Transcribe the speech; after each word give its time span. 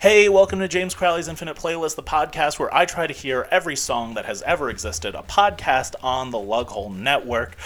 Hey, 0.00 0.28
welcome 0.28 0.60
to 0.60 0.68
James 0.68 0.94
Crowley's 0.94 1.26
Infinite 1.26 1.56
Playlist, 1.56 1.96
the 1.96 2.04
podcast 2.04 2.60
where 2.60 2.72
I 2.72 2.84
try 2.84 3.08
to 3.08 3.12
hear 3.12 3.48
every 3.50 3.74
song 3.74 4.14
that 4.14 4.26
has 4.26 4.42
ever 4.42 4.70
existed, 4.70 5.16
a 5.16 5.24
podcast 5.24 5.96
on 6.00 6.30
the 6.30 6.38
Lughole 6.38 6.96
Network. 6.96 7.56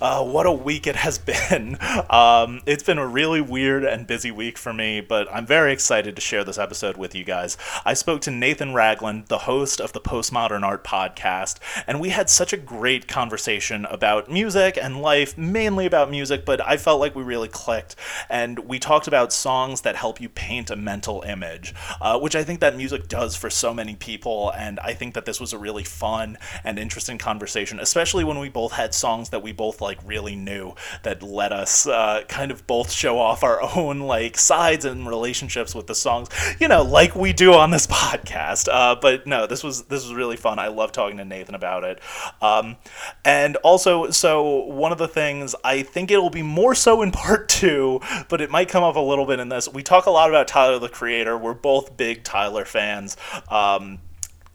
Uh, 0.00 0.24
what 0.24 0.46
a 0.46 0.52
week 0.52 0.86
it 0.86 0.96
has 0.96 1.18
been. 1.50 1.76
Um, 2.08 2.62
it's 2.64 2.82
been 2.82 2.96
a 2.96 3.06
really 3.06 3.42
weird 3.42 3.84
and 3.84 4.06
busy 4.06 4.30
week 4.30 4.56
for 4.56 4.72
me, 4.72 5.02
but 5.02 5.30
I'm 5.30 5.44
very 5.44 5.70
excited 5.70 6.16
to 6.16 6.22
share 6.22 6.44
this 6.44 6.56
episode 6.56 6.96
with 6.96 7.14
you 7.14 7.24
guys. 7.24 7.58
I 7.84 7.92
spoke 7.92 8.22
to 8.22 8.30
Nathan 8.30 8.72
Ragland, 8.72 9.26
the 9.26 9.40
host 9.40 9.78
of 9.78 9.92
the 9.92 10.00
Postmodern 10.00 10.62
Art 10.62 10.84
podcast, 10.84 11.58
and 11.86 12.00
we 12.00 12.08
had 12.08 12.30
such 12.30 12.54
a 12.54 12.56
great 12.56 13.06
conversation 13.06 13.84
about 13.84 14.30
music 14.30 14.78
and 14.80 15.02
life, 15.02 15.36
mainly 15.36 15.84
about 15.84 16.10
music, 16.10 16.46
but 16.46 16.66
I 16.66 16.78
felt 16.78 17.00
like 17.00 17.14
we 17.14 17.22
really 17.22 17.48
clicked, 17.48 17.96
and 18.30 18.60
we 18.60 18.78
talked 18.78 19.06
about 19.06 19.30
songs 19.30 19.82
that 19.82 19.96
help 19.96 20.22
you 20.22 20.30
paint 20.30 20.70
a 20.70 20.76
mental 20.76 21.20
image 21.26 21.74
uh, 22.00 22.18
which 22.18 22.36
I 22.36 22.42
think 22.44 22.60
that 22.60 22.76
music 22.76 23.08
does 23.08 23.36
for 23.36 23.50
so 23.50 23.72
many 23.74 23.94
people. 23.96 24.50
And 24.50 24.78
I 24.80 24.94
think 24.94 25.14
that 25.14 25.24
this 25.24 25.40
was 25.40 25.52
a 25.52 25.58
really 25.58 25.84
fun 25.84 26.38
and 26.64 26.78
interesting 26.78 27.18
conversation, 27.18 27.80
especially 27.80 28.24
when 28.24 28.38
we 28.38 28.48
both 28.48 28.72
had 28.72 28.94
songs 28.94 29.30
that 29.30 29.42
we 29.42 29.52
both 29.52 29.80
like 29.80 29.98
really 30.04 30.36
knew 30.36 30.74
that 31.02 31.22
let 31.22 31.52
us 31.52 31.86
uh, 31.86 32.22
kind 32.28 32.50
of 32.50 32.66
both 32.66 32.90
show 32.90 33.18
off 33.18 33.42
our 33.42 33.62
own 33.76 34.00
like 34.00 34.38
sides 34.38 34.84
and 34.84 35.06
relationships 35.06 35.74
with 35.74 35.86
the 35.86 35.94
songs, 35.94 36.28
you 36.58 36.68
know, 36.68 36.82
like 36.82 37.14
we 37.14 37.32
do 37.32 37.52
on 37.52 37.70
this 37.70 37.86
podcast. 37.88 38.68
Uh, 38.70 38.96
but 39.00 39.26
no, 39.26 39.46
this 39.46 39.62
was 39.62 39.82
this 39.84 40.04
was 40.04 40.14
really 40.14 40.36
fun. 40.36 40.58
I 40.58 40.68
love 40.68 40.92
talking 40.92 41.16
to 41.18 41.24
Nathan 41.24 41.54
about 41.54 41.84
it. 41.84 42.00
Um, 42.40 42.76
and 43.24 43.56
also, 43.56 44.10
so 44.10 44.64
one 44.64 44.92
of 44.92 44.98
the 44.98 45.08
things 45.08 45.54
I 45.64 45.82
think 45.82 46.10
it'll 46.10 46.30
be 46.30 46.42
more 46.42 46.74
so 46.74 47.02
in 47.02 47.10
part 47.12 47.48
two, 47.48 48.00
but 48.28 48.40
it 48.40 48.50
might 48.50 48.68
come 48.68 48.84
up 48.84 48.96
a 48.96 49.00
little 49.00 49.26
bit 49.26 49.40
in 49.40 49.48
this. 49.48 49.68
We 49.68 49.82
talk 49.82 50.06
a 50.06 50.10
lot 50.10 50.28
about 50.28 50.48
Tyler 50.48 50.78
the 50.78 50.88
Creator. 50.88 51.36
We're 51.38 51.54
both 51.54 51.71
both 51.72 51.96
big 51.96 52.22
Tyler 52.22 52.66
fans. 52.66 53.16
Um, 53.48 53.98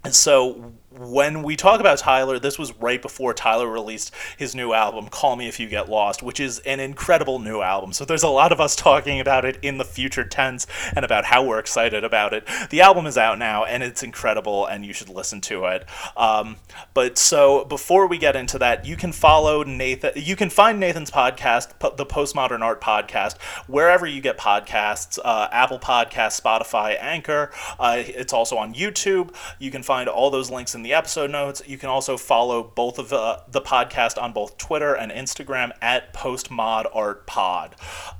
and 0.03 0.13
so 0.13 0.73
when 0.97 1.43
we 1.43 1.55
talk 1.55 1.79
about 1.79 1.99
Tyler, 1.99 2.39
this 2.39 2.57
was 2.57 2.73
right 2.79 3.01
before 3.01 3.33
Tyler 3.33 3.69
released 3.69 4.13
his 4.37 4.55
new 4.55 4.73
album, 4.73 5.07
Call 5.09 5.35
Me 5.35 5.47
If 5.47 5.59
You 5.59 5.67
Get 5.67 5.89
Lost, 5.89 6.23
which 6.23 6.39
is 6.39 6.59
an 6.59 6.79
incredible 6.79 7.39
new 7.39 7.61
album. 7.61 7.93
So 7.93 8.05
there's 8.05 8.23
a 8.23 8.29
lot 8.29 8.51
of 8.51 8.59
us 8.59 8.75
talking 8.75 9.19
about 9.19 9.45
it 9.45 9.57
in 9.61 9.77
the 9.77 9.85
future 9.85 10.23
tense 10.23 10.67
and 10.95 11.05
about 11.05 11.25
how 11.25 11.43
we're 11.45 11.59
excited 11.59 12.03
about 12.03 12.33
it. 12.33 12.47
The 12.69 12.81
album 12.81 13.05
is 13.05 13.17
out 13.17 13.37
now 13.39 13.65
and 13.65 13.83
it's 13.83 14.03
incredible 14.03 14.65
and 14.65 14.85
you 14.85 14.93
should 14.93 15.09
listen 15.09 15.41
to 15.41 15.65
it. 15.65 15.85
Um, 16.15 16.57
but 16.93 17.17
so 17.17 17.65
before 17.65 18.07
we 18.07 18.17
get 18.17 18.35
into 18.35 18.57
that, 18.59 18.85
you 18.85 18.95
can 18.95 19.11
follow 19.11 19.63
Nathan, 19.63 20.11
you 20.15 20.35
can 20.35 20.49
find 20.49 20.79
Nathan's 20.79 21.11
podcast, 21.11 21.97
the 21.97 22.05
Postmodern 22.05 22.61
Art 22.61 22.81
Podcast, 22.81 23.41
wherever 23.67 24.05
you 24.05 24.21
get 24.21 24.37
podcasts 24.37 25.17
uh, 25.23 25.47
Apple 25.51 25.79
Podcasts, 25.79 26.39
Spotify, 26.41 26.97
Anchor. 26.99 27.51
Uh, 27.79 28.03
it's 28.05 28.33
also 28.33 28.57
on 28.57 28.73
YouTube. 28.73 29.33
You 29.59 29.71
can 29.71 29.83
find 29.83 30.09
all 30.09 30.29
those 30.29 30.49
links 30.49 30.75
in 30.75 30.83
the 30.83 30.86
the 30.87 30.93
episode 30.93 31.29
notes. 31.29 31.61
You 31.67 31.77
can 31.77 31.89
also 31.89 32.15
follow 32.15 32.63
both 32.63 32.97
of 32.97 33.11
uh, 33.11 33.39
the 33.51 33.59
podcast 33.59 34.21
on 34.21 34.31
both 34.31 34.57
Twitter 34.57 34.93
and 34.93 35.11
Instagram 35.11 35.73
at 35.81 36.13
PostModArtPod. 36.13 37.73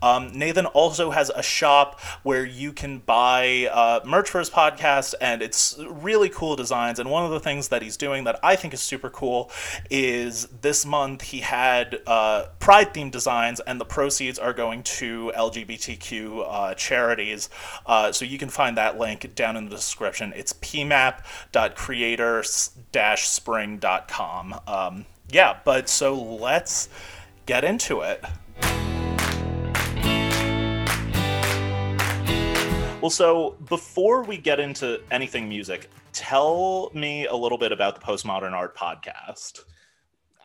Um, 0.04 0.38
Nathan 0.38 0.66
also 0.66 1.12
has 1.12 1.32
a 1.34 1.42
shop 1.42 2.02
where 2.24 2.44
you 2.44 2.74
can 2.74 3.00
buy 3.00 3.70
uh, 3.72 4.02
merch 4.06 4.30
for 4.30 4.40
his 4.40 4.50
podcast, 4.50 5.14
and 5.22 5.42
it's 5.42 5.80
really 5.90 6.28
cool 6.28 6.58
designs. 6.58 7.00
And 7.00 7.10
one 7.10 7.24
of 7.24 7.32
the 7.32 7.40
things 7.40 7.70
that 7.70 7.82
he's 7.82 7.96
doing 7.96 8.26
that 8.26 8.38
I 8.44 8.58
think 8.58 8.74
is 8.74 8.82
super 8.82 9.10
cool 9.10 9.50
is 9.90 10.48
this 10.62 10.86
month 10.86 11.22
he 11.22 11.40
had 11.40 12.02
uh, 12.06 12.48
Pride 12.60 12.94
themed 12.94 13.12
designs, 13.12 13.62
and 13.62 13.80
the 13.80 13.86
proceeds 13.86 14.38
are 14.38 14.52
going 14.52 14.84
to 14.84 15.32
LGBTQ 15.38 16.46
uh, 16.46 16.74
charities. 16.74 17.50
Uh, 17.86 18.12
so 18.12 18.26
you 18.26 18.38
can 18.38 18.50
find 18.50 18.76
that 18.76 19.00
link 19.00 19.34
down 19.36 19.56
in 19.56 19.70
the 19.70 19.72
description. 19.72 20.34
It's 20.36 20.52
pmap.creators 20.52 22.57
spring.com. 23.26 24.60
Um, 24.68 25.06
yeah, 25.30 25.60
but 25.64 25.90
so 25.90 26.16
let's 26.22 26.90
get 27.46 27.64
into 27.64 28.02
it. 28.02 28.24
Well, 33.02 33.12
so 33.12 33.56
before 33.70 34.24
we 34.24 34.38
get 34.38 34.60
into 34.60 35.02
anything 35.12 35.48
music, 35.48 35.90
tell 36.14 36.92
me 36.94 37.28
a 37.28 37.36
little 37.36 37.58
bit 37.58 37.72
about 37.72 37.96
the 37.96 38.02
Postmodern 38.02 38.54
Art 38.54 38.76
Podcast. 38.76 39.62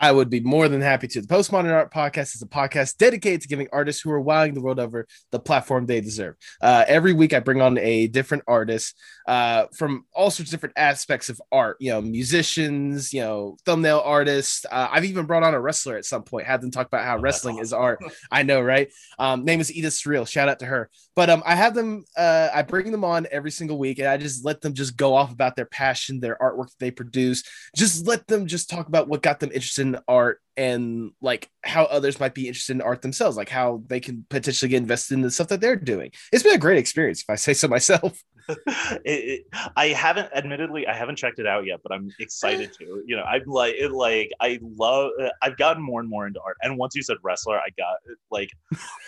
I 0.03 0.11
would 0.11 0.29
be 0.29 0.41
more 0.41 0.69
than 0.69 0.81
happy 0.81 1.07
to. 1.07 1.21
The 1.21 1.29
Postmodern 1.29 1.73
Art 1.73 1.95
Podcast 1.95 2.35
is 2.35 2.43
a 2.43 2.47
podcast 2.47 2.97
dedicated 2.97 3.43
to 3.43 3.49
giving 3.49 3.69
artists 3.73 4.03
who 4.03 4.11
are 4.11 4.21
wowing 4.21 4.53
the 4.53 4.61
world 4.61 4.81
over 4.81 5.07
the 5.31 5.39
platform 5.39 5.87
they 5.87 6.01
deserve. 6.01 6.35
Uh, 6.61 6.85
every 6.89 7.13
week, 7.13 7.33
I 7.33 7.39
bring 7.39 7.63
on 7.63 7.79
a 7.79 8.09
different 8.09 8.43
artist 8.49 8.99
uh, 9.29 9.67
from 9.77 10.05
all 10.13 10.33
sorts 10.33 10.51
of 10.51 10.57
different 10.57 10.77
aspects 10.77 11.29
of 11.29 11.41
art. 11.53 11.77
You 11.79 11.93
know, 11.93 12.01
musicians, 12.01 13.13
you 13.13 13.21
know, 13.21 13.57
thumbnail 13.65 14.03
artists. 14.05 14.67
Uh, 14.69 14.89
I've 14.91 15.05
even 15.05 15.25
brought 15.25 15.45
on 15.45 15.55
a 15.55 15.61
wrestler 15.61 15.97
at 15.97 16.05
some 16.05 16.25
point. 16.25 16.49
Had 16.49 16.63
them 16.63 16.73
talk 16.73 16.89
about 16.89 17.05
how 17.05 17.17
wrestling 17.21 17.59
is 17.59 17.73
art. 17.73 18.01
I 18.29 18.43
know, 18.43 18.61
right? 18.61 18.91
Um, 19.21 19.45
name 19.45 19.61
is 19.61 19.73
Edith 19.73 19.95
Surreal. 19.95 20.27
Shout 20.27 20.49
out 20.49 20.59
to 20.59 20.67
her. 20.67 20.91
But 21.15 21.31
um, 21.31 21.45
I 21.47 21.55
have 21.55 21.75
them. 21.75 22.05
Uh, 22.17 22.49
I 22.53 22.63
bring 22.63 22.91
them 22.91 23.05
on 23.05 23.29
every 23.31 23.53
single 23.53 23.79
week, 23.79 24.01
and 24.01 24.09
I 24.09 24.17
just 24.17 24.45
let 24.45 24.63
them 24.63 24.75
just 24.75 24.97
go 24.97 25.15
off 25.15 25.31
about 25.31 25.55
their 25.55 25.67
passion, 25.67 26.19
their 26.19 26.37
artwork 26.41 26.71
that 26.71 26.79
they 26.81 26.91
produce. 26.91 27.45
Just 27.77 28.05
let 28.05 28.27
them 28.27 28.49
just 28.49 28.69
talk 28.69 28.89
about 28.89 29.07
what 29.07 29.23
got 29.23 29.39
them 29.39 29.53
interested 29.53 29.92
art 30.09 30.41
and 30.57 31.13
like 31.21 31.49
how 31.63 31.85
others 31.85 32.21
might 32.21 32.35
be 32.35 32.47
interested 32.49 32.73
in 32.73 32.83
art 32.83 33.03
themselves, 33.03 33.37
like 33.37 33.49
how 33.49 33.83
they 33.87 34.01
can 34.01 34.27
potentially 34.29 34.69
get 34.69 34.83
invested 34.83 35.15
in 35.15 35.23
the 35.23 35.31
stuff 35.31 35.49
that 35.49 35.61
they're 35.61 35.77
doing. 35.77 36.11
It's 36.33 36.43
been 36.43 36.55
a 36.55 36.59
great 36.59 36.79
experience, 36.79 37.23
if 37.23 37.31
I 37.31 37.37
say 37.37 37.55
so 37.55 37.69
myself. 37.69 38.23
it, 38.67 39.01
it, 39.05 39.47
I 39.77 39.89
haven't, 39.89 40.31
admittedly, 40.35 40.87
I 40.87 40.95
haven't 40.95 41.17
checked 41.17 41.39
it 41.39 41.47
out 41.47 41.67
yet, 41.67 41.81
but 41.83 41.93
I'm 41.93 42.11
excited 42.19 42.73
to. 42.79 43.03
You 43.07 43.17
know, 43.17 43.23
I'm 43.23 43.43
like, 43.47 43.75
it, 43.75 43.93
like, 43.93 44.31
I 44.41 44.59
love. 44.63 45.11
I've 45.43 45.57
gotten 45.57 45.83
more 45.83 46.01
and 46.01 46.09
more 46.09 46.27
into 46.27 46.41
art, 46.41 46.57
and 46.63 46.77
once 46.79 46.95
you 46.95 47.03
said 47.03 47.17
wrestler, 47.23 47.59
I 47.59 47.69
got 47.77 47.97
like, 48.31 48.51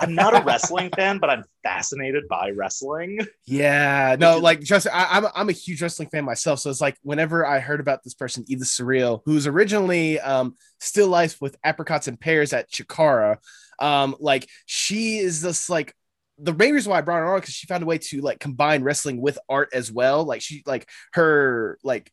I'm 0.00 0.14
not 0.14 0.36
a 0.36 0.42
wrestling 0.44 0.90
fan, 0.96 1.18
but 1.18 1.30
I'm 1.30 1.44
fascinated 1.62 2.24
by 2.28 2.50
wrestling. 2.50 3.20
Yeah, 3.46 4.16
no, 4.20 4.38
like, 4.38 4.60
just 4.60 4.86
I, 4.92 5.18
am 5.18 5.26
I'm, 5.26 5.32
I'm 5.34 5.48
a 5.48 5.52
huge 5.52 5.82
wrestling 5.82 6.08
fan 6.08 6.24
myself, 6.24 6.60
so 6.60 6.70
it's 6.70 6.80
like 6.80 6.96
whenever 7.02 7.46
I 7.46 7.60
heard 7.60 7.80
about 7.80 8.04
this 8.04 8.14
person, 8.14 8.44
Edith 8.48 8.68
Surreal, 8.68 9.22
who's 9.24 9.46
originally 9.46 10.20
um 10.20 10.56
still 10.80 11.08
life 11.08 11.40
with 11.40 11.56
apricots 11.64 12.08
and 12.08 12.20
pears 12.20 12.52
at 12.52 12.70
Chikara. 12.70 13.38
Um, 13.78 14.14
like 14.20 14.48
she 14.66 15.18
is 15.18 15.40
this 15.40 15.68
like 15.68 15.94
the 16.38 16.52
main 16.52 16.74
reason 16.74 16.90
why 16.90 16.98
I 16.98 17.02
brought 17.02 17.18
her 17.18 17.34
on 17.34 17.40
because 17.40 17.54
she 17.54 17.66
found 17.66 17.82
a 17.82 17.86
way 17.86 17.98
to 17.98 18.20
like 18.20 18.40
combine 18.40 18.82
wrestling 18.82 19.20
with 19.20 19.38
art 19.48 19.70
as 19.72 19.90
well. 19.92 20.24
Like 20.24 20.42
she 20.42 20.62
like 20.66 20.88
her 21.12 21.78
like 21.84 22.10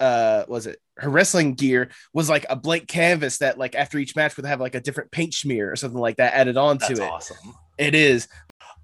uh 0.00 0.44
was 0.48 0.66
it 0.66 0.78
her 0.96 1.08
wrestling 1.08 1.54
gear 1.54 1.90
was 2.12 2.28
like 2.28 2.44
a 2.50 2.56
blank 2.56 2.88
canvas 2.88 3.38
that 3.38 3.58
like 3.58 3.74
after 3.74 3.98
each 3.98 4.16
match 4.16 4.36
would 4.36 4.46
have 4.46 4.60
like 4.60 4.74
a 4.74 4.80
different 4.80 5.10
paint 5.10 5.32
smear 5.32 5.70
or 5.70 5.76
something 5.76 6.00
like 6.00 6.16
that 6.16 6.34
added 6.34 6.56
on 6.56 6.78
That's 6.78 6.98
to 6.98 7.04
it. 7.04 7.10
Awesome. 7.10 7.54
It 7.78 7.94
is. 7.94 8.28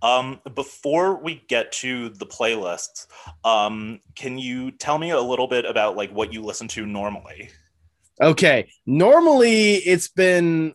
Um, 0.00 0.41
before 0.54 1.16
we 1.16 1.43
get 1.48 1.72
to 1.72 2.10
the 2.10 2.27
playlists, 2.27 3.06
um, 3.44 4.00
can 4.15 4.38
you 4.38 4.71
tell 4.71 4.97
me 4.97 5.10
a 5.10 5.21
little 5.21 5.48
bit 5.48 5.65
about 5.65 5.97
like 5.97 6.10
what 6.12 6.32
you 6.32 6.43
listen 6.43 6.69
to 6.69 6.87
normally? 6.87 7.50
Okay. 8.21 8.71
Normally, 8.87 9.75
it's 9.75 10.09
been. 10.09 10.72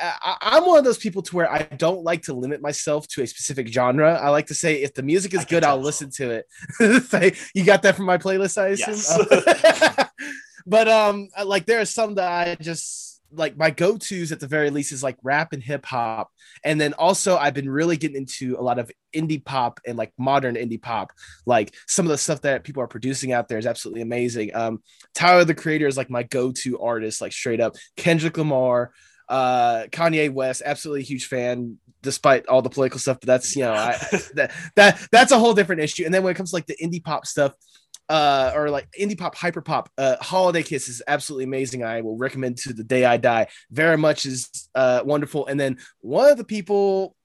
I, 0.00 0.56
am 0.56 0.66
one 0.66 0.78
of 0.78 0.84
those 0.84 0.98
people 0.98 1.22
to 1.22 1.36
where 1.36 1.50
I 1.50 1.62
don't 1.62 2.02
like 2.02 2.22
to 2.22 2.34
limit 2.34 2.62
myself 2.62 3.06
to 3.08 3.22
a 3.22 3.26
specific 3.26 3.68
genre. 3.68 4.14
I 4.14 4.30
like 4.30 4.46
to 4.46 4.54
say 4.54 4.82
if 4.82 4.94
the 4.94 5.02
music 5.02 5.34
is 5.34 5.44
good, 5.44 5.64
I'll 5.64 5.80
listen 5.80 6.10
to 6.12 6.42
it. 6.80 7.36
you 7.54 7.64
got 7.64 7.82
that 7.82 7.96
from 7.96 8.06
my 8.06 8.18
playlist, 8.18 8.60
I 8.60 8.68
assume. 8.68 8.94
Yes. 8.94 10.08
but 10.66 10.88
um, 10.88 11.28
like 11.44 11.66
there 11.66 11.80
are 11.80 11.86
some 11.86 12.14
that 12.14 12.48
I 12.48 12.54
just 12.56 13.16
like 13.32 13.56
my 13.56 13.70
go-to's 13.70 14.32
at 14.32 14.40
the 14.40 14.46
very 14.46 14.70
least 14.70 14.92
is 14.92 15.02
like 15.02 15.16
rap 15.22 15.52
and 15.52 15.62
hip 15.62 15.84
hop 15.84 16.30
and 16.64 16.80
then 16.80 16.92
also 16.94 17.36
i've 17.36 17.54
been 17.54 17.68
really 17.68 17.96
getting 17.96 18.16
into 18.16 18.56
a 18.58 18.62
lot 18.62 18.78
of 18.78 18.90
indie 19.14 19.44
pop 19.44 19.80
and 19.86 19.98
like 19.98 20.12
modern 20.16 20.54
indie 20.54 20.80
pop 20.80 21.10
like 21.44 21.74
some 21.86 22.06
of 22.06 22.10
the 22.10 22.18
stuff 22.18 22.40
that 22.42 22.64
people 22.64 22.82
are 22.82 22.88
producing 22.88 23.32
out 23.32 23.48
there 23.48 23.58
is 23.58 23.66
absolutely 23.66 24.02
amazing 24.02 24.54
um 24.54 24.80
tyler 25.14 25.44
the 25.44 25.54
creator 25.54 25.86
is 25.86 25.96
like 25.96 26.10
my 26.10 26.22
go-to 26.22 26.78
artist 26.78 27.20
like 27.20 27.32
straight 27.32 27.60
up 27.60 27.74
kendrick 27.96 28.38
lamar 28.38 28.92
uh 29.28 29.84
kanye 29.90 30.32
west 30.32 30.62
absolutely 30.64 31.02
huge 31.02 31.26
fan 31.26 31.78
despite 32.02 32.46
all 32.46 32.62
the 32.62 32.70
political 32.70 33.00
stuff 33.00 33.18
but 33.20 33.26
that's 33.26 33.56
you 33.56 33.62
know 33.62 33.72
I, 33.72 33.96
that 34.34 34.52
that 34.76 35.08
that's 35.10 35.32
a 35.32 35.38
whole 35.38 35.54
different 35.54 35.82
issue 35.82 36.04
and 36.04 36.14
then 36.14 36.22
when 36.22 36.32
it 36.32 36.36
comes 36.36 36.50
to 36.50 36.56
like 36.56 36.66
the 36.66 36.76
indie 36.76 37.02
pop 37.02 37.26
stuff 37.26 37.52
uh, 38.08 38.52
or 38.54 38.70
like 38.70 38.88
indie 38.92 39.18
pop, 39.18 39.34
hyper 39.34 39.60
pop, 39.60 39.90
uh, 39.98 40.16
Holiday 40.20 40.62
Kiss 40.62 40.88
is 40.88 41.02
absolutely 41.06 41.44
amazing. 41.44 41.82
I 41.84 42.02
will 42.02 42.16
recommend 42.16 42.58
to 42.58 42.72
the 42.72 42.84
day 42.84 43.04
I 43.04 43.16
die. 43.16 43.48
Very 43.70 43.98
much 43.98 44.26
is 44.26 44.68
uh, 44.74 45.02
wonderful. 45.04 45.46
And 45.46 45.58
then 45.58 45.78
one 46.00 46.30
of 46.30 46.38
the 46.38 46.44
people 46.44 47.16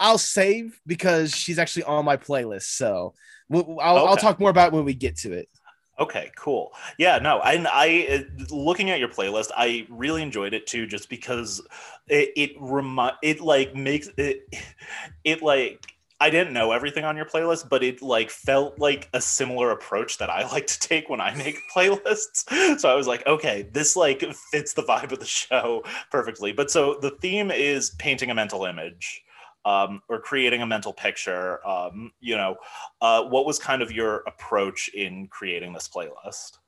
I'll 0.00 0.18
save 0.18 0.80
because 0.86 1.34
she's 1.34 1.58
actually 1.58 1.84
on 1.84 2.04
my 2.04 2.16
playlist. 2.16 2.76
So 2.76 3.14
we'll, 3.48 3.78
I'll, 3.80 3.98
okay. 3.98 4.06
I'll 4.06 4.16
talk 4.16 4.38
more 4.38 4.50
about 4.50 4.72
when 4.72 4.84
we 4.84 4.94
get 4.94 5.16
to 5.18 5.32
it. 5.32 5.48
Okay, 5.98 6.30
cool. 6.36 6.72
Yeah, 6.96 7.18
no, 7.18 7.40
and 7.40 7.66
I, 7.66 8.06
uh, 8.08 8.54
looking 8.54 8.90
at 8.90 9.00
your 9.00 9.08
playlist, 9.08 9.50
I 9.56 9.84
really 9.88 10.22
enjoyed 10.22 10.54
it 10.54 10.66
too, 10.68 10.86
just 10.86 11.08
because 11.08 11.60
it 12.06 12.30
it 12.36 12.52
remi- 12.60 13.16
it 13.22 13.40
like 13.40 13.74
makes 13.74 14.08
it 14.16 14.42
it 15.24 15.42
like 15.42 15.84
I 16.20 16.30
didn't 16.30 16.52
know 16.52 16.70
everything 16.72 17.04
on 17.04 17.16
your 17.16 17.26
playlist, 17.26 17.68
but 17.68 17.82
it 17.82 18.00
like 18.00 18.30
felt 18.30 18.78
like 18.78 19.08
a 19.12 19.20
similar 19.20 19.70
approach 19.72 20.18
that 20.18 20.30
I 20.30 20.46
like 20.52 20.68
to 20.68 20.78
take 20.78 21.08
when 21.08 21.20
I 21.20 21.34
make 21.34 21.58
playlists. 21.74 22.78
So 22.78 22.88
I 22.88 22.94
was 22.94 23.08
like, 23.08 23.26
okay, 23.26 23.62
this 23.72 23.96
like 23.96 24.20
fits 24.52 24.74
the 24.74 24.82
vibe 24.84 25.10
of 25.12 25.18
the 25.18 25.26
show 25.26 25.82
perfectly. 26.12 26.52
But 26.52 26.70
so 26.70 26.94
the 27.00 27.10
theme 27.10 27.50
is 27.50 27.90
painting 27.98 28.30
a 28.30 28.34
mental 28.34 28.64
image. 28.64 29.24
Um, 29.68 30.00
or 30.08 30.18
creating 30.20 30.62
a 30.62 30.66
mental 30.66 30.94
picture. 30.94 31.66
Um, 31.66 32.12
you 32.20 32.36
know, 32.36 32.56
uh, 33.00 33.24
what 33.24 33.44
was 33.44 33.58
kind 33.58 33.82
of 33.82 33.92
your 33.92 34.22
approach 34.26 34.88
in 34.94 35.28
creating 35.28 35.74
this 35.74 35.88
playlist? 35.88 36.58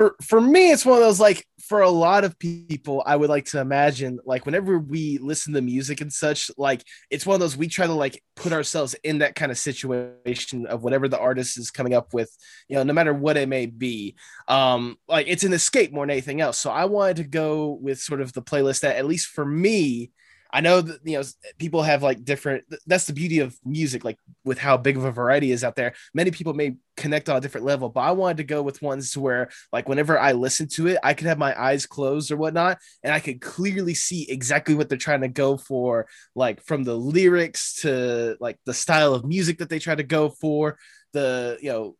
for 0.00 0.16
for 0.22 0.40
me 0.40 0.70
it's 0.70 0.86
one 0.86 0.96
of 0.96 1.02
those 1.02 1.20
like 1.20 1.46
for 1.60 1.82
a 1.82 1.90
lot 1.90 2.24
of 2.24 2.38
people 2.38 3.02
i 3.06 3.14
would 3.14 3.28
like 3.28 3.44
to 3.44 3.60
imagine 3.60 4.18
like 4.24 4.46
whenever 4.46 4.78
we 4.78 5.18
listen 5.18 5.52
to 5.52 5.60
music 5.60 6.00
and 6.00 6.12
such 6.12 6.50
like 6.56 6.82
it's 7.10 7.26
one 7.26 7.34
of 7.34 7.40
those 7.40 7.56
we 7.56 7.66
try 7.68 7.86
to 7.86 7.92
like 7.92 8.22
put 8.36 8.52
ourselves 8.52 8.94
in 9.04 9.18
that 9.18 9.34
kind 9.34 9.52
of 9.52 9.58
situation 9.58 10.64
of 10.66 10.82
whatever 10.82 11.06
the 11.06 11.18
artist 11.18 11.58
is 11.58 11.70
coming 11.70 11.92
up 11.92 12.14
with 12.14 12.34
you 12.68 12.76
know 12.76 12.82
no 12.82 12.92
matter 12.92 13.12
what 13.12 13.36
it 13.36 13.48
may 13.48 13.66
be 13.66 14.14
um 14.48 14.96
like 15.08 15.26
it's 15.28 15.44
an 15.44 15.52
escape 15.52 15.92
more 15.92 16.04
than 16.04 16.12
anything 16.12 16.40
else 16.40 16.56
so 16.56 16.70
i 16.70 16.84
wanted 16.84 17.16
to 17.16 17.24
go 17.24 17.78
with 17.82 17.98
sort 17.98 18.20
of 18.20 18.32
the 18.32 18.42
playlist 18.42 18.80
that 18.80 18.96
at 18.96 19.06
least 19.06 19.26
for 19.26 19.44
me 19.44 20.10
I 20.52 20.60
know 20.60 20.80
that 20.80 21.00
you 21.04 21.16
know 21.16 21.22
people 21.58 21.82
have 21.82 22.02
like 22.02 22.24
different. 22.24 22.64
That's 22.86 23.06
the 23.06 23.12
beauty 23.12 23.38
of 23.40 23.56
music, 23.64 24.04
like 24.04 24.18
with 24.44 24.58
how 24.58 24.76
big 24.76 24.96
of 24.96 25.04
a 25.04 25.12
variety 25.12 25.52
is 25.52 25.64
out 25.64 25.76
there. 25.76 25.94
Many 26.14 26.30
people 26.30 26.54
may 26.54 26.76
connect 26.96 27.28
on 27.28 27.36
a 27.36 27.40
different 27.40 27.66
level, 27.66 27.88
but 27.88 28.00
I 28.00 28.10
wanted 28.12 28.38
to 28.38 28.44
go 28.44 28.62
with 28.62 28.82
ones 28.82 29.16
where, 29.16 29.50
like, 29.72 29.88
whenever 29.88 30.18
I 30.18 30.32
listen 30.32 30.68
to 30.74 30.88
it, 30.88 30.98
I 31.02 31.14
could 31.14 31.26
have 31.26 31.38
my 31.38 31.58
eyes 31.60 31.86
closed 31.86 32.30
or 32.30 32.36
whatnot, 32.36 32.78
and 33.02 33.12
I 33.12 33.20
could 33.20 33.40
clearly 33.40 33.94
see 33.94 34.30
exactly 34.30 34.74
what 34.74 34.88
they're 34.88 34.98
trying 34.98 35.22
to 35.22 35.28
go 35.28 35.56
for, 35.56 36.06
like 36.34 36.62
from 36.62 36.84
the 36.84 36.96
lyrics 36.96 37.80
to 37.82 38.36
like 38.40 38.58
the 38.66 38.74
style 38.74 39.14
of 39.14 39.24
music 39.24 39.58
that 39.58 39.68
they 39.68 39.78
try 39.78 39.94
to 39.94 40.02
go 40.02 40.28
for, 40.28 40.78
the 41.12 41.58
you 41.60 41.70
know 41.70 41.96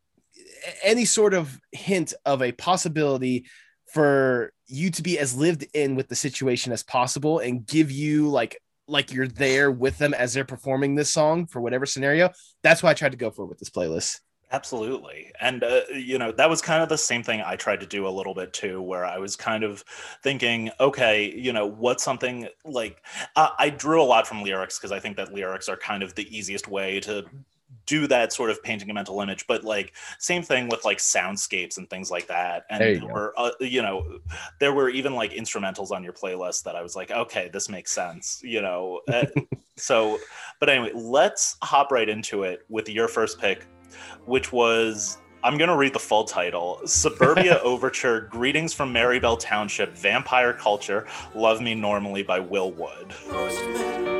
any 0.83 1.05
sort 1.05 1.33
of 1.33 1.59
hint 1.71 2.13
of 2.25 2.41
a 2.41 2.51
possibility 2.51 3.45
for 3.91 4.53
you 4.67 4.89
to 4.91 5.01
be 5.01 5.19
as 5.19 5.35
lived 5.35 5.65
in 5.73 5.95
with 5.95 6.07
the 6.07 6.15
situation 6.15 6.71
as 6.71 6.83
possible 6.83 7.39
and 7.39 7.65
give 7.65 7.91
you 7.91 8.29
like 8.29 8.57
like 8.87 9.13
you're 9.13 9.27
there 9.27 9.71
with 9.71 9.97
them 9.97 10.13
as 10.13 10.33
they're 10.33 10.43
performing 10.43 10.95
this 10.95 11.11
song 11.11 11.45
for 11.45 11.61
whatever 11.61 11.85
scenario. 11.85 12.29
That's 12.63 12.83
what 12.83 12.89
I 12.89 12.93
tried 12.93 13.11
to 13.11 13.17
go 13.17 13.31
for 13.31 13.45
with 13.45 13.59
this 13.59 13.69
playlist. 13.69 14.19
Absolutely. 14.51 15.31
And, 15.39 15.63
uh, 15.63 15.81
you 15.93 16.17
know, 16.17 16.33
that 16.33 16.49
was 16.49 16.61
kind 16.61 16.83
of 16.83 16.89
the 16.89 16.97
same 16.97 17.23
thing 17.23 17.41
I 17.45 17.55
tried 17.55 17.79
to 17.79 17.85
do 17.85 18.05
a 18.05 18.09
little 18.09 18.33
bit 18.33 18.51
too, 18.51 18.81
where 18.81 19.05
I 19.05 19.17
was 19.17 19.37
kind 19.37 19.63
of 19.63 19.81
thinking, 20.23 20.69
okay, 20.77 21.33
you 21.33 21.53
know, 21.53 21.65
what's 21.65 22.03
something 22.03 22.49
like 22.65 23.01
uh, 23.37 23.49
I 23.57 23.69
drew 23.69 24.01
a 24.01 24.03
lot 24.03 24.27
from 24.27 24.43
lyrics 24.43 24.77
because 24.77 24.91
I 24.91 24.99
think 24.99 25.15
that 25.17 25.33
lyrics 25.33 25.69
are 25.69 25.77
kind 25.77 26.03
of 26.03 26.15
the 26.15 26.27
easiest 26.35 26.67
way 26.67 26.99
to 27.01 27.25
do 27.91 28.07
that 28.07 28.31
sort 28.31 28.49
of 28.49 28.63
painting 28.63 28.89
a 28.89 28.93
mental 28.93 29.19
image 29.19 29.45
but 29.47 29.65
like 29.65 29.91
same 30.17 30.41
thing 30.41 30.69
with 30.69 30.85
like 30.85 30.97
soundscapes 30.97 31.77
and 31.77 31.89
things 31.89 32.09
like 32.09 32.25
that. 32.27 32.65
And 32.69 32.79
there, 32.79 32.97
there 32.97 33.07
were 33.07 33.33
uh, 33.35 33.51
you 33.59 33.81
know 33.81 34.19
there 34.59 34.71
were 34.71 34.89
even 34.89 35.13
like 35.13 35.31
instrumentals 35.31 35.91
on 35.91 36.01
your 36.01 36.13
playlist 36.13 36.63
that 36.63 36.77
i 36.77 36.81
was 36.81 36.95
like 36.95 37.11
okay 37.11 37.49
this 37.51 37.67
makes 37.67 37.91
sense 37.91 38.41
you 38.45 38.61
know? 38.61 39.01
Uh, 39.09 39.25
so 39.75 40.17
but 40.61 40.69
anyway 40.69 40.91
let's 40.93 41.57
hop 41.63 41.91
right 41.91 42.07
into 42.07 42.43
it 42.43 42.61
with 42.69 42.87
your 42.87 43.09
first 43.09 43.41
pick 43.41 43.67
which 44.25 44.53
was 44.53 45.17
I'm 45.43 45.57
going 45.57 45.71
to 45.71 45.75
read 45.75 45.93
the 45.93 45.99
full 45.99 46.23
title 46.23 46.79
Suburbia 46.85 47.59
Overture 47.63 48.21
Greetings 48.31 48.73
from 48.73 48.93
Mary 48.93 49.19
Bell 49.19 49.35
Township 49.35 49.97
Vampire 49.97 50.53
Culture 50.53 51.07
Love 51.35 51.59
Me 51.61 51.75
Normally 51.75 52.23
by 52.23 52.39
Will 52.39 52.71
Wood. 52.71 54.10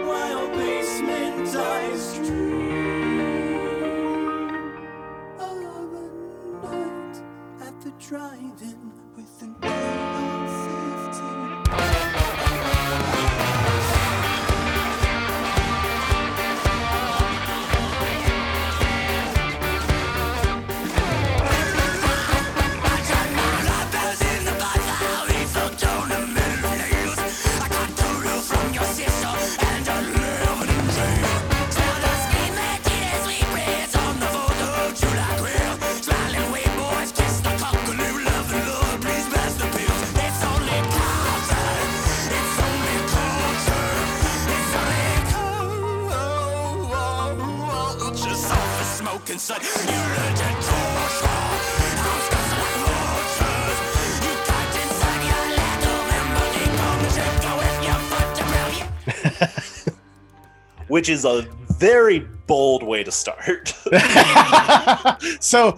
which 60.87 61.09
is 61.09 61.25
a 61.25 61.41
very 61.79 62.19
bold 62.47 62.83
way 62.83 63.03
to 63.03 63.11
start. 63.11 63.69
so, 65.39 65.75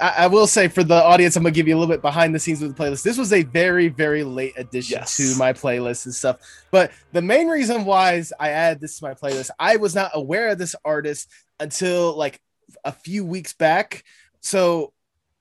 I, 0.00 0.14
I, 0.18 0.26
will 0.28 0.46
say 0.46 0.68
for 0.68 0.84
the 0.84 1.02
audience, 1.02 1.34
I'm 1.34 1.42
gonna 1.42 1.52
give 1.52 1.66
you 1.66 1.74
a 1.74 1.78
little 1.78 1.92
bit 1.92 2.02
behind 2.02 2.34
the 2.34 2.38
scenes 2.38 2.60
with 2.60 2.76
the 2.76 2.82
playlist. 2.82 3.02
This 3.02 3.18
was 3.18 3.32
a 3.32 3.42
very, 3.42 3.88
very 3.88 4.22
late 4.22 4.52
addition 4.56 4.98
yes. 4.98 5.16
to 5.16 5.36
my 5.38 5.52
playlist 5.52 6.04
and 6.04 6.14
stuff. 6.14 6.36
But 6.70 6.92
the 7.12 7.22
main 7.22 7.48
reason 7.48 7.84
why 7.84 8.22
I 8.38 8.50
added 8.50 8.80
this 8.80 8.98
to 8.98 9.04
my 9.04 9.14
playlist, 9.14 9.50
I 9.58 9.76
was 9.76 9.94
not 9.94 10.10
aware 10.14 10.50
of 10.50 10.58
this 10.58 10.76
artist 10.84 11.28
until 11.58 12.16
like 12.16 12.40
a 12.84 12.92
few 12.92 13.24
weeks 13.24 13.52
back. 13.52 14.04
So 14.40 14.92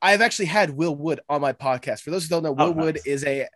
I've 0.03 0.19
actually 0.19 0.47
had 0.47 0.69
Will 0.69 0.93
Wood 0.93 1.21
on 1.29 1.39
my 1.39 1.53
podcast. 1.53 2.01
For 2.01 2.11
those 2.11 2.23
who 2.23 2.29
don't 2.29 2.43
know, 2.43 2.51
Will 2.51 2.65
oh, 2.65 2.73
nice. 2.73 2.83
Wood 2.83 2.99
is 3.05 3.23
a 3.23 3.47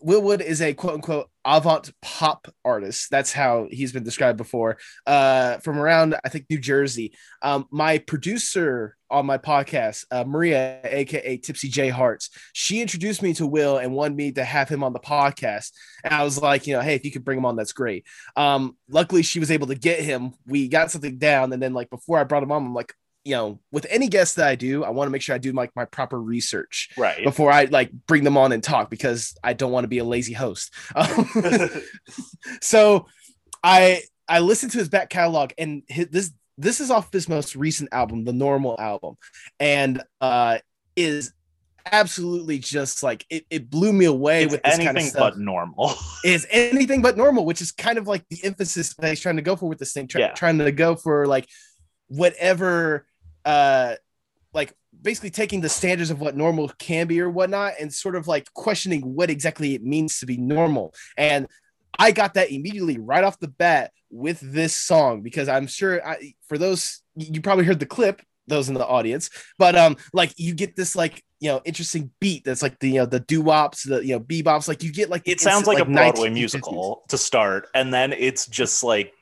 Will 0.00 0.22
Wood 0.22 0.40
is 0.40 0.62
a 0.62 0.72
quote 0.72 0.94
unquote 0.94 1.28
avant 1.44 1.92
pop 2.00 2.46
artist. 2.64 3.10
That's 3.10 3.32
how 3.32 3.66
he's 3.72 3.92
been 3.92 4.04
described 4.04 4.38
before. 4.38 4.78
Uh, 5.04 5.58
from 5.58 5.78
around 5.78 6.14
I 6.24 6.28
think 6.28 6.46
New 6.48 6.58
Jersey. 6.58 7.12
Um, 7.42 7.66
my 7.72 7.98
producer 7.98 8.96
on 9.10 9.26
my 9.26 9.36
podcast, 9.36 10.04
uh, 10.12 10.22
Maria, 10.22 10.78
aka 10.84 11.38
Tipsy 11.38 11.68
J 11.68 11.88
Hearts, 11.88 12.30
she 12.52 12.80
introduced 12.80 13.20
me 13.20 13.34
to 13.34 13.46
Will 13.46 13.78
and 13.78 13.92
wanted 13.92 14.16
me 14.16 14.30
to 14.32 14.44
have 14.44 14.68
him 14.68 14.84
on 14.84 14.92
the 14.92 15.00
podcast. 15.00 15.72
And 16.04 16.14
I 16.14 16.22
was 16.22 16.40
like, 16.40 16.68
you 16.68 16.74
know, 16.74 16.82
hey, 16.82 16.94
if 16.94 17.04
you 17.04 17.10
could 17.10 17.24
bring 17.24 17.38
him 17.38 17.46
on, 17.46 17.56
that's 17.56 17.72
great. 17.72 18.06
Um, 18.36 18.76
luckily, 18.88 19.22
she 19.22 19.40
was 19.40 19.50
able 19.50 19.66
to 19.66 19.74
get 19.74 19.98
him. 19.98 20.34
We 20.46 20.68
got 20.68 20.92
something 20.92 21.18
down, 21.18 21.52
and 21.52 21.60
then 21.60 21.74
like 21.74 21.90
before 21.90 22.20
I 22.20 22.24
brought 22.24 22.44
him 22.44 22.52
on, 22.52 22.64
I'm 22.64 22.74
like, 22.74 22.94
you 23.26 23.32
know, 23.32 23.58
with 23.72 23.88
any 23.90 24.06
guest 24.06 24.36
that 24.36 24.46
I 24.46 24.54
do, 24.54 24.84
I 24.84 24.90
want 24.90 25.08
to 25.08 25.10
make 25.10 25.20
sure 25.20 25.34
I 25.34 25.38
do 25.38 25.50
like 25.50 25.72
my, 25.74 25.82
my 25.82 25.84
proper 25.84 26.20
research 26.20 26.90
right 26.96 27.24
before 27.24 27.50
I 27.50 27.64
like 27.64 27.90
bring 28.06 28.22
them 28.22 28.36
on 28.36 28.52
and 28.52 28.62
talk 28.62 28.88
because 28.88 29.36
I 29.42 29.52
don't 29.52 29.72
want 29.72 29.82
to 29.82 29.88
be 29.88 29.98
a 29.98 30.04
lazy 30.04 30.32
host. 30.32 30.72
Um, 30.94 31.28
so 32.62 33.06
I 33.64 34.02
I 34.28 34.38
listened 34.38 34.70
to 34.72 34.78
his 34.78 34.88
back 34.88 35.10
catalog 35.10 35.50
and 35.58 35.82
his, 35.88 36.06
this 36.06 36.32
this 36.56 36.80
is 36.80 36.88
off 36.92 37.12
his 37.12 37.28
most 37.28 37.56
recent 37.56 37.88
album, 37.90 38.24
the 38.24 38.32
Normal 38.32 38.76
album, 38.78 39.16
and 39.58 40.04
uh 40.20 40.58
is 40.94 41.32
absolutely 41.90 42.60
just 42.60 43.02
like 43.02 43.26
it, 43.28 43.44
it 43.50 43.70
blew 43.70 43.92
me 43.92 44.04
away 44.04 44.44
it's 44.44 44.52
with 44.52 44.60
anything 44.64 44.86
kind 44.86 44.98
of 45.08 45.14
but 45.14 45.36
normal. 45.36 45.94
is 46.24 46.46
anything 46.48 47.02
but 47.02 47.16
normal, 47.16 47.44
which 47.44 47.60
is 47.60 47.72
kind 47.72 47.98
of 47.98 48.06
like 48.06 48.24
the 48.30 48.38
emphasis 48.44 48.94
that 48.94 49.08
he's 49.08 49.20
trying 49.20 49.36
to 49.36 49.42
go 49.42 49.56
for 49.56 49.68
with 49.68 49.78
this 49.78 49.92
thing, 49.92 50.06
try, 50.06 50.20
yeah. 50.20 50.32
trying 50.32 50.58
to 50.58 50.70
go 50.70 50.94
for 50.94 51.26
like 51.26 51.48
whatever 52.08 53.06
uh 53.46 53.94
like 54.52 54.74
basically 55.00 55.30
taking 55.30 55.60
the 55.60 55.68
standards 55.68 56.10
of 56.10 56.20
what 56.20 56.36
normal 56.36 56.68
can 56.78 57.06
be 57.06 57.20
or 57.20 57.30
whatnot 57.30 57.74
and 57.80 57.92
sort 57.92 58.16
of 58.16 58.26
like 58.26 58.52
questioning 58.54 59.14
what 59.14 59.30
exactly 59.30 59.74
it 59.74 59.84
means 59.84 60.18
to 60.18 60.26
be 60.26 60.36
normal. 60.36 60.94
And 61.16 61.46
i 61.98 62.10
got 62.10 62.34
that 62.34 62.50
immediately 62.50 62.98
right 62.98 63.24
off 63.24 63.38
the 63.38 63.48
bat 63.48 63.90
with 64.10 64.40
this 64.40 64.74
song 64.74 65.22
because 65.22 65.48
i'm 65.48 65.66
sure 65.66 66.06
I, 66.06 66.34
for 66.48 66.58
those 66.58 67.02
you 67.16 67.40
probably 67.40 67.64
heard 67.64 67.80
the 67.80 67.86
clip 67.86 68.22
those 68.46 68.68
in 68.68 68.74
the 68.74 68.86
audience 68.86 69.30
but 69.58 69.76
um 69.76 69.96
like 70.12 70.32
you 70.36 70.54
get 70.54 70.76
this 70.76 70.94
like 70.94 71.22
you 71.40 71.50
know 71.50 71.60
interesting 71.64 72.10
beat 72.20 72.44
that's 72.44 72.62
like 72.62 72.78
the 72.78 72.88
you 72.88 72.94
know 72.96 73.06
the 73.06 73.20
doo-wops 73.20 73.82
the 73.84 74.04
you 74.04 74.14
know 74.14 74.20
bebops 74.20 74.68
like 74.68 74.82
you 74.82 74.92
get 74.92 75.10
like 75.10 75.22
it 75.26 75.40
sounds 75.40 75.66
like, 75.66 75.78
like 75.78 75.88
a 75.88 75.90
broadway 75.90 76.30
musical 76.30 77.02
to 77.08 77.18
start 77.18 77.68
and 77.74 77.92
then 77.92 78.12
it's 78.12 78.46
just 78.46 78.84
like 78.84 79.12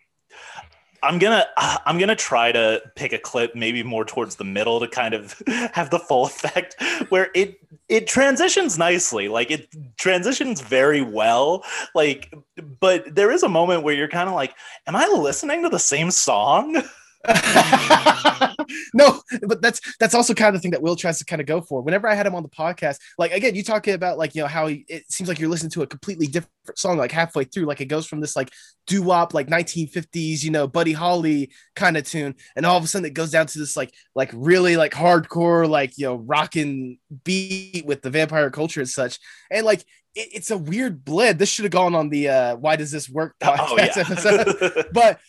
I'm 1.04 1.18
gonna 1.18 1.46
I'm 1.56 1.98
gonna 1.98 2.16
try 2.16 2.50
to 2.52 2.82
pick 2.96 3.12
a 3.12 3.18
clip 3.18 3.54
maybe 3.54 3.82
more 3.82 4.04
towards 4.04 4.36
the 4.36 4.44
middle 4.44 4.80
to 4.80 4.88
kind 4.88 5.14
of 5.14 5.40
have 5.72 5.90
the 5.90 5.98
full 5.98 6.26
effect 6.26 6.76
where 7.10 7.30
it 7.34 7.60
it 7.88 8.06
transitions 8.06 8.78
nicely. 8.78 9.28
Like 9.28 9.50
it 9.50 9.68
transitions 9.98 10.60
very 10.60 11.02
well. 11.02 11.64
Like 11.94 12.34
but 12.80 13.14
there 13.14 13.30
is 13.30 13.42
a 13.42 13.48
moment 13.48 13.82
where 13.82 13.94
you're 13.94 14.08
kind 14.08 14.28
of 14.28 14.34
like 14.34 14.54
am 14.86 14.96
I 14.96 15.06
listening 15.06 15.62
to 15.62 15.68
the 15.68 15.78
same 15.78 16.10
song 16.10 16.82
no, 18.94 19.20
but 19.46 19.62
that's 19.62 19.80
that's 19.98 20.14
also 20.14 20.34
kind 20.34 20.48
of 20.48 20.54
the 20.54 20.60
thing 20.60 20.70
that 20.72 20.82
Will 20.82 20.96
tries 20.96 21.18
to 21.18 21.24
kind 21.24 21.40
of 21.40 21.46
go 21.46 21.60
for. 21.60 21.82
Whenever 21.82 22.08
I 22.08 22.14
had 22.14 22.26
him 22.26 22.34
on 22.34 22.42
the 22.42 22.48
podcast, 22.48 22.98
like 23.18 23.32
again, 23.32 23.54
you 23.54 23.62
talking 23.62 23.94
about 23.94 24.18
like 24.18 24.34
you 24.34 24.42
know 24.42 24.48
how 24.48 24.66
he, 24.66 24.84
it 24.88 25.10
seems 25.10 25.28
like 25.28 25.38
you're 25.38 25.48
listening 25.48 25.70
to 25.72 25.82
a 25.82 25.86
completely 25.86 26.26
different 26.26 26.50
song 26.76 26.98
like 26.98 27.12
halfway 27.12 27.44
through, 27.44 27.64
like 27.64 27.80
it 27.80 27.86
goes 27.86 28.06
from 28.06 28.20
this 28.20 28.36
like 28.36 28.50
doo 28.86 29.02
wop 29.02 29.34
like 29.34 29.48
1950s, 29.48 30.42
you 30.42 30.50
know, 30.50 30.66
Buddy 30.66 30.92
Holly 30.92 31.50
kind 31.74 31.96
of 31.96 32.04
tune, 32.04 32.34
and 32.56 32.66
all 32.66 32.76
of 32.76 32.84
a 32.84 32.86
sudden 32.86 33.06
it 33.06 33.14
goes 33.14 33.30
down 33.30 33.46
to 33.46 33.58
this 33.58 33.76
like 33.76 33.92
like 34.14 34.30
really 34.34 34.76
like 34.76 34.92
hardcore 34.92 35.68
like 35.68 35.96
you 35.96 36.06
know 36.06 36.16
rocking 36.16 36.98
beat 37.24 37.84
with 37.86 38.02
the 38.02 38.10
vampire 38.10 38.50
culture 38.50 38.80
and 38.80 38.88
such, 38.88 39.18
and 39.50 39.64
like 39.66 39.80
it, 40.14 40.28
it's 40.34 40.50
a 40.50 40.58
weird 40.58 41.04
blend. 41.04 41.38
This 41.38 41.48
should 41.48 41.64
have 41.64 41.72
gone 41.72 41.94
on 41.94 42.08
the 42.10 42.28
uh 42.28 42.56
why 42.56 42.76
does 42.76 42.90
this 42.90 43.08
work 43.08 43.34
podcast 43.40 43.66
Oh, 43.70 43.76
yeah. 43.78 43.92
episode, 43.96 44.86
but 44.92 45.20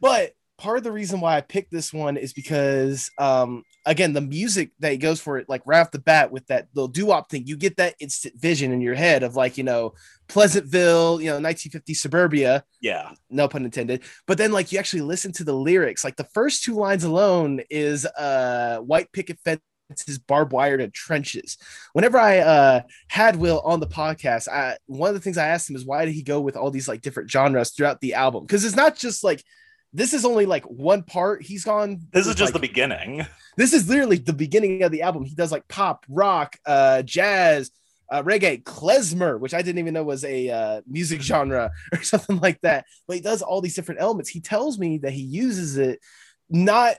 but 0.00 0.32
part 0.58 0.76
of 0.76 0.84
the 0.84 0.92
reason 0.92 1.20
why 1.20 1.36
I 1.36 1.40
picked 1.40 1.70
this 1.70 1.92
one 1.92 2.16
is 2.16 2.32
because 2.32 3.10
um 3.16 3.62
again 3.86 4.12
the 4.12 4.20
music 4.20 4.72
that 4.80 4.92
he 4.92 4.98
goes 4.98 5.20
for 5.20 5.38
it 5.38 5.48
like 5.48 5.62
right 5.64 5.80
off 5.80 5.92
the 5.92 6.00
bat 6.00 6.32
with 6.32 6.46
that 6.48 6.66
little 6.74 6.88
doo-wop 6.88 7.30
thing 7.30 7.46
you 7.46 7.56
get 7.56 7.76
that 7.76 7.94
instant 8.00 8.34
vision 8.38 8.72
in 8.72 8.80
your 8.80 8.96
head 8.96 9.22
of 9.22 9.36
like 9.36 9.56
you 9.56 9.64
know 9.64 9.94
Pleasantville 10.28 11.20
you 11.20 11.28
know 11.28 11.40
1950 11.40 11.94
suburbia. 11.94 12.64
Yeah. 12.80 13.12
no 13.30 13.48
pun 13.48 13.64
intended. 13.64 14.02
But 14.26 14.36
then 14.36 14.52
like 14.52 14.72
you 14.72 14.78
actually 14.78 15.02
listen 15.02 15.32
to 15.32 15.44
the 15.44 15.54
lyrics. 15.54 16.04
Like 16.04 16.16
the 16.16 16.28
first 16.34 16.64
two 16.64 16.74
lines 16.74 17.04
alone 17.04 17.60
is 17.70 18.04
uh 18.04 18.78
white 18.78 19.10
picket 19.12 19.38
fences 19.44 20.18
barbed 20.18 20.52
wire, 20.52 20.74
and 20.76 20.92
trenches. 20.92 21.56
Whenever 21.92 22.18
i 22.18 22.38
uh 22.38 22.80
had 23.08 23.36
will 23.36 23.60
on 23.60 23.80
the 23.80 23.86
podcast 23.86 24.48
i 24.48 24.76
one 24.86 25.08
of 25.08 25.14
the 25.14 25.20
things 25.20 25.38
i 25.38 25.46
asked 25.46 25.70
him 25.70 25.76
is 25.76 25.86
why 25.86 26.04
did 26.04 26.14
he 26.14 26.22
go 26.22 26.40
with 26.40 26.56
all 26.56 26.70
these 26.70 26.88
like 26.88 27.00
different 27.00 27.30
genres 27.30 27.70
throughout 27.70 28.00
the 28.00 28.14
album? 28.14 28.44
Because 28.44 28.64
it's 28.64 28.76
not 28.76 28.96
just 28.96 29.22
like 29.22 29.42
this 29.92 30.12
is 30.12 30.24
only 30.24 30.46
like 30.46 30.64
one 30.64 31.02
part 31.02 31.42
he's 31.42 31.64
gone 31.64 32.00
This 32.12 32.26
is 32.26 32.34
just 32.34 32.52
like, 32.52 32.60
the 32.60 32.68
beginning. 32.68 33.26
this 33.56 33.72
is 33.72 33.88
literally 33.88 34.18
the 34.18 34.32
beginning 34.32 34.82
of 34.82 34.92
the 34.92 35.02
album. 35.02 35.24
He 35.24 35.34
does 35.34 35.52
like 35.52 35.66
pop, 35.68 36.04
rock, 36.08 36.56
uh, 36.66 37.02
jazz, 37.02 37.70
uh, 38.10 38.22
reggae, 38.22 38.62
klezmer, 38.62 39.38
which 39.38 39.54
I 39.54 39.62
didn't 39.62 39.78
even 39.78 39.94
know 39.94 40.04
was 40.04 40.24
a 40.24 40.48
uh, 40.50 40.80
music 40.86 41.20
genre 41.22 41.70
or 41.92 42.02
something 42.02 42.38
like 42.38 42.60
that. 42.62 42.86
But 43.06 43.16
he 43.16 43.22
does 43.22 43.42
all 43.42 43.60
these 43.60 43.74
different 43.74 44.00
elements. 44.00 44.30
He 44.30 44.40
tells 44.40 44.78
me 44.78 44.98
that 44.98 45.12
he 45.12 45.22
uses 45.22 45.76
it 45.76 46.00
not 46.50 46.96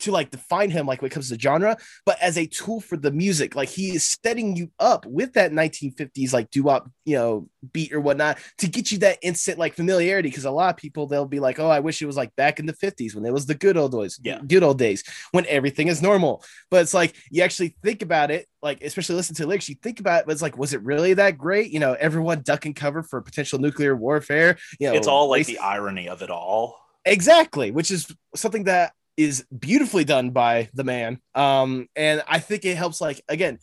to 0.00 0.12
like 0.12 0.30
define 0.30 0.70
him 0.70 0.86
like 0.86 1.02
when 1.02 1.10
it 1.10 1.14
comes 1.14 1.28
to 1.30 1.38
genre, 1.38 1.76
but 2.06 2.20
as 2.20 2.38
a 2.38 2.46
tool 2.46 2.80
for 2.80 2.96
the 2.96 3.10
music. 3.10 3.54
Like 3.56 3.68
he 3.68 3.94
is 3.96 4.16
setting 4.24 4.56
you 4.56 4.70
up 4.78 5.04
with 5.06 5.32
that 5.34 5.52
1950s 5.52 6.32
like 6.32 6.50
doo-wop, 6.50 6.88
you 7.04 7.16
know, 7.16 7.48
beat 7.72 7.92
or 7.92 8.00
whatnot 8.00 8.38
to 8.58 8.68
get 8.68 8.92
you 8.92 8.98
that 8.98 9.18
instant 9.22 9.58
like 9.58 9.74
familiarity. 9.74 10.28
Because 10.28 10.44
a 10.44 10.50
lot 10.50 10.70
of 10.70 10.76
people 10.76 11.06
they'll 11.06 11.26
be 11.26 11.40
like, 11.40 11.58
"Oh, 11.58 11.68
I 11.68 11.80
wish 11.80 12.00
it 12.00 12.06
was 12.06 12.16
like 12.16 12.34
back 12.36 12.58
in 12.60 12.66
the 12.66 12.72
50s 12.72 13.14
when 13.14 13.24
it 13.24 13.32
was 13.32 13.46
the 13.46 13.54
good 13.54 13.76
old 13.76 13.92
days, 13.92 14.20
Yeah. 14.22 14.40
good 14.46 14.62
old 14.62 14.78
days 14.78 15.02
when 15.32 15.44
everything 15.46 15.88
is 15.88 16.00
normal." 16.02 16.44
But 16.70 16.82
it's 16.82 16.94
like 16.94 17.14
you 17.30 17.42
actually 17.42 17.76
think 17.82 18.02
about 18.02 18.30
it, 18.30 18.46
like 18.62 18.82
especially 18.82 19.16
listen 19.16 19.34
to 19.36 19.46
lyrics, 19.46 19.68
you 19.68 19.74
think 19.82 20.00
about 20.00 20.20
it, 20.20 20.26
but 20.26 20.32
it's 20.32 20.42
like, 20.42 20.56
was 20.56 20.72
it 20.74 20.82
really 20.82 21.14
that 21.14 21.38
great? 21.38 21.72
You 21.72 21.80
know, 21.80 21.94
everyone 21.94 22.42
ducking 22.42 22.74
cover 22.74 23.02
for 23.02 23.20
potential 23.20 23.58
nuclear 23.58 23.96
warfare. 23.96 24.56
You 24.78 24.90
know, 24.90 24.94
it's 24.94 25.08
all 25.08 25.28
like 25.28 25.46
the 25.46 25.58
irony 25.58 26.08
of 26.08 26.22
it 26.22 26.30
all. 26.30 26.76
exactly 27.04 27.70
which 27.70 27.90
is 27.90 28.06
something 28.36 28.64
that 28.64 28.92
is 29.18 29.44
beautifully 29.58 30.04
done 30.04 30.30
by 30.30 30.70
the 30.72 30.84
man. 30.84 31.20
Um 31.34 31.88
and 31.96 32.22
i 32.26 32.38
think 32.38 32.64
it 32.64 32.76
helps 32.76 33.00
like 33.00 33.22
again 33.28 33.58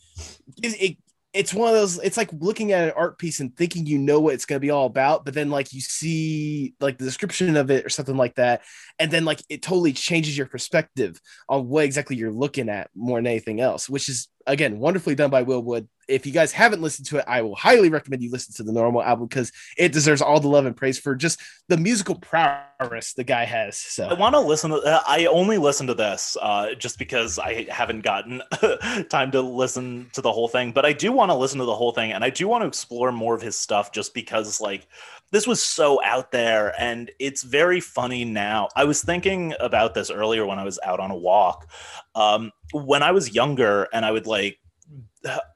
it, 0.62 0.80
it 0.80 0.96
it's 1.32 1.52
one 1.52 1.68
of 1.68 1.74
those 1.74 1.98
it's 1.98 2.16
like 2.16 2.30
looking 2.32 2.72
at 2.72 2.88
an 2.88 2.94
art 2.96 3.18
piece 3.18 3.40
and 3.40 3.54
thinking 3.56 3.84
you 3.84 3.98
know 3.98 4.20
what 4.20 4.34
it's 4.34 4.46
going 4.46 4.56
to 4.56 4.64
be 4.64 4.70
all 4.70 4.86
about 4.86 5.24
but 5.24 5.34
then 5.34 5.50
like 5.50 5.72
you 5.72 5.80
see 5.80 6.74
like 6.80 6.96
the 6.96 7.04
description 7.04 7.56
of 7.56 7.70
it 7.70 7.84
or 7.84 7.90
something 7.90 8.16
like 8.16 8.34
that 8.36 8.62
and 8.98 9.10
then 9.10 9.24
like 9.24 9.42
it 9.48 9.62
totally 9.62 9.92
changes 9.92 10.36
your 10.36 10.46
perspective 10.46 11.20
on 11.48 11.68
what 11.68 11.84
exactly 11.84 12.16
you're 12.16 12.32
looking 12.32 12.68
at 12.68 12.90
more 12.94 13.18
than 13.18 13.26
anything 13.26 13.60
else 13.60 13.88
which 13.88 14.08
is 14.08 14.28
again 14.46 14.78
wonderfully 14.78 15.14
done 15.14 15.30
by 15.30 15.42
will 15.42 15.62
wood 15.62 15.88
if 16.08 16.24
you 16.24 16.32
guys 16.32 16.52
haven't 16.52 16.82
listened 16.82 17.06
to 17.06 17.18
it 17.18 17.24
i 17.26 17.42
will 17.42 17.56
highly 17.56 17.88
recommend 17.88 18.22
you 18.22 18.30
listen 18.30 18.54
to 18.54 18.62
the 18.62 18.72
normal 18.72 19.02
album 19.02 19.26
because 19.26 19.52
it 19.76 19.92
deserves 19.92 20.22
all 20.22 20.40
the 20.40 20.48
love 20.48 20.66
and 20.66 20.76
praise 20.76 20.98
for 20.98 21.14
just 21.14 21.40
the 21.68 21.76
musical 21.76 22.14
prowess 22.14 22.66
the 23.14 23.24
guy 23.24 23.44
has 23.44 23.76
So 23.78 24.06
I 24.06 24.14
want 24.14 24.34
to 24.34 24.40
listen 24.40 24.70
to. 24.70 24.76
Uh, 24.76 25.00
I 25.06 25.26
only 25.26 25.58
listen 25.58 25.86
to 25.86 25.94
this 25.94 26.36
uh, 26.40 26.74
just 26.74 26.98
because 26.98 27.38
I 27.38 27.66
haven't 27.70 28.02
gotten 28.02 28.42
time 29.08 29.30
to 29.32 29.40
listen 29.40 30.10
to 30.12 30.20
the 30.20 30.32
whole 30.32 30.48
thing. 30.48 30.72
But 30.72 30.84
I 30.84 30.92
do 30.92 31.12
want 31.12 31.30
to 31.30 31.34
listen 31.34 31.58
to 31.58 31.64
the 31.64 31.74
whole 31.74 31.92
thing, 31.92 32.12
and 32.12 32.22
I 32.22 32.30
do 32.30 32.46
want 32.48 32.62
to 32.62 32.68
explore 32.68 33.12
more 33.12 33.34
of 33.34 33.42
his 33.42 33.58
stuff, 33.58 33.92
just 33.92 34.14
because 34.14 34.60
like 34.60 34.86
this 35.32 35.46
was 35.46 35.62
so 35.62 36.02
out 36.04 36.30
there, 36.30 36.74
and 36.78 37.10
it's 37.18 37.42
very 37.42 37.80
funny 37.80 38.24
now. 38.24 38.68
I 38.76 38.84
was 38.86 39.02
thinking 39.02 39.54
about 39.60 39.94
this 39.94 40.10
earlier 40.10 40.46
when 40.46 40.58
I 40.58 40.64
was 40.64 40.78
out 40.84 41.00
on 41.00 41.10
a 41.10 41.16
walk. 41.16 41.68
Um, 42.14 42.52
when 42.72 43.02
I 43.02 43.12
was 43.12 43.34
younger, 43.34 43.88
and 43.92 44.04
I 44.04 44.10
would 44.10 44.26
like 44.26 44.58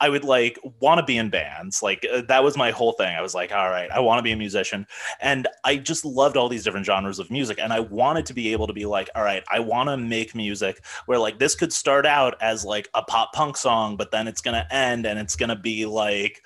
I 0.01 0.09
would 0.09 0.25
like 0.25 0.59
want 0.81 0.99
to 0.99 1.05
be 1.05 1.17
in 1.17 1.31
bands. 1.31 1.83
Like 1.83 2.07
uh, 2.13 2.23
that 2.29 2.43
was 2.43 2.57
my 2.57 2.71
whole 2.71 2.93
thing. 2.93 3.15
I 3.15 3.21
was 3.21 3.35
like, 3.35 3.53
all 3.53 3.69
right, 3.69 3.91
I 3.91 4.01
want 4.01 4.19
to 4.19 4.23
be 4.23 4.33
a 4.33 4.37
musician. 4.37 4.87
And 5.21 5.47
I 5.65 5.77
just 5.77 6.05
loved 6.05 6.37
all 6.37 6.49
these 6.49 6.65
different 6.65 6.87
genres 6.87 7.19
of 7.19 7.31
music. 7.31 7.59
And 7.61 7.73
I 7.73 7.81
wanted 7.81 8.27
to 8.27 8.35
be 8.35 8.53
able 8.53 8.67
to 8.67 8.73
be 8.73 8.87
like, 8.87 9.09
all 9.15 9.23
right, 9.23 9.45
I 9.51 9.61
want 9.61 9.89
to 9.89 9.97
make 9.97 10.35
music 10.35 10.85
where 11.07 11.19
like 11.19 11.39
this 11.39 11.55
could 11.55 11.73
start 11.73 12.07
out 12.07 12.37
as 12.41 12.65
like 12.65 12.89
a 12.95 13.03
pop 13.03 13.33
punk 13.33 13.57
song, 13.57 13.97
but 13.97 14.11
then 14.11 14.27
it's 14.27 14.41
going 14.41 14.55
to 14.55 14.75
end 14.75 15.07
and 15.07 15.19
it's 15.19 15.37
going 15.37 15.51
to 15.51 15.57
be 15.57 15.87
like, 15.87 16.43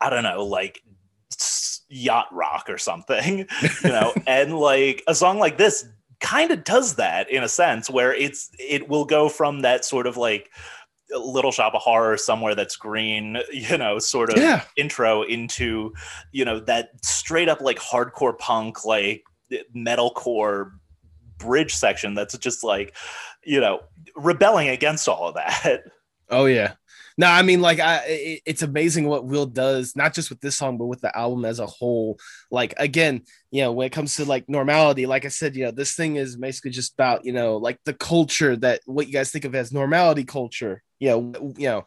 I 0.00 0.10
don't 0.10 0.22
know, 0.22 0.44
like 0.44 0.82
yacht 1.92 2.26
rock 2.32 2.66
or 2.68 2.78
something, 2.78 3.38
you 3.62 3.90
know, 3.90 4.12
and 4.26 4.56
like 4.58 5.02
a 5.06 5.14
song 5.14 5.38
like 5.38 5.58
this 5.58 5.86
kind 6.20 6.50
of 6.50 6.64
does 6.64 6.96
that 6.96 7.28
in 7.30 7.42
a 7.42 7.48
sense 7.48 7.90
where 7.90 8.14
it's 8.14 8.50
it 8.58 8.88
will 8.88 9.04
go 9.04 9.28
from 9.28 9.60
that 9.60 9.84
sort 9.84 10.06
of 10.06 10.16
like 10.16 10.50
little 11.10 11.52
shop 11.52 11.74
of 11.74 11.82
horror 11.82 12.16
somewhere 12.16 12.54
that's 12.54 12.76
green 12.76 13.36
you 13.52 13.76
know 13.76 13.98
sort 13.98 14.30
of 14.30 14.38
yeah. 14.38 14.62
intro 14.76 15.22
into 15.22 15.92
you 16.30 16.44
know 16.44 16.60
that 16.60 16.90
straight 17.04 17.48
up 17.48 17.60
like 17.60 17.78
hardcore 17.78 18.38
punk 18.38 18.84
like 18.84 19.24
metalcore 19.76 20.70
bridge 21.38 21.74
section 21.74 22.14
that's 22.14 22.38
just 22.38 22.62
like 22.62 22.94
you 23.44 23.60
know 23.60 23.80
rebelling 24.16 24.68
against 24.68 25.08
all 25.08 25.28
of 25.28 25.34
that. 25.34 25.82
Oh 26.30 26.46
yeah. 26.46 26.74
No, 27.18 27.26
I 27.26 27.42
mean, 27.42 27.60
like, 27.60 27.80
I 27.80 28.02
it, 28.06 28.42
it's 28.46 28.62
amazing 28.62 29.06
what 29.06 29.24
Will 29.24 29.46
does, 29.46 29.94
not 29.96 30.14
just 30.14 30.30
with 30.30 30.40
this 30.40 30.56
song, 30.56 30.78
but 30.78 30.86
with 30.86 31.00
the 31.00 31.16
album 31.16 31.44
as 31.44 31.58
a 31.58 31.66
whole. 31.66 32.18
Like, 32.50 32.74
again, 32.78 33.22
you 33.50 33.62
know, 33.62 33.72
when 33.72 33.86
it 33.86 33.92
comes 33.92 34.16
to 34.16 34.24
like 34.24 34.48
normality, 34.48 35.06
like 35.06 35.24
I 35.24 35.28
said, 35.28 35.56
you 35.56 35.64
know, 35.64 35.70
this 35.70 35.94
thing 35.94 36.16
is 36.16 36.36
basically 36.36 36.70
just 36.70 36.94
about, 36.94 37.24
you 37.24 37.32
know, 37.32 37.56
like 37.56 37.78
the 37.84 37.94
culture 37.94 38.56
that 38.56 38.80
what 38.86 39.06
you 39.06 39.12
guys 39.12 39.30
think 39.30 39.44
of 39.44 39.54
as 39.54 39.72
normality 39.72 40.24
culture. 40.24 40.82
You 40.98 41.08
know, 41.08 41.54
you 41.56 41.66
know, 41.66 41.84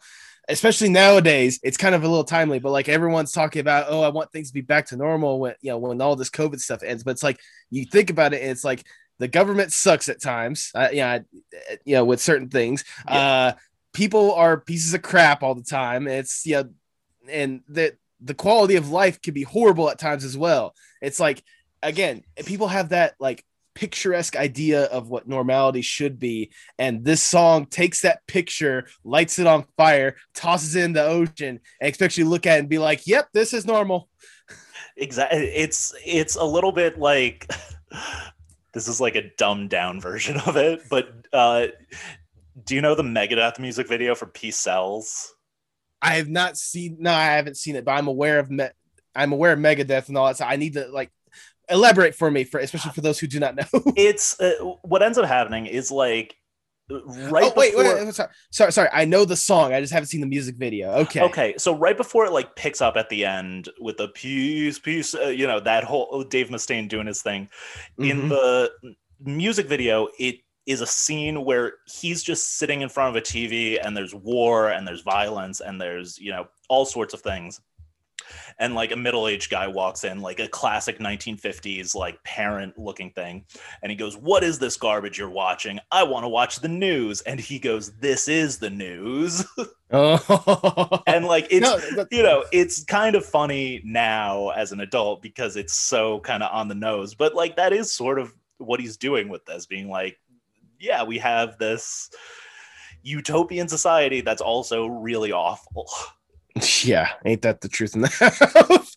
especially 0.48 0.90
nowadays, 0.90 1.58
it's 1.62 1.76
kind 1.76 1.94
of 1.94 2.04
a 2.04 2.08
little 2.08 2.24
timely, 2.24 2.58
but 2.58 2.70
like 2.70 2.88
everyone's 2.88 3.32
talking 3.32 3.60
about, 3.60 3.86
oh, 3.88 4.02
I 4.02 4.08
want 4.08 4.30
things 4.30 4.48
to 4.48 4.54
be 4.54 4.60
back 4.60 4.86
to 4.86 4.96
normal 4.96 5.40
when 5.40 5.54
you 5.60 5.70
know 5.70 5.78
when 5.78 6.00
all 6.00 6.16
this 6.16 6.30
COVID 6.30 6.60
stuff 6.60 6.82
ends. 6.82 7.02
But 7.02 7.12
it's 7.12 7.22
like 7.22 7.40
you 7.70 7.84
think 7.84 8.10
about 8.10 8.34
it, 8.34 8.42
and 8.42 8.50
it's 8.50 8.64
like 8.64 8.84
the 9.18 9.28
government 9.28 9.72
sucks 9.72 10.08
at 10.08 10.20
times. 10.20 10.70
Uh, 10.74 10.88
yeah, 10.92 11.20
you 11.84 11.96
know, 11.96 12.04
with 12.04 12.20
certain 12.20 12.48
things. 12.48 12.84
Uh 13.08 13.52
people 13.96 14.34
are 14.34 14.60
pieces 14.60 14.92
of 14.92 15.00
crap 15.00 15.42
all 15.42 15.54
the 15.54 15.62
time. 15.62 16.06
It's 16.06 16.46
yeah, 16.46 16.64
and 17.28 17.62
that 17.68 17.94
the 18.20 18.34
quality 18.34 18.76
of 18.76 18.90
life 18.90 19.22
can 19.22 19.32
be 19.32 19.42
horrible 19.42 19.88
at 19.88 19.98
times 19.98 20.22
as 20.22 20.36
well. 20.36 20.74
It's 21.00 21.18
like 21.18 21.42
again, 21.82 22.22
people 22.44 22.68
have 22.68 22.90
that 22.90 23.14
like 23.18 23.42
picturesque 23.74 24.36
idea 24.36 24.84
of 24.84 25.08
what 25.08 25.26
normality 25.26 25.80
should 25.80 26.18
be, 26.18 26.52
and 26.78 27.06
this 27.06 27.22
song 27.22 27.64
takes 27.64 28.02
that 28.02 28.26
picture, 28.26 28.86
lights 29.02 29.38
it 29.38 29.46
on 29.46 29.64
fire, 29.78 30.16
tosses 30.34 30.76
it 30.76 30.84
in 30.84 30.92
the 30.92 31.02
ocean, 31.02 31.60
and 31.80 31.88
expects 31.88 32.18
you 32.18 32.24
to 32.24 32.30
look 32.30 32.46
at 32.46 32.56
it 32.56 32.60
and 32.60 32.68
be 32.68 32.78
like, 32.78 33.06
"Yep, 33.06 33.30
this 33.32 33.54
is 33.54 33.66
normal." 33.66 34.10
exactly 34.98 35.38
it's 35.38 35.94
it's 36.06 36.36
a 36.36 36.44
little 36.44 36.72
bit 36.72 36.98
like 36.98 37.50
this 38.72 38.88
is 38.88 38.98
like 38.98 39.14
a 39.14 39.30
dumbed 39.36 39.68
down 39.68 40.00
version 40.00 40.38
of 40.46 40.56
it 40.56 40.80
but 40.88 41.26
uh 41.34 41.66
do 42.64 42.74
you 42.74 42.80
know 42.80 42.94
the 42.94 43.02
megadeth 43.02 43.58
music 43.58 43.88
video 43.88 44.14
for 44.14 44.26
peace 44.26 44.56
sells 44.58 45.32
I 46.02 46.16
have 46.16 46.28
not 46.28 46.58
seen. 46.58 46.98
No, 47.00 47.10
I 47.10 47.24
haven't 47.24 47.56
seen 47.56 47.74
it, 47.74 47.84
but 47.84 47.92
I'm 47.92 48.06
aware 48.06 48.38
of. 48.38 48.50
Me- 48.50 48.68
I'm 49.14 49.32
aware 49.32 49.52
of 49.54 49.58
Megadeth 49.58 50.08
and 50.08 50.16
all 50.18 50.26
that. 50.26 50.36
So 50.36 50.44
I 50.44 50.56
need 50.56 50.74
to 50.74 50.86
like 50.88 51.10
elaborate 51.70 52.14
for 52.14 52.30
me, 52.30 52.44
for 52.44 52.60
especially 52.60 52.92
for 52.92 53.00
those 53.00 53.18
who 53.18 53.26
do 53.26 53.40
not 53.40 53.56
know. 53.56 53.64
it's 53.96 54.38
uh, 54.38 54.52
what 54.82 55.02
ends 55.02 55.16
up 55.16 55.24
happening 55.24 55.64
is 55.66 55.90
like 55.90 56.36
right 56.90 57.44
oh 57.44 57.52
wait, 57.56 57.72
before, 57.74 57.94
wait, 57.96 58.04
wait, 58.04 58.14
sorry, 58.14 58.28
sorry, 58.50 58.72
sorry. 58.72 58.88
I 58.92 59.06
know 59.06 59.24
the 59.24 59.36
song. 59.36 59.72
I 59.72 59.80
just 59.80 59.92
haven't 59.92 60.08
seen 60.08 60.20
the 60.20 60.26
music 60.26 60.56
video. 60.56 60.92
Okay. 60.92 61.22
Okay, 61.22 61.54
so 61.56 61.74
right 61.74 61.96
before 61.96 62.26
it 62.26 62.32
like 62.32 62.54
picks 62.56 62.82
up 62.82 62.96
at 62.96 63.08
the 63.08 63.24
end 63.24 63.70
with 63.80 63.96
the 63.96 64.08
peace, 64.08 64.78
peace, 64.78 65.14
uh, 65.14 65.28
you 65.28 65.46
know 65.46 65.60
that 65.60 65.82
whole 65.82 66.22
Dave 66.24 66.50
Mustaine 66.50 66.88
doing 66.90 67.06
his 67.06 67.22
thing 67.22 67.48
in 67.98 68.22
Mhm. 68.24 68.28
the 68.28 68.70
music 69.24 69.66
video, 69.66 70.08
it 70.18 70.36
is 70.66 70.80
a 70.80 70.86
scene 70.86 71.44
where 71.44 71.74
he's 71.86 72.22
just 72.22 72.58
sitting 72.58 72.82
in 72.82 72.88
front 72.88 73.16
of 73.16 73.22
a 73.22 73.24
TV 73.24 73.78
and 73.82 73.96
there's 73.96 74.14
war 74.14 74.68
and 74.68 74.86
there's 74.86 75.02
violence 75.02 75.60
and 75.60 75.80
there's 75.80 76.18
you 76.18 76.32
know 76.32 76.46
all 76.68 76.84
sorts 76.84 77.14
of 77.14 77.20
things, 77.20 77.60
and 78.58 78.74
like 78.74 78.92
a 78.92 78.96
middle-aged 78.96 79.50
guy 79.50 79.66
walks 79.68 80.04
in 80.04 80.20
like 80.20 80.40
a 80.40 80.48
classic 80.48 80.98
1950s 80.98 81.94
like 81.94 82.22
parent 82.24 82.78
looking 82.78 83.10
thing 83.10 83.44
and 83.82 83.90
he 83.90 83.96
goes 83.96 84.16
what 84.16 84.42
is 84.42 84.58
this 84.58 84.76
garbage 84.76 85.18
you're 85.18 85.28
watching? 85.28 85.78
I 85.92 86.02
want 86.02 86.24
to 86.24 86.28
watch 86.28 86.60
the 86.60 86.68
news. 86.68 87.20
And 87.22 87.38
he 87.38 87.58
goes 87.58 87.92
this 87.98 88.28
is 88.28 88.58
the 88.58 88.70
news. 88.70 89.44
Oh. 89.92 91.00
and 91.06 91.26
like 91.26 91.46
it's 91.48 91.94
No, 91.94 92.06
you 92.10 92.24
know 92.24 92.44
it's 92.50 92.82
kind 92.82 93.14
of 93.14 93.24
funny 93.24 93.80
now 93.84 94.48
as 94.48 94.72
an 94.72 94.80
adult 94.80 95.22
because 95.22 95.54
it's 95.54 95.74
so 95.74 96.18
kind 96.20 96.42
of 96.42 96.52
on 96.52 96.66
the 96.66 96.74
nose 96.74 97.14
but 97.14 97.36
like 97.36 97.54
that 97.54 97.72
is 97.72 97.92
sort 97.92 98.18
of 98.18 98.34
what 98.58 98.80
he's 98.80 98.96
doing 98.96 99.28
with 99.28 99.44
this 99.44 99.64
being 99.66 99.88
like 99.88 100.18
yeah 100.78 101.02
we 101.02 101.18
have 101.18 101.58
this 101.58 102.10
utopian 103.02 103.68
society 103.68 104.20
that's 104.20 104.42
also 104.42 104.86
really 104.86 105.32
awful 105.32 105.88
yeah, 106.84 107.10
ain't 107.26 107.42
that 107.42 107.60
the 107.60 107.68
truth 107.68 107.94
in 107.94 108.02
that? 108.02 108.86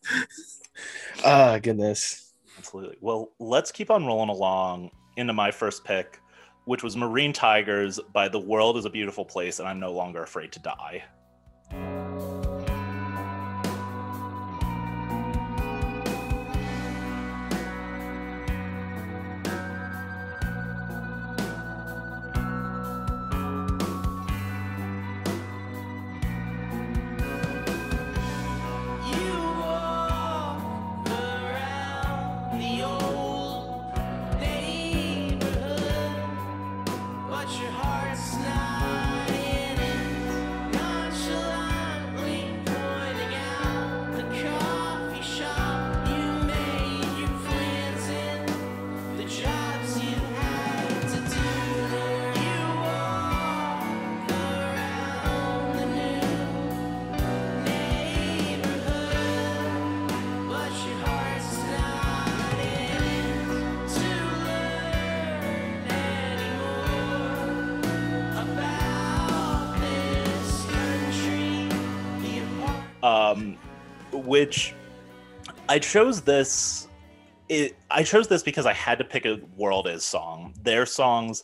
Ah, 1.25 1.59
goodness. 1.61 2.33
absolutely 2.57 2.95
well 3.01 3.31
let's 3.39 3.71
keep 3.73 3.91
on 3.91 4.05
rolling 4.05 4.29
along 4.29 4.89
into 5.17 5.33
my 5.33 5.51
first 5.51 5.83
pick 5.83 6.21
which 6.63 6.81
was 6.83 6.95
marine 6.95 7.33
tigers 7.33 7.99
by 8.13 8.29
the 8.29 8.39
world 8.39 8.77
is 8.77 8.85
a 8.85 8.89
beautiful 8.89 9.25
place 9.25 9.59
and 9.59 9.67
i'm 9.67 9.79
no 9.79 9.91
longer 9.91 10.23
afraid 10.23 10.51
to 10.53 10.59
die 10.59 11.03
which 74.39 74.73
I 75.67 75.79
chose 75.79 76.21
this. 76.21 76.87
It, 77.49 77.75
I 77.89 78.03
chose 78.03 78.27
this 78.27 78.43
because 78.43 78.65
I 78.65 78.73
had 78.73 78.99
to 78.99 79.03
pick 79.03 79.25
a 79.25 79.39
World 79.57 79.87
Is 79.87 80.05
song. 80.05 80.53
Their 80.61 80.85
songs, 80.85 81.43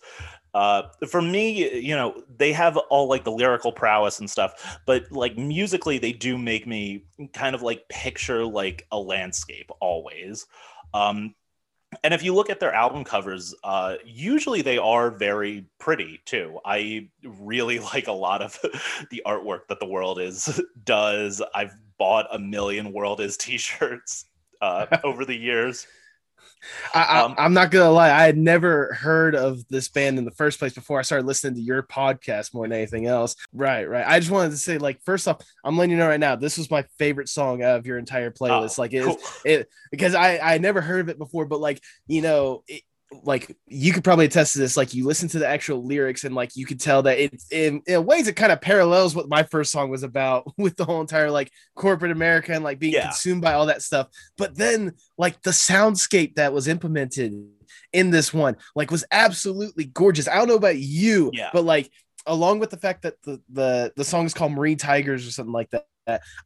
uh, 0.54 0.84
for 1.10 1.22
me, 1.22 1.80
you 1.80 1.96
know, 1.96 2.24
they 2.38 2.54
have 2.54 2.78
all 2.78 3.10
like 3.10 3.25
the 3.25 3.32
lyrical 3.32 3.72
prowess 3.72 4.20
and 4.20 4.30
stuff, 4.30 4.80
but 4.86 5.12
like 5.12 5.38
musically, 5.38 5.98
they 5.98 6.14
do 6.14 6.38
make 6.38 6.66
me 6.66 7.04
kind 7.34 7.54
of 7.56 7.62
like 7.62 7.90
picture 7.90 8.46
like 8.46 8.88
a 8.92 9.00
landscape 9.00 9.70
always. 9.82 10.46
Um, 10.94 11.36
and 12.04 12.14
if 12.14 12.24
you 12.24 12.34
look 12.34 12.50
at 12.50 12.60
their 12.60 12.74
album 12.74 13.04
covers, 13.04 13.54
uh, 13.64 13.96
usually 14.06 14.62
they 14.62 14.78
are 14.78 15.12
very 15.12 15.66
pretty 15.80 16.22
too. 16.25 16.60
I 16.66 17.10
really 17.24 17.80
like 17.93 18.08
a 18.08 18.13
lot 18.13 18.41
of 18.41 18.60
the 19.12 19.22
artwork 19.26 19.67
that 19.69 19.80
the 19.80 19.88
World 19.88 20.19
Is 20.19 20.62
does. 20.84 21.41
I've 21.54 21.76
bought 21.97 22.27
a 22.31 22.39
million 22.39 22.91
World 22.91 23.19
Is 23.21 23.38
T-shirts 23.38 24.25
uh, 24.62 24.86
over 25.03 25.25
the 25.25 25.36
years. 25.36 25.88
I, 26.93 27.01
I, 27.03 27.21
Um, 27.21 27.36
I'm 27.38 27.53
not 27.53 27.69
gonna 27.69 27.91
lie. 27.91 28.10
I 28.12 28.23
had 28.25 28.38
never 28.38 28.93
heard 28.93 29.36
of 29.36 29.67
this 29.69 29.88
band 29.88 30.17
in 30.17 30.25
the 30.25 30.31
first 30.31 30.58
place 30.58 30.73
before 30.73 30.97
I 30.99 31.03
started 31.03 31.27
listening 31.27 31.55
to 31.55 31.62
your 31.62 31.84
podcast 31.84 32.53
more 32.53 32.65
than 32.67 32.73
anything 32.73 33.05
else. 33.05 33.36
Right, 33.53 33.88
right. 33.88 34.05
I 34.05 34.19
just 34.19 34.31
wanted 34.31 34.49
to 34.51 34.58
say, 34.58 34.77
like, 34.77 34.99
first 35.03 35.27
off, 35.27 35.41
I'm 35.63 35.77
letting 35.77 35.91
you 35.91 35.97
know 35.97 36.08
right 36.08 36.19
now, 36.19 36.36
this 36.36 36.58
was 36.58 36.71
my 36.71 36.84
favorite 36.97 37.29
song 37.29 37.62
out 37.62 37.77
of 37.77 37.86
your 37.86 37.97
entire 37.99 38.31
playlist. 38.31 38.79
Oh, 38.79 38.81
like, 38.81 38.93
it, 38.93 38.97
is- 38.99 39.05
cool. 39.05 39.17
it 39.45 39.69
because 39.91 40.15
I 40.15 40.39
I 40.39 40.58
never 40.58 40.81
heard 40.81 41.01
of 41.01 41.10
it 41.10 41.19
before, 41.19 41.45
but 41.45 41.60
like, 41.60 41.81
you 42.08 42.21
know, 42.21 42.63
it, 42.67 42.81
like 43.23 43.56
you 43.67 43.93
could 43.93 44.04
probably 44.04 44.25
attest 44.25 44.54
to 44.54 44.60
this. 44.60 44.75
Like, 44.78 44.93
you 44.93 45.06
listen 45.06 45.30
to 45.30 45.39
the 45.39 45.47
actual 45.47 45.86
lyrics, 45.86 46.23
and 46.23 46.36
like 46.36 46.56
you 46.56 46.65
could 46.65 46.80
tell 46.80 47.04
that 47.04 47.17
it 47.19 47.43
in, 47.51 47.82
in 47.88 48.06
ways 48.06 48.28
it 48.28 48.36
kind 48.36 48.51
of 48.51 48.62
parallels 48.62 49.15
what 49.15 49.30
my 49.30 49.43
first 49.43 49.71
song 49.71 49.89
was 49.89 50.04
about 50.04 50.51
with 50.58 50.75
the 50.75 50.86
whole 50.86 51.01
entire 51.01 51.32
like 51.32 51.51
corporate 51.75 52.12
America 52.12 52.54
and 52.54 52.63
like 52.63 52.80
being 52.80 52.93
Yeah. 52.93 53.04
consumed 53.06 53.41
by 53.41 53.54
all 53.54 53.67
that 53.67 53.82
stuff. 53.82 54.08
But 54.38 54.56
then 54.56 54.93
like 55.17 55.41
the 55.41 55.51
soundscape 55.51 56.36
that 56.36 56.54
was 56.54 56.67
implemented 56.67 57.34
in 57.93 58.10
this 58.12 58.34
one 58.34 58.58
like 58.75 58.91
was 58.91 59.06
absolutely 59.12 59.86
gorgeous. 59.86 60.28
I 60.28 60.36
don't 60.36 60.47
know 60.47 60.56
about 60.56 60.78
you, 60.78 61.32
Yeah. 61.34 61.49
but 61.54 61.63
like 61.65 61.91
along 62.28 62.60
with 62.60 62.69
the 62.69 62.78
fact 62.78 63.04
that 63.04 63.21
the 63.23 63.41
the 63.51 63.93
the 63.95 64.04
song 64.04 64.25
is 64.25 64.34
called 64.34 64.51
Marine 64.51 64.78
Tigers 64.78 65.28
or 65.28 65.32
something 65.32 65.54
like 65.54 65.69
that. 65.71 65.86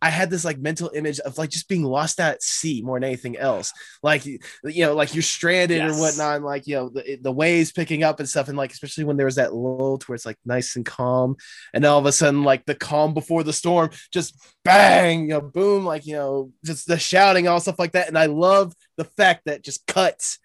I 0.01 0.09
had 0.09 0.29
this 0.29 0.45
like 0.45 0.57
mental 0.57 0.91
image 0.93 1.19
of 1.19 1.37
like 1.37 1.49
just 1.49 1.67
being 1.67 1.83
lost 1.83 2.19
at 2.19 2.41
sea 2.41 2.81
more 2.81 2.97
than 2.99 3.05
anything 3.07 3.37
else. 3.37 3.73
Like 4.01 4.25
you 4.25 4.39
know, 4.63 4.95
like 4.95 5.13
you're 5.13 5.21
stranded 5.21 5.77
Yes. 5.77 5.97
or 5.97 6.01
whatnot, 6.01 6.37
and 6.37 6.45
like 6.45 6.67
you 6.67 6.75
know 6.75 6.89
the, 6.89 7.17
the 7.21 7.31
waves 7.31 7.71
picking 7.71 8.03
up 8.03 8.19
and 8.19 8.29
stuff, 8.29 8.47
and 8.47 8.57
like 8.57 8.71
especially 8.71 9.03
when 9.03 9.17
there 9.17 9.25
was 9.25 9.35
that 9.35 9.53
lull 9.53 9.97
to 9.97 10.05
where 10.07 10.15
it's 10.15 10.25
like 10.25 10.37
nice 10.45 10.75
and 10.75 10.85
calm, 10.85 11.35
and 11.73 11.85
all 11.85 11.99
of 11.99 12.05
a 12.05 12.11
sudden 12.11 12.43
like 12.43 12.65
the 12.65 12.75
calm 12.75 13.13
before 13.13 13.43
the 13.43 13.53
storm, 13.53 13.89
just 14.11 14.35
bang, 14.63 15.23
you 15.23 15.27
know, 15.29 15.41
boom, 15.41 15.85
like 15.85 16.05
you 16.05 16.13
know, 16.13 16.51
just 16.65 16.87
the 16.87 16.97
shouting, 16.97 17.47
all 17.47 17.59
stuff 17.59 17.79
like 17.79 17.91
that. 17.93 18.07
And 18.07 18.17
I 18.17 18.27
love 18.27 18.73
the 18.97 19.05
fact 19.05 19.43
that 19.45 19.63
just 19.63 19.85
cuts 19.87 20.39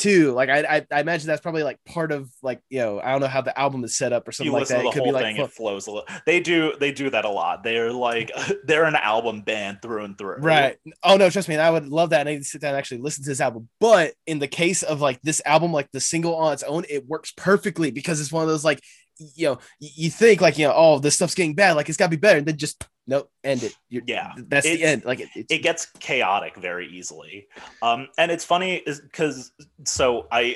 too. 0.00 0.32
Like 0.32 0.48
I, 0.48 0.60
I, 0.60 0.86
I 0.90 1.00
imagine 1.00 1.26
that's 1.26 1.42
probably 1.42 1.62
like 1.62 1.78
part 1.84 2.10
of 2.10 2.30
like 2.42 2.60
you 2.70 2.80
know 2.80 3.00
I 3.00 3.12
don't 3.12 3.20
know 3.20 3.26
how 3.26 3.42
the 3.42 3.56
album 3.58 3.84
is 3.84 3.96
set 3.96 4.12
up 4.12 4.26
or 4.26 4.32
something 4.32 4.52
you 4.52 4.58
like 4.58 4.68
that. 4.68 4.84
It 4.84 4.92
could 4.92 5.04
be 5.04 5.12
like 5.12 5.22
thing, 5.22 5.36
it 5.36 5.52
flows 5.52 5.86
a 5.86 5.92
little. 5.92 6.08
They 6.26 6.40
do 6.40 6.72
they 6.80 6.90
do 6.90 7.10
that 7.10 7.24
a 7.24 7.28
lot. 7.28 7.62
They're 7.62 7.92
like 7.92 8.32
they're 8.64 8.84
an 8.84 8.96
album 8.96 9.42
band 9.42 9.82
through 9.82 10.04
and 10.04 10.16
through. 10.16 10.36
Right. 10.38 10.78
Oh 11.04 11.16
no, 11.16 11.28
trust 11.28 11.48
me, 11.48 11.56
I 11.56 11.70
would 11.70 11.86
love 11.86 12.10
that. 12.10 12.20
And 12.20 12.28
I 12.30 12.32
need 12.32 12.38
to 12.38 12.44
sit 12.44 12.62
down 12.62 12.70
and 12.70 12.78
actually 12.78 13.02
listen 13.02 13.22
to 13.24 13.30
this 13.30 13.40
album. 13.40 13.68
But 13.78 14.14
in 14.26 14.38
the 14.38 14.48
case 14.48 14.82
of 14.82 15.00
like 15.00 15.20
this 15.22 15.42
album, 15.44 15.72
like 15.72 15.90
the 15.92 16.00
single 16.00 16.34
on 16.34 16.52
its 16.52 16.62
own, 16.62 16.84
it 16.88 17.06
works 17.06 17.32
perfectly 17.36 17.90
because 17.90 18.20
it's 18.20 18.32
one 18.32 18.42
of 18.42 18.48
those 18.48 18.64
like 18.64 18.80
you 19.34 19.46
know, 19.46 19.58
you 19.78 20.10
think 20.10 20.40
like 20.40 20.58
you 20.58 20.66
know, 20.66 20.74
oh, 20.74 20.98
this 20.98 21.14
stuff's 21.16 21.34
getting 21.34 21.54
bad, 21.54 21.76
like 21.76 21.88
it's 21.88 21.98
gotta 21.98 22.10
be 22.10 22.16
better, 22.16 22.38
and 22.38 22.46
then 22.46 22.56
just 22.56 22.86
nope, 23.06 23.30
end 23.44 23.62
it. 23.62 23.74
You're, 23.88 24.02
Yeah. 24.06 24.32
that's 24.48 24.66
the 24.66 24.72
It's- 24.74 24.88
end. 24.92 25.04
Like 25.04 25.20
it, 25.20 25.28
it's, 25.34 25.52
it 25.52 25.62
gets 25.62 25.86
chaotic 25.98 26.56
very 26.56 26.86
easily 26.88 27.46
um 27.82 28.08
and 28.18 28.30
it's 28.30 28.44
funny 28.44 28.76
is 28.86 29.00
because 29.00 29.52
so 29.84 30.26
i 30.30 30.54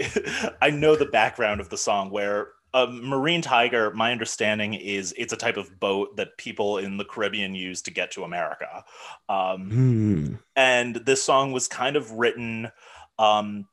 i 0.63 0.71
know 0.71 0.95
the 0.97 1.07
background 1.07 1.61
of 1.61 1.69
the 1.71 1.77
song 1.77 2.11
where 2.11 2.49
a 2.75 2.87
marine 2.87 3.41
tiger 3.43 3.93
my 3.93 4.13
understanding 4.13 4.75
is 4.75 5.13
it's 5.17 5.33
a 5.33 5.37
type 5.37 5.57
of 5.57 5.79
boat 5.81 6.17
that 6.17 6.37
people 6.39 6.79
in 6.79 6.97
the 6.97 7.05
caribbean 7.05 7.55
use 7.55 7.83
to 7.83 7.91
get 7.91 8.11
to 8.13 8.25
america 8.25 8.85
um 9.29 9.71
Hmm. 9.71 10.35
and 10.57 10.97
this 10.97 11.23
song 11.25 11.51
was 11.53 11.67
kind 11.69 11.97
of 11.97 12.11
written 12.13 12.71
um 13.19 13.67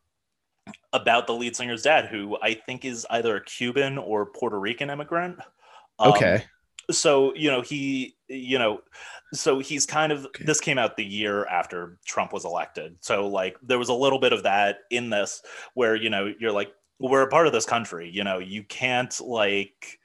about 0.93 1.27
the 1.27 1.33
lead 1.33 1.55
singer's 1.55 1.83
dad 1.83 2.05
who 2.05 2.37
i 2.41 2.53
think 2.53 2.83
is 2.85 3.05
either 3.09 3.37
a 3.37 3.43
cuban 3.43 3.97
or 3.97 4.25
puerto 4.25 4.59
rican 4.59 4.89
immigrant. 4.89 5.39
Um, 5.99 6.13
okay. 6.13 6.43
so 6.89 7.33
you 7.35 7.49
know 7.49 7.61
he 7.61 8.15
you 8.27 8.57
know 8.57 8.81
so 9.33 9.59
he's 9.59 9.85
kind 9.85 10.11
of 10.11 10.27
this 10.41 10.59
came 10.59 10.77
out 10.77 10.97
the 10.97 11.05
year 11.05 11.45
after 11.45 11.97
trump 12.05 12.33
was 12.33 12.45
elected. 12.45 12.97
So 12.99 13.27
like 13.27 13.55
there 13.61 13.79
was 13.79 13.89
a 13.89 13.93
little 13.93 14.19
bit 14.19 14.33
of 14.33 14.43
that 14.43 14.79
in 14.89 15.09
this 15.09 15.41
where 15.73 15.95
you 15.95 16.09
know 16.09 16.33
you're 16.39 16.51
like 16.51 16.73
we're 16.99 17.21
a 17.21 17.29
part 17.29 17.47
of 17.47 17.53
this 17.53 17.65
country 17.65 18.09
you 18.09 18.23
know 18.23 18.39
you 18.39 18.63
can't 18.63 19.19
like 19.21 19.99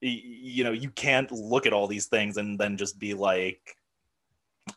you 0.00 0.64
know 0.64 0.72
you 0.72 0.90
can't 0.90 1.30
look 1.30 1.66
at 1.66 1.72
all 1.72 1.86
these 1.86 2.06
things 2.06 2.36
and 2.36 2.58
then 2.58 2.76
just 2.76 2.98
be 2.98 3.12
like 3.12 3.76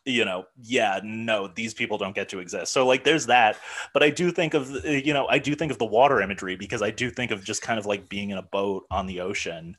you 0.04 0.24
know 0.24 0.44
yeah 0.62 1.00
no 1.02 1.48
these 1.48 1.74
people 1.74 1.98
don't 1.98 2.14
get 2.14 2.28
to 2.30 2.38
exist. 2.38 2.72
So 2.72 2.86
like 2.86 3.04
there's 3.04 3.26
that. 3.26 3.58
But 3.92 4.02
i 4.02 4.10
do 4.10 4.30
think 4.30 4.54
of 4.54 4.74
uh, 4.84 4.88
you 4.88 5.14
know 5.14 5.26
i 5.28 5.38
do 5.38 5.54
think 5.54 5.72
of 5.72 5.78
the 5.78 5.84
water 5.84 6.20
imagery 6.20 6.56
because 6.56 6.82
i 6.82 6.90
do 6.90 7.10
think 7.10 7.30
of 7.30 7.44
just 7.44 7.62
kind 7.62 7.78
of 7.78 7.86
like 7.86 8.08
being 8.08 8.30
in 8.30 8.38
a 8.38 8.42
boat 8.42 8.84
on 8.90 9.06
the 9.06 9.20
ocean 9.20 9.76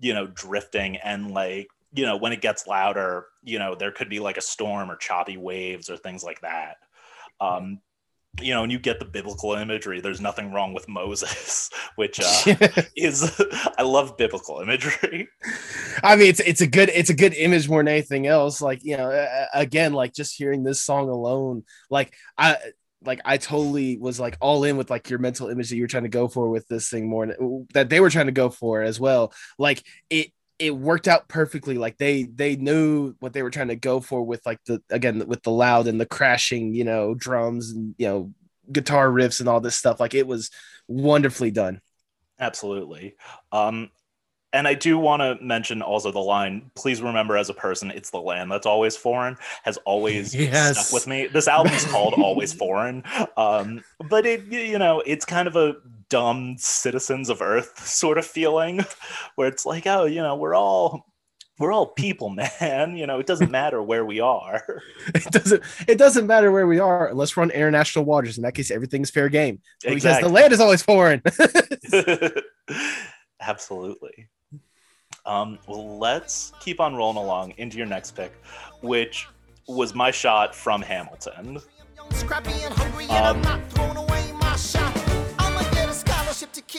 you 0.00 0.12
know 0.14 0.26
drifting 0.26 0.96
and 0.98 1.30
like 1.30 1.68
you 1.94 2.04
know 2.04 2.16
when 2.16 2.32
it 2.32 2.40
gets 2.40 2.66
louder 2.66 3.26
you 3.42 3.58
know 3.58 3.74
there 3.74 3.90
could 3.90 4.08
be 4.08 4.20
like 4.20 4.36
a 4.36 4.42
storm 4.42 4.90
or 4.90 4.96
choppy 4.96 5.36
waves 5.36 5.88
or 5.90 5.96
things 5.96 6.22
like 6.22 6.40
that. 6.40 6.76
Um 7.40 7.80
you 8.40 8.52
know, 8.52 8.62
and 8.62 8.70
you 8.70 8.78
get 8.78 8.98
the 8.98 9.04
biblical 9.04 9.54
imagery. 9.54 10.00
There's 10.00 10.20
nothing 10.20 10.52
wrong 10.52 10.74
with 10.74 10.88
Moses, 10.88 11.70
which 11.96 12.20
uh, 12.20 12.54
is 12.96 13.40
I 13.78 13.82
love 13.82 14.16
biblical 14.16 14.60
imagery. 14.60 15.28
I 16.02 16.16
mean, 16.16 16.28
it's 16.28 16.40
it's 16.40 16.60
a 16.60 16.66
good 16.66 16.90
it's 16.90 17.10
a 17.10 17.14
good 17.14 17.34
image 17.34 17.68
more 17.68 17.80
than 17.80 17.88
anything 17.88 18.26
else. 18.26 18.60
Like 18.60 18.84
you 18.84 18.96
know, 18.96 19.26
again, 19.54 19.92
like 19.92 20.14
just 20.14 20.36
hearing 20.36 20.64
this 20.64 20.80
song 20.80 21.08
alone, 21.08 21.64
like 21.90 22.14
I 22.36 22.58
like 23.02 23.20
I 23.24 23.36
totally 23.36 23.98
was 23.98 24.18
like 24.18 24.36
all 24.40 24.64
in 24.64 24.76
with 24.76 24.90
like 24.90 25.10
your 25.10 25.18
mental 25.18 25.48
image 25.48 25.70
that 25.70 25.76
you 25.76 25.82
were 25.82 25.88
trying 25.88 26.02
to 26.04 26.08
go 26.08 26.28
for 26.28 26.48
with 26.48 26.66
this 26.68 26.88
thing 26.88 27.08
more 27.08 27.26
than- 27.26 27.66
that 27.72 27.88
they 27.88 28.00
were 28.00 28.10
trying 28.10 28.26
to 28.26 28.32
go 28.32 28.50
for 28.50 28.82
as 28.82 28.98
well. 28.98 29.32
Like 29.58 29.82
it 30.10 30.32
it 30.58 30.74
worked 30.76 31.08
out 31.08 31.28
perfectly. 31.28 31.76
Like 31.78 31.98
they 31.98 32.24
they 32.24 32.56
knew 32.56 33.14
what 33.20 33.32
they 33.32 33.42
were 33.42 33.50
trying 33.50 33.68
to 33.68 33.76
go 33.76 34.00
for 34.00 34.22
with 34.22 34.44
like 34.46 34.62
the 34.64 34.82
again 34.90 35.26
with 35.26 35.42
the 35.42 35.50
loud 35.50 35.86
and 35.86 36.00
the 36.00 36.06
crashing, 36.06 36.74
you 36.74 36.84
know, 36.84 37.14
drums 37.14 37.70
and 37.70 37.94
you 37.98 38.06
know 38.08 38.32
guitar 38.70 39.08
riffs 39.08 39.40
and 39.40 39.48
all 39.48 39.60
this 39.60 39.76
stuff. 39.76 40.00
Like 40.00 40.14
it 40.14 40.26
was 40.26 40.50
wonderfully 40.88 41.50
done. 41.50 41.80
Absolutely. 42.38 43.16
Um, 43.52 43.90
and 44.52 44.66
I 44.66 44.74
do 44.74 44.96
want 44.98 45.20
to 45.20 45.36
mention 45.44 45.82
also 45.82 46.10
the 46.10 46.18
line, 46.20 46.70
please 46.74 47.02
remember 47.02 47.36
as 47.36 47.50
a 47.50 47.54
person, 47.54 47.90
it's 47.90 48.10
the 48.10 48.20
land 48.20 48.50
that's 48.50 48.64
always 48.66 48.96
foreign, 48.96 49.36
has 49.64 49.76
always 49.78 50.34
Yes. 50.34 50.88
stuck 50.88 50.94
with 50.94 51.06
me. 51.06 51.26
This 51.26 51.48
album 51.48 51.72
is 51.72 51.84
called 51.86 52.14
Always 52.14 52.52
Foreign. 52.54 53.02
Um, 53.36 53.84
but 54.08 54.24
it, 54.24 54.44
you 54.46 54.78
know, 54.78 55.02
it's 55.04 55.24
kind 55.26 55.48
of 55.48 55.56
a 55.56 55.76
dumb 56.08 56.56
citizens 56.58 57.28
of 57.28 57.42
Earth 57.42 57.78
sort 57.86 58.18
of 58.18 58.26
feeling 58.26 58.84
where 59.34 59.48
it's 59.48 59.66
like, 59.66 59.86
oh, 59.86 60.04
you 60.04 60.22
know, 60.22 60.36
we're 60.36 60.54
all. 60.54 61.06
We're 61.58 61.72
all 61.72 61.86
people, 61.86 62.28
man. 62.60 62.98
You 62.98 63.06
know, 63.06 63.18
it 63.18 63.26
doesn't 63.26 63.50
matter 63.50 63.82
where 63.82 64.04
we 64.04 64.20
are. 64.20 64.82
It 65.14 65.24
doesn't 65.32 65.62
it 65.88 65.96
doesn't 65.96 66.26
matter 66.26 66.52
where 66.52 66.66
we 66.66 66.78
are 66.80 67.08
unless 67.08 67.34
we're 67.34 67.44
on 67.44 67.50
international 67.50 68.04
waters. 68.04 68.36
In 68.36 68.42
that 68.42 68.54
case, 68.54 68.70
everything's 68.70 69.08
fair 69.08 69.30
game. 69.30 69.60
Because 69.82 70.20
the 70.20 70.28
land 70.28 70.52
is 70.52 70.60
always 70.60 70.82
foreign. 70.82 71.22
Absolutely. 73.40 74.28
Um, 75.24 75.58
well, 75.66 75.98
let's 75.98 76.52
keep 76.60 76.78
on 76.78 76.94
rolling 76.94 77.16
along 77.16 77.54
into 77.56 77.78
your 77.78 77.86
next 77.86 78.12
pick, 78.12 78.32
which 78.82 79.26
was 79.66 79.94
my 79.94 80.10
shot 80.10 80.54
from 80.54 80.82
Hamilton. 80.82 81.58
Young, 81.96 82.10
scrappy 82.12 82.52
and 82.62 82.74
hungry, 82.74 83.06
and 83.08 83.46
I'm 83.46 83.60
Um, 83.80 84.05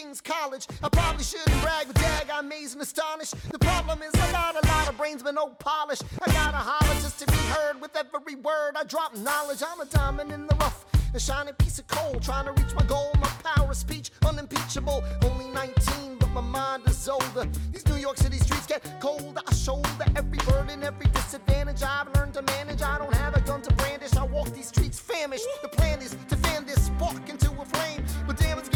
King's 0.08 0.22
College. 0.22 0.66
I 0.82 0.88
probably 0.88 1.22
shouldn't 1.22 1.62
brag, 1.62 1.88
but 1.88 1.98
dag, 1.98 2.30
I'm 2.32 2.46
amazed 2.46 2.76
and 2.76 2.82
astonished. 2.82 3.36
The 3.52 3.60
problem 3.60 4.02
is 4.02 4.14
I 4.16 4.32
got 4.32 4.56
a 4.56 4.66
lot 4.66 4.88
of 4.88 4.96
brains, 4.96 5.22
but 5.22 5.34
no 5.34 5.48
polish. 5.48 6.00
I 6.26 6.32
gotta 6.32 6.56
holler 6.56 6.94
just 7.02 7.20
to 7.20 7.26
be 7.26 7.38
heard 7.52 7.82
with 7.82 7.94
every 7.94 8.36
word 8.36 8.78
I 8.78 8.86
drop 8.86 9.18
knowledge. 9.18 9.62
I'm 9.70 9.82
a 9.82 9.86
diamond 9.86 10.32
in 10.32 10.48
the 10.48 10.56
rough. 10.56 10.86
A 11.14 11.20
shining 11.20 11.56
piece 11.56 11.78
of 11.80 11.88
coal, 11.88 12.22
trying 12.22 12.46
to 12.46 12.54
reach 12.54 12.74
my 12.74 12.86
goal. 12.86 13.12
My 13.20 13.28
power 13.44 13.70
of 13.70 13.76
speech, 13.76 14.12
unimpeachable. 14.26 15.04
Only 15.26 15.50
19, 15.50 16.20
but 16.20 16.30
my 16.30 16.40
mind 16.40 16.84
is 16.88 17.10
older. 17.10 17.46
These 17.74 17.86
New 17.88 17.98
York 17.98 18.16
City 18.16 18.38
streets 18.38 18.66
get 18.66 18.82
cold. 19.02 19.38
I 19.46 19.54
shoulder 19.54 19.90
every 20.16 20.38
burden, 20.50 20.84
every 20.84 21.08
disadvantage 21.08 21.84
I've 21.84 22.08
learned 22.16 22.34
to 22.36 22.44
manage. 22.44 22.82
I 22.82 22.98
don't 22.98 23.14
have 23.14 23.36
a 23.36 23.42
gun 23.42 23.62
to 23.62 23.74
brandish. 23.74 24.16
I 24.16 24.24
walk 24.24 24.54
these 24.54 24.68
streets 24.68 25.02
famished. 25.02 25.44
The 25.62 25.68
plan 25.68 26.00
is 26.02 26.16
to 26.30 26.38
fan 26.38 26.66
this 26.66 26.86
spark 26.86 27.28
into 27.28 27.52
a 27.52 27.66
flame. 27.66 28.06
But 28.26 28.38
damn, 28.38 28.58
it's 28.58 28.70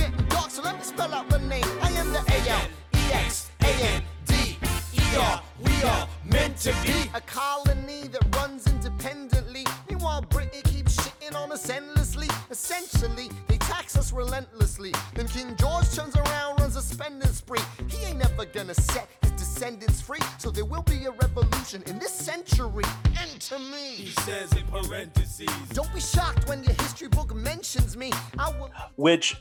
so 0.52 0.62
let 0.64 0.78
me 0.78 0.84
spell 0.84 1.14
out 1.14 1.30
the 1.30 1.40
name. 1.40 1.64
I 1.82 1.90
am 1.92 2.12
the 2.12 2.20
A 2.20 2.50
L 2.50 2.68
E 2.94 3.14
X 3.14 3.50
A 3.62 3.68
N 3.68 4.04
D 4.26 4.58
E 4.94 5.16
R. 5.18 5.42
We 5.62 5.84
are 5.84 6.08
meant 6.26 6.58
to 6.58 6.76
be 6.84 7.10
a 7.14 7.22
colony 7.22 8.08
that 8.10 8.36
runs 8.36 8.68
independently. 8.68 9.66
Meanwhile, 9.90 10.24
Britain 10.24 10.62
keeps 10.66 10.98
shitting 10.98 11.36
on 11.36 11.54
us 11.54 11.70
endlessly. 11.70 12.28
Essentially, 12.50 13.30
they 13.48 13.58
tax 13.60 13.96
us 13.96 14.12
relentlessly. 14.12 14.94
Then 15.16 15.30
King 15.30 15.56
George 15.56 15.90
turns 15.96 16.18
around, 16.18 16.60
runs 16.60 16.76
a 16.76 16.82
spending 16.82 17.30
spree. 17.30 17.62
He 17.88 18.06
ain't 18.08 18.20
never 18.20 18.44
gonna 18.44 18.76
set 18.76 19.08
his 19.22 19.32
descendants 19.32 20.02
free. 20.02 20.20
So 20.38 20.52
there 20.52 20.66
will 20.66 20.84
be 20.84 21.06
a 21.06 21.12
revolution 21.12 21.82
in 21.86 21.98
this 21.98 22.12
century. 22.12 22.84
Enter 23.22 23.58
me. 23.58 23.96
He 23.96 24.12
says 24.24 24.52
in 24.52 24.68
parentheses. 24.68 25.48
Don't 25.70 25.94
be 25.94 26.02
shocked 26.02 26.50
when 26.50 26.62
your 26.62 26.74
history 26.74 27.08
book 27.08 27.34
mentions 27.34 27.96
me. 27.96 28.12
I 28.38 28.50
will. 28.60 28.70
Which 28.98 29.38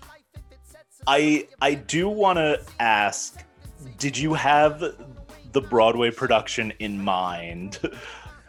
I 1.06 1.48
I 1.60 1.74
do 1.74 2.08
want 2.08 2.38
to 2.38 2.60
ask, 2.78 3.44
did 3.98 4.16
you 4.16 4.34
have 4.34 4.82
the 5.52 5.60
Broadway 5.60 6.10
production 6.10 6.72
in 6.78 7.02
mind? 7.02 7.78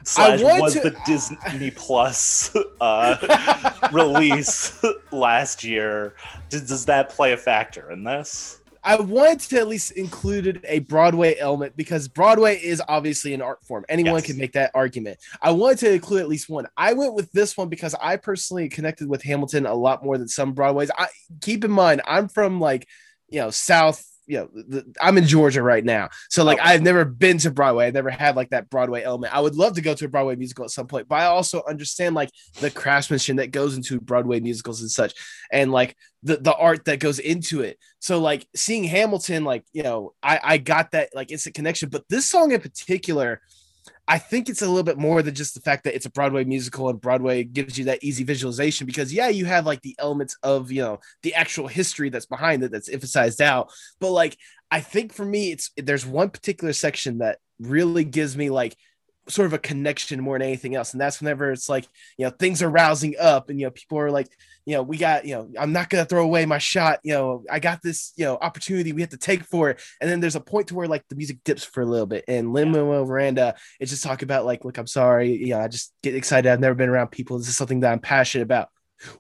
Slash, 0.04 0.42
was 0.42 0.74
to- 0.74 0.80
the 0.82 0.98
Disney 1.06 1.72
Plus 1.72 2.56
uh, 2.80 3.88
release 3.92 4.84
last 5.12 5.64
year? 5.64 6.16
Does, 6.50 6.68
does 6.68 6.86
that 6.86 7.10
play 7.10 7.34
a 7.34 7.38
factor 7.38 7.92
in 7.92 8.04
this? 8.04 8.61
I 8.84 8.96
wanted 8.96 9.40
to 9.42 9.60
at 9.60 9.68
least 9.68 9.92
included 9.92 10.66
a 10.68 10.80
Broadway 10.80 11.38
element 11.38 11.76
because 11.78 12.08
Broadway 12.08 12.58
is 12.58 12.82
obviously 12.88 13.34
an 13.34 13.42
art 13.42 13.64
form. 13.66 13.86
Anyone 13.90 14.16
Yes. 14.16 14.26
can 14.26 14.38
make 14.38 14.54
that 14.54 14.72
argument. 14.74 15.20
I 15.42 15.52
wanted 15.52 15.78
to 15.80 15.94
include 15.94 16.22
at 16.22 16.30
least 16.30 16.50
one. 16.50 16.68
I 16.76 16.94
went 16.94 17.14
with 17.14 17.32
this 17.32 17.56
one 17.56 17.70
because 17.70 17.96
I 18.02 18.18
personally 18.18 18.70
connected 18.70 19.08
with 19.08 19.22
Hamilton 19.24 19.66
a 19.66 19.74
lot 19.76 20.04
more 20.04 20.18
than 20.18 20.28
some 20.28 20.54
Broadways. 20.54 20.92
I 20.98 21.08
keep 21.42 21.64
in 21.64 21.72
mind 21.72 22.02
I'm 22.08 22.28
from 22.28 22.60
like 22.60 22.88
you 23.30 23.40
know 23.40 23.50
South. 23.52 24.04
You 24.32 24.38
know, 24.38 24.50
the, 24.54 24.96
I'm 25.02 25.18
in 25.18 25.28
Georgia 25.28 25.62
right 25.62 25.84
now, 25.84 26.08
so 26.30 26.46
like 26.46 26.60
Okay. 26.60 26.70
I've 26.70 26.82
never 26.82 27.04
been 27.04 27.38
to 27.40 27.52
Broadway. 27.52 27.88
I've 27.88 27.94
never 27.94 28.10
had 28.10 28.36
like 28.38 28.52
that 28.52 28.70
Broadway 28.70 29.04
element. 29.04 29.36
I 29.36 29.42
would 29.42 29.56
love 29.56 29.74
to 29.76 29.82
go 29.82 29.94
to 29.94 30.06
a 30.06 30.08
Broadway 30.08 30.38
musical 30.38 30.64
at 30.64 30.72
some 30.72 30.88
point, 30.88 31.08
but 31.10 31.16
I 31.16 31.26
also 31.26 31.62
understand 31.68 32.16
like 32.16 32.30
the 32.62 32.72
craftsmanship 32.72 33.36
that 33.38 33.52
goes 33.52 33.76
into 33.76 34.00
Broadway 34.00 34.40
musicals 34.40 34.80
and 34.82 34.90
such, 34.90 35.14
and 35.52 35.72
like 35.72 35.98
the 36.24 36.38
the 36.38 36.56
art 36.56 36.86
that 36.86 37.00
goes 37.00 37.20
into 37.20 37.62
it. 37.62 37.78
So 38.00 38.20
like 38.20 38.48
seeing 38.56 38.86
Hamilton, 38.86 39.44
like 39.44 39.66
you 39.74 39.84
know, 39.84 40.14
I 40.24 40.40
I 40.42 40.58
got 40.58 40.92
that 40.92 41.10
like 41.14 41.32
instant 41.32 41.56
connection. 41.56 41.90
But 41.90 42.06
this 42.10 42.26
song 42.26 42.52
in 42.52 42.62
particular, 42.62 43.42
I 44.08 44.18
think 44.18 44.50
it's 44.50 44.62
a 44.62 44.68
little 44.68 44.84
bit 44.84 44.98
more 44.98 45.22
than 45.22 45.36
just 45.36 45.54
the 45.54 45.62
fact 45.62 45.86
that 45.86 45.96
it's 45.96 46.06
a 46.06 46.12
Broadway 46.12 46.44
musical 46.44 46.90
and 46.90 47.00
Broadway 47.00 47.44
gives 47.44 47.78
you 47.78 47.86
that 47.86 48.04
easy 48.04 48.24
visualization. 48.24 48.86
Because 48.86 49.14
yeah, 49.14 49.30
you 49.30 49.46
have 49.46 49.66
like 49.66 49.82
the 49.82 49.96
elements 50.00 50.38
of 50.44 50.72
you 50.72 50.82
know 50.82 51.00
the 51.24 51.34
actual 51.34 51.68
history 51.68 52.10
that's 52.10 52.26
behind 52.26 52.64
it 52.64 52.72
that's 52.72 52.90
emphasized 52.90 53.42
out. 53.42 53.72
But 54.00 54.12
like 54.12 54.38
I 54.70 54.82
think 54.82 55.14
for 55.14 55.26
me, 55.26 55.52
it's 55.52 55.72
there's 55.78 56.06
one 56.06 56.30
particular 56.30 56.74
section 56.74 57.20
that 57.20 57.40
really 57.60 58.04
gives 58.04 58.36
me 58.36 58.50
like 58.50 58.76
sort 59.28 59.46
of 59.46 59.54
a 59.54 59.60
connection 59.60 60.22
more 60.22 60.38
than 60.38 60.48
anything 60.48 60.76
else. 60.76 60.94
And 60.94 61.02
that's 61.02 61.22
whenever 61.22 61.52
it's 61.52 61.70
like 61.70 61.88
you 62.18 62.26
know 62.26 62.32
things 62.32 62.62
are 62.62 62.70
rousing 62.70 63.16
up 63.20 63.50
and 63.50 63.60
you 63.60 63.66
know 63.68 63.72
people 63.72 63.98
are 64.00 64.12
like 64.12 64.28
you 64.66 64.76
know 64.76 64.84
we 64.84 64.98
got 64.98 65.26
you 65.26 65.36
know 65.36 65.50
i'm 65.60 65.72
not 65.74 65.90
gonna 65.90 66.06
throw 66.06 66.24
away 66.24 66.46
my 66.46 66.58
shot. 66.58 67.00
You 67.04 67.14
know 67.14 67.44
i 67.50 67.60
got 67.60 67.82
this 67.82 68.14
you 68.16 68.26
know 68.26 68.38
opportunity 68.42 68.94
we 68.94 69.02
have 69.02 69.12
to 69.12 69.18
take 69.18 69.44
for 69.46 69.70
it. 69.70 69.82
And 70.00 70.10
then 70.10 70.20
there's 70.20 70.36
a 70.36 70.42
point 70.42 70.68
to 70.68 70.76
where 70.76 70.88
like 70.88 71.08
the 71.10 71.16
music 71.16 71.38
dips 71.46 71.64
for 71.64 71.82
a 71.82 71.86
little 71.86 72.06
bit. 72.08 72.26
And 72.28 72.52
lin 72.54 72.72
manuel 72.72 73.06
miranda 73.06 73.56
is 73.80 73.90
just 73.90 74.04
talking 74.04 74.26
about 74.26 74.46
like 74.46 74.66
look 74.66 74.78
i'm 74.78 74.88
sorry. 74.88 75.32
You 75.34 75.50
know 75.52 75.60
i 75.62 75.68
just 75.68 75.94
get 76.04 76.16
excited. 76.16 76.52
I've 76.52 76.60
never 76.60 76.76
been 76.76 76.90
around 76.90 77.10
people. 77.10 77.38
This 77.38 77.48
is 77.50 77.58
something 77.58 77.82
that 77.82 77.92
i'm 77.92 78.00
passionate 78.00 78.44
about. 78.44 78.70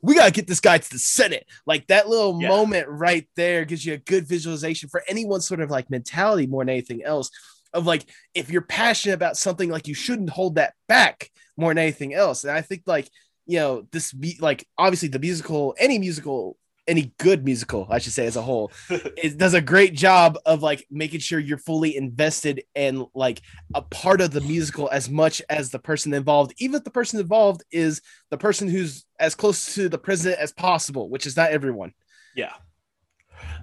We 0.01 0.13
gotta 0.15 0.31
get 0.31 0.47
this 0.47 0.59
guy 0.59 0.77
to 0.77 0.89
the 0.91 0.99
senate. 0.99 1.45
Like 1.65 1.87
that 1.87 2.07
little 2.09 2.39
Yeah. 2.41 2.49
moment 2.49 2.87
right 2.87 3.27
there 3.35 3.65
gives 3.65 3.85
you 3.85 3.93
a 3.93 3.97
good 3.97 4.27
visualization 4.27 4.89
for 4.89 5.03
anyone's 5.07 5.47
sort 5.47 5.59
of 5.61 5.71
like 5.71 5.89
mentality 5.89 6.45
more 6.47 6.63
than 6.63 6.69
anything 6.69 7.03
else 7.03 7.29
of 7.73 7.85
like 7.85 8.05
if 8.33 8.49
you're 8.49 8.61
passionate 8.61 9.15
about 9.15 9.37
something 9.37 9.69
like 9.69 9.87
you 9.87 9.93
shouldn't 9.93 10.29
hold 10.29 10.55
that 10.55 10.73
back 10.87 11.29
more 11.57 11.71
than 11.71 11.79
anything 11.79 12.13
else. 12.13 12.43
And 12.43 12.51
i 12.51 12.61
think 12.61 12.83
like 12.85 13.09
you 13.45 13.57
know 13.57 13.87
this 13.91 14.13
be 14.13 14.37
like 14.39 14.67
obviously 14.77 15.09
the 15.09 15.19
musical 15.19 15.75
any 15.79 15.99
musical 15.99 16.57
any 16.87 17.13
good 17.19 17.45
musical 17.45 17.85
i 17.89 17.99
should 17.99 18.13
say 18.13 18.25
as 18.25 18.35
a 18.35 18.41
whole 18.41 18.71
it 18.89 19.37
does 19.37 19.53
a 19.53 19.61
great 19.61 19.93
job 19.93 20.37
of 20.45 20.63
like 20.63 20.85
making 20.89 21.19
sure 21.19 21.39
you're 21.39 21.57
fully 21.57 21.95
invested 21.95 22.63
and 22.75 23.05
like 23.13 23.41
a 23.75 23.81
part 23.81 24.21
of 24.21 24.31
the 24.31 24.41
musical 24.41 24.89
as 24.91 25.09
much 25.09 25.41
as 25.49 25.69
the 25.69 25.79
person 25.79 26.13
involved. 26.13 26.53
Even 26.57 26.75
if 26.75 26.83
the 26.83 26.91
person 26.91 27.19
involved 27.19 27.63
is 27.71 28.01
the 28.29 28.37
person 28.37 28.67
who's 28.67 29.05
as 29.19 29.35
close 29.35 29.75
to 29.75 29.89
the 29.89 29.97
president 29.97 30.41
as 30.41 30.51
possible 30.51 31.09
which 31.09 31.27
is 31.27 31.37
not 31.37 31.51
everyone. 31.51 31.93
Yeah, 32.35 32.53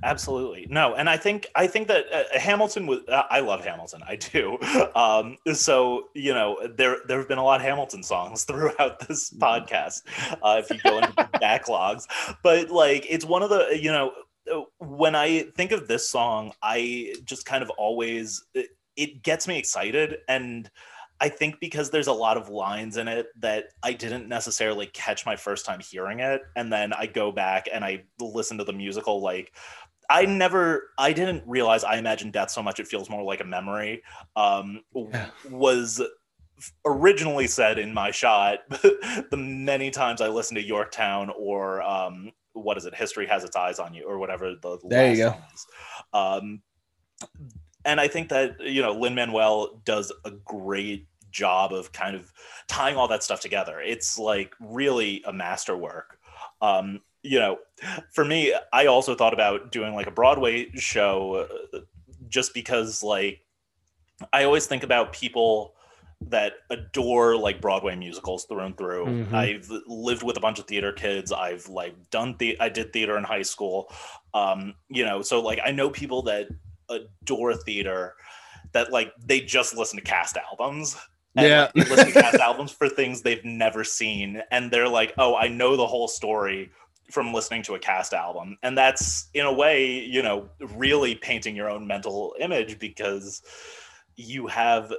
absolutely. 0.03 0.67
No, 0.69 0.95
and 0.95 1.09
I 1.09 1.17
think 1.17 1.47
I 1.55 1.67
think 1.67 1.89
that 1.89 2.05
uh, 2.13 2.39
Hamilton 2.39 2.87
was. 2.87 3.01
Uh, 3.09 3.23
I 3.31 3.41
love 3.41 3.65
Hamilton. 3.65 4.03
I 4.07 4.17
do. 4.17 4.59
Um, 4.95 5.37
so 5.53 6.09
you 6.15 6.33
know, 6.35 6.59
there 6.77 6.99
there 7.07 7.19
have 7.19 7.29
been 7.29 7.39
a 7.39 7.45
lot 7.45 7.61
of 7.61 7.67
Hamilton 7.67 8.03
songs 8.03 8.45
throughout 8.49 9.07
this 9.07 9.31
podcast. 9.31 10.03
Uh, 10.43 10.61
if 10.63 10.71
you 10.71 10.79
go 10.83 10.99
into 10.99 11.13
backlogs, 11.35 12.07
but 12.43 12.71
like 12.71 13.07
it's 13.09 13.25
one 13.25 13.43
of 13.43 13.51
the 13.51 13.79
you 13.81 13.93
know 13.93 14.13
uh, 14.53 14.63
when 14.79 15.15
I 15.15 15.43
think 15.57 15.73
of 15.73 15.89
this 15.89 16.09
song, 16.09 16.53
I 16.63 17.15
just 17.25 17.45
kind 17.45 17.63
of 17.63 17.71
always 17.71 18.45
it, 18.55 18.71
it 18.97 19.23
gets 19.23 19.47
me 19.47 19.59
excited 19.59 20.19
and. 20.29 20.71
I 21.21 21.29
think 21.29 21.59
because 21.61 21.91
there's 21.91 22.07
a 22.07 22.13
lot 22.13 22.37
of 22.37 22.49
lines 22.49 22.97
in 22.97 23.09
it 23.09 23.27
that 23.41 23.73
I 23.83 23.93
didn't 23.93 24.29
necessarily 24.29 24.87
catch 24.87 25.27
my 25.27 25.37
first 25.37 25.67
time 25.67 25.81
hearing 25.81 26.21
it. 26.21 26.43
And 26.55 26.73
then 26.73 26.93
I 26.93 27.07
go 27.07 27.33
back 27.33 27.67
and 27.73 27.85
I 27.85 28.05
listen 28.21 28.59
to 28.59 28.65
the 28.65 28.73
musical. 28.73 29.21
Like, 29.21 29.53
I 30.09 30.25
never, 30.25 30.91
I 30.97 31.13
didn't 31.13 31.43
realize 31.47 31.83
I 31.85 31.97
Imagine 31.97 32.31
Death 32.31 32.51
so 32.51 32.63
much 32.63 32.79
it 32.79 32.87
feels 32.87 33.11
more 33.11 33.23
like 33.23 33.41
a 33.41 33.45
memory. 33.45 34.03
Um, 34.37 34.83
Yeah. 34.95 35.31
Was 35.51 36.01
originally 36.85 37.47
said 37.47 37.79
in 37.79 37.95
my 37.95 38.11
shot 38.11 38.61
the 38.71 39.37
many 39.37 39.91
times 39.91 40.21
I 40.21 40.29
listened 40.29 40.59
to 40.59 40.65
Yorktown 40.65 41.31
or 41.37 41.83
um, 41.83 42.33
what 42.53 42.77
is 42.77 42.85
it? 42.85 42.95
History 42.95 43.27
has 43.27 43.45
its 43.45 43.57
eyes 43.57 43.79
on 43.79 43.95
you 43.95 44.05
or 44.05 44.19
whatever 44.19 44.55
the 44.61 44.79
There 44.85 45.13
you 45.13 45.17
go. 45.17 45.37
Um, 46.13 46.63
and 47.85 48.01
I 48.01 48.09
think 48.09 48.29
that 48.29 48.61
you 48.61 48.83
know 48.83 48.93
Lin 48.93 49.15
Manuel 49.15 49.81
does 49.85 50.13
a 50.25 50.31
great 50.31 51.07
job 51.31 51.73
of 51.73 51.93
kind 51.93 52.17
of 52.17 52.33
tying 52.67 52.97
all 52.97 53.09
that 53.09 53.23
stuff 53.23 53.41
together. 53.41 53.81
It's 53.81 54.19
like 54.19 54.55
really 54.61 55.23
a 55.27 55.33
masterwork. 55.33 56.19
Um, 56.61 57.01
you 57.23 57.39
know, 57.39 57.59
for 58.13 58.25
me, 58.25 58.55
I 58.73 58.87
also 58.87 59.15
thought 59.15 59.35
about 59.35 59.73
doing 59.73 59.95
like 59.95 60.07
a 60.07 60.11
Broadway 60.11 60.71
show, 60.75 61.47
uh, 61.75 61.81
just 62.29 62.55
because 62.55 63.03
like 63.03 63.41
I 64.33 64.45
always 64.45 64.67
think 64.67 64.83
about 64.83 65.13
people 65.13 65.75
that 66.21 66.55
adore 66.71 67.37
like 67.37 67.61
Broadway 67.61 67.95
musicals 67.95 68.45
through 68.45 68.61
and 68.61 68.77
through. 68.77 69.07
Mhm. 69.07 69.33
I've 69.33 69.71
lived 69.87 70.25
with 70.25 70.37
a 70.37 70.41
bunch 70.41 70.59
of 70.59 70.67
theater 70.67 70.93
kids. 70.93 71.31
I've 71.31 71.69
like 71.69 72.11
done 72.11 72.35
the 72.39 72.59
I 72.61 72.69
did 72.69 72.93
theater 72.93 73.17
in 73.17 73.25
high 73.25 73.43
school. 73.43 73.93
Um, 74.35 74.75
you 74.89 75.05
know, 75.05 75.23
so 75.23 75.41
like 75.41 75.61
I 75.65 75.71
know 75.71 75.91
people 75.91 76.23
that 76.23 76.49
adore 76.89 77.55
theater 77.55 78.15
that 78.73 78.93
like 78.93 79.13
they 79.25 79.41
just 79.41 79.77
listen 79.77 79.99
to 79.99 80.05
cast 80.05 80.37
albums. 80.37 80.97
and, 81.37 81.47
Yeah. 81.47 81.71
like, 81.75 81.89
listen 81.91 82.07
to 82.13 82.13
cast 82.21 82.37
albums 82.41 82.73
for 82.73 82.89
things 82.89 83.23
they've 83.23 83.45
never 83.45 83.85
seen, 83.85 84.43
and 84.51 84.71
they're 84.71 84.89
like, 84.89 85.13
"Oh, 85.19 85.37
I 85.37 85.49
know 85.49 85.77
the 85.77 85.87
whole 85.87 86.09
story 86.09 86.71
from 87.13 87.33
listening 87.33 87.63
to 87.65 87.75
a 87.75 87.79
cast 87.79 88.13
album," 88.13 88.59
and 88.63 88.77
that's 88.77 89.29
in 89.35 89.47
a 89.47 89.53
way, 89.53 89.87
you 90.01 90.23
know, 90.23 90.49
really 90.61 91.15
painting 91.15 91.55
your 91.55 91.71
own 91.71 91.87
mental 91.87 92.35
image 92.41 92.79
because 92.79 93.43
you 94.17 94.47
have 94.49 94.93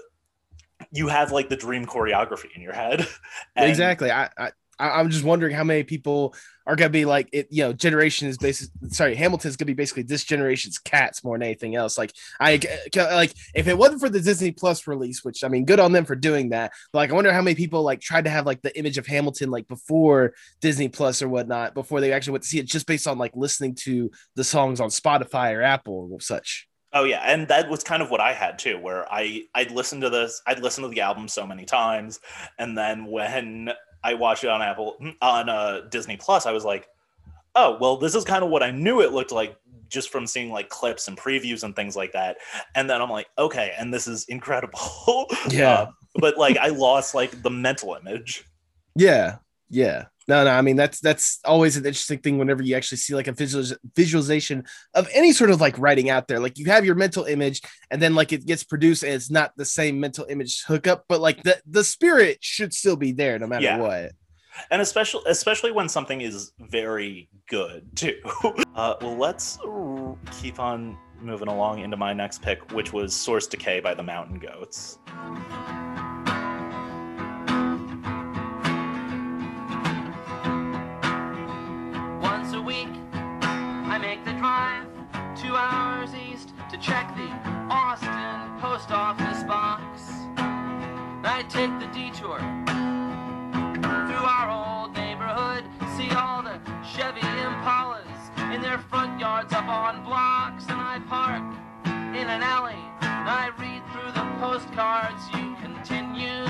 you 0.91 1.07
have 1.09 1.31
like 1.33 1.49
the 1.49 1.57
dream 1.57 1.85
choreography 1.85 2.55
in 2.55 2.61
your 2.61 2.73
head. 2.73 3.05
And- 3.55 3.69
exactly. 3.69 4.09
I, 4.11 4.29
I 4.37 4.51
I- 4.79 4.99
I'm 4.99 5.09
just 5.09 5.23
wondering 5.23 5.53
how 5.53 5.63
many 5.63 5.83
people 5.83 6.33
are 6.65 6.75
gonna 6.75 6.89
be 6.89 7.05
like 7.05 7.29
it. 7.31 7.47
You 7.49 7.63
know, 7.63 7.73
generation 7.73 8.27
is 8.27 8.37
basically 8.37 8.89
sorry. 8.89 9.15
Hamilton's 9.15 9.55
gonna 9.57 9.67
be 9.67 9.73
basically 9.73 10.03
this 10.03 10.23
generation's 10.23 10.77
cats 10.77 11.23
more 11.23 11.35
than 11.37 11.43
anything 11.43 11.75
else. 11.75 11.97
Like 11.97 12.13
I 12.39 12.59
like 12.95 13.33
if 13.55 13.67
it 13.67 13.77
wasn't 13.77 14.01
for 14.01 14.09
the 14.09 14.21
Disney 14.21 14.51
Plus 14.51 14.87
release, 14.87 15.23
which 15.23 15.43
I 15.43 15.47
mean, 15.47 15.65
good 15.65 15.79
on 15.79 15.91
them 15.91 16.05
for 16.05 16.15
doing 16.15 16.49
that. 16.49 16.71
But 16.93 16.99
like 16.99 17.09
I 17.09 17.13
wonder 17.13 17.33
how 17.33 17.41
many 17.41 17.55
people 17.55 17.81
like 17.83 18.01
tried 18.01 18.25
to 18.25 18.29
have 18.29 18.45
like 18.45 18.61
the 18.61 18.77
image 18.77 18.97
of 18.97 19.07
Hamilton 19.07 19.49
like 19.49 19.67
before 19.67 20.33
Disney 20.61 20.89
Plus 20.89 21.21
or 21.21 21.29
whatnot 21.29 21.73
before 21.73 22.01
they 22.01 22.13
actually 22.13 22.33
went 22.33 22.43
to 22.43 22.49
see 22.49 22.59
it, 22.59 22.67
just 22.67 22.87
based 22.87 23.07
on 23.07 23.17
like 23.17 23.35
listening 23.35 23.75
to 23.75 24.11
the 24.35 24.43
songs 24.43 24.79
on 24.79 24.89
Spotify 24.89 25.55
or 25.55 25.61
Apple 25.63 26.09
or 26.11 26.21
such. 26.21 26.67
Oh 26.91 27.03
yeah, 27.03 27.21
and 27.23 27.47
that 27.49 27.69
was 27.69 27.83
kind 27.83 28.01
of 28.01 28.09
what 28.09 28.19
I 28.19 28.33
had 28.33 28.57
too, 28.57 28.79
where 28.79 29.11
I 29.11 29.43
I'd 29.53 29.69
listen 29.71 30.01
to 30.01 30.09
this, 30.09 30.41
I'd 30.47 30.59
listen 30.59 30.83
to 30.83 30.89
the 30.89 31.01
album 31.01 31.27
so 31.27 31.45
many 31.45 31.65
times, 31.65 32.19
and 32.57 32.75
then 32.77 33.05
when 33.05 33.69
I 34.03 34.13
watched 34.13 34.43
it 34.43 34.49
on 34.49 34.61
Apple 34.61 34.97
on 35.21 35.49
uh, 35.49 35.81
Disney 35.89 36.17
Plus, 36.17 36.45
I 36.45 36.51
was 36.51 36.65
like, 36.65 36.87
oh 37.55 37.77
well, 37.79 37.97
this 37.97 38.15
is 38.15 38.23
kind 38.23 38.43
of 38.43 38.49
what 38.49 38.63
I 38.63 38.71
knew 38.71 39.01
it 39.01 39.11
looked 39.11 39.31
like 39.31 39.55
just 39.89 40.09
from 40.09 40.27
seeing 40.27 40.51
like 40.51 40.69
clips 40.69 41.07
and 41.07 41.17
previews 41.17 41.63
and 41.63 41.75
things 41.75 41.95
like 41.95 42.13
that, 42.13 42.37
and 42.75 42.89
then 42.89 43.01
I'm 43.01 43.09
like, 43.09 43.27
okay, 43.37 43.73
and 43.77 43.93
this 43.93 44.07
is 44.07 44.25
incredible. 44.25 44.79
Yeah. 45.49 45.71
Uh, 45.71 45.91
but 46.15 46.37
like 46.37 46.57
I 46.57 46.67
lost 46.67 47.15
like 47.15 47.41
the 47.41 47.49
mental 47.49 47.95
image. 47.95 48.45
Yeah, 48.95 49.37
yeah. 49.69 50.05
No, 50.27 50.43
no. 50.43 50.51
I 50.51 50.61
mean, 50.61 50.75
that's 50.75 50.99
that's 50.99 51.39
always 51.43 51.75
an 51.75 51.85
interesting 51.87 52.19
thing 52.19 52.37
whenever 52.37 52.61
you 52.61 52.75
actually 52.75 52.99
see 52.99 53.15
like 53.15 53.27
a 53.27 53.31
visual, 53.31 53.65
visualization 53.95 54.63
of 54.93 55.09
any 55.11 55.31
sort 55.31 55.49
of 55.49 55.59
like 55.59 55.75
writing 55.79 56.11
out 56.11 56.27
there. 56.27 56.39
Like 56.39 56.59
you 56.59 56.65
have 56.67 56.85
your 56.85 56.93
mental 56.93 57.25
image, 57.25 57.61
and 57.89 57.99
then 57.99 58.13
like 58.13 58.31
it 58.31 58.45
gets 58.45 58.63
produced, 58.63 59.01
and 59.01 59.13
it's 59.13 59.31
not 59.31 59.53
the 59.57 59.65
same 59.65 59.99
mental 59.99 60.25
image 60.29 60.63
hookup, 60.65 61.05
but 61.09 61.19
like 61.19 61.41
the 61.41 61.59
the 61.65 61.83
spirit 61.83 62.37
should 62.41 62.73
still 62.75 62.95
be 62.95 63.11
there 63.11 63.39
no 63.39 63.47
matter 63.47 63.63
Yeah. 63.65 63.77
what. 63.79 64.11
and 64.69 64.81
especially 64.83 65.23
especially 65.25 65.71
when 65.71 65.89
something 65.89 66.21
is 66.21 66.51
very 66.59 67.27
good 67.49 67.87
too. 67.95 68.19
Uh, 68.75 68.95
well, 69.01 69.17
let's 69.17 69.57
keep 70.41 70.57
on 70.57 70.95
moving 71.19 71.49
along 71.49 71.79
into 71.79 71.97
my 71.97 72.13
next 72.13 72.41
pick, 72.41 72.71
which 72.71 72.93
was 72.93 73.13
Source 73.13 73.45
Decay 73.45 73.81
by 73.81 73.93
the 73.93 74.03
Mountain 74.03 74.39
Goats. 74.39 74.99
Week, 82.69 83.01
I 83.11 83.97
make 83.97 84.23
the 84.25 84.33
drive 84.33 84.85
two 85.35 85.55
hours 85.55 86.13
east 86.13 86.53
to 86.69 86.77
check 86.77 87.15
the 87.15 87.27
Austin 87.67 88.61
post 88.61 88.91
office 88.91 89.41
box. 89.41 90.03
I 91.25 91.43
take 91.49 91.73
the 91.81 91.89
detour 91.89 92.37
through 94.05 94.25
our 94.37 94.49
old 94.53 94.93
neighborhood, 94.93 95.65
see 95.97 96.13
all 96.13 96.43
the 96.43 96.61
Chevy 96.85 97.25
Impalas 97.41 98.53
in 98.53 98.61
their 98.61 98.77
front 98.77 99.19
yards 99.19 99.51
up 99.51 99.65
on 99.65 100.03
blocks, 100.03 100.65
and 100.69 100.79
I 100.79 100.99
park 101.09 101.41
in 102.13 102.29
an 102.29 102.43
alley. 102.43 102.83
And 103.01 103.27
I 103.27 103.49
read 103.57 103.81
through 103.89 104.11
the 104.13 104.27
postcards 104.37 105.23
you 105.33 105.55
continue 105.59 106.45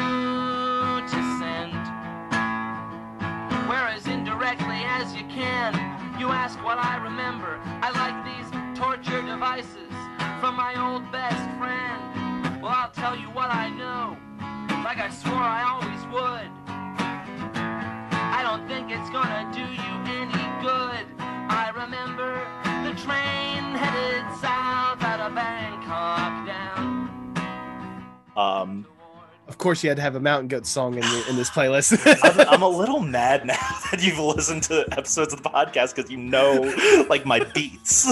to 1.16 1.20
send 1.40 1.80
where 3.70 3.88
as 3.88 4.06
indirectly 4.06 4.84
as 4.84 5.16
you 5.16 5.24
can. 5.30 5.99
You 6.20 6.28
ask 6.28 6.62
what 6.66 6.78
I 6.78 6.98
remember. 6.98 7.62
I 7.82 7.92
like 7.96 8.18
these 8.28 8.52
torture 8.78 9.22
devices 9.22 9.94
from 10.42 10.56
my 10.56 10.76
old 10.76 11.10
best 11.14 11.40
friend. 11.58 12.62
Well, 12.62 12.74
I'll 12.76 12.92
tell 12.92 13.16
you 13.16 13.28
what 13.28 13.50
I 13.50 13.70
know, 13.70 14.18
like 14.84 14.98
I 14.98 15.10
swore 15.10 15.40
I 15.40 15.64
always 15.64 16.04
would. 16.12 16.52
I 18.36 18.44
don't 18.44 18.68
think 18.68 18.92
it's 18.92 19.10
gonna 19.12 19.48
do 19.54 19.64
you 19.64 19.94
any 20.20 20.44
good. 20.60 21.08
I 21.48 21.72
remember 21.74 22.36
the 22.84 22.94
train 23.00 23.74
headed 23.80 24.26
south 24.42 25.02
out 25.02 25.22
of 25.22 25.34
Bangkok 25.34 26.46
down. 26.46 27.08
Um, 28.36 28.86
course, 29.60 29.84
you 29.84 29.90
had 29.90 29.98
to 29.98 30.02
have 30.02 30.16
a 30.16 30.20
Mountain 30.20 30.48
Goat 30.48 30.66
song 30.66 30.96
in, 30.96 31.02
the, 31.02 31.26
in 31.30 31.36
this 31.36 31.50
playlist. 31.52 31.98
I'm, 32.24 32.48
I'm 32.48 32.62
a 32.64 32.68
little 32.82 33.00
mad 33.00 33.46
now 33.46 33.54
that 33.92 34.02
you've 34.02 34.18
listened 34.18 34.64
to 34.64 34.86
episodes 34.92 35.34
of 35.34 35.44
the 35.44 35.50
podcast 35.50 35.96
because 35.96 36.10
you 36.10 36.18
know, 36.18 37.06
like 37.10 37.26
my 37.26 37.40
beats. 37.54 38.08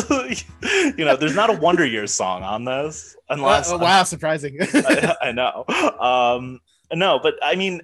you 0.97 1.03
know, 1.05 1.15
there's 1.15 1.35
not 1.35 1.49
a 1.49 1.53
Wonder 1.53 1.85
Years 1.85 2.13
song 2.13 2.43
on 2.43 2.65
this, 2.65 3.15
unless 3.29 3.71
wow, 3.71 3.79
wow, 3.79 4.03
surprising. 4.03 4.57
I, 4.61 5.15
I 5.23 5.31
know. 5.31 5.65
Um, 5.99 6.59
no, 6.93 7.19
but 7.21 7.35
I 7.41 7.55
mean, 7.55 7.81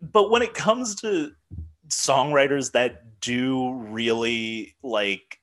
but 0.00 0.30
when 0.30 0.42
it 0.42 0.54
comes 0.54 0.94
to 0.96 1.32
songwriters 1.88 2.72
that 2.72 3.20
do 3.20 3.72
really 3.74 4.76
like 4.82 5.40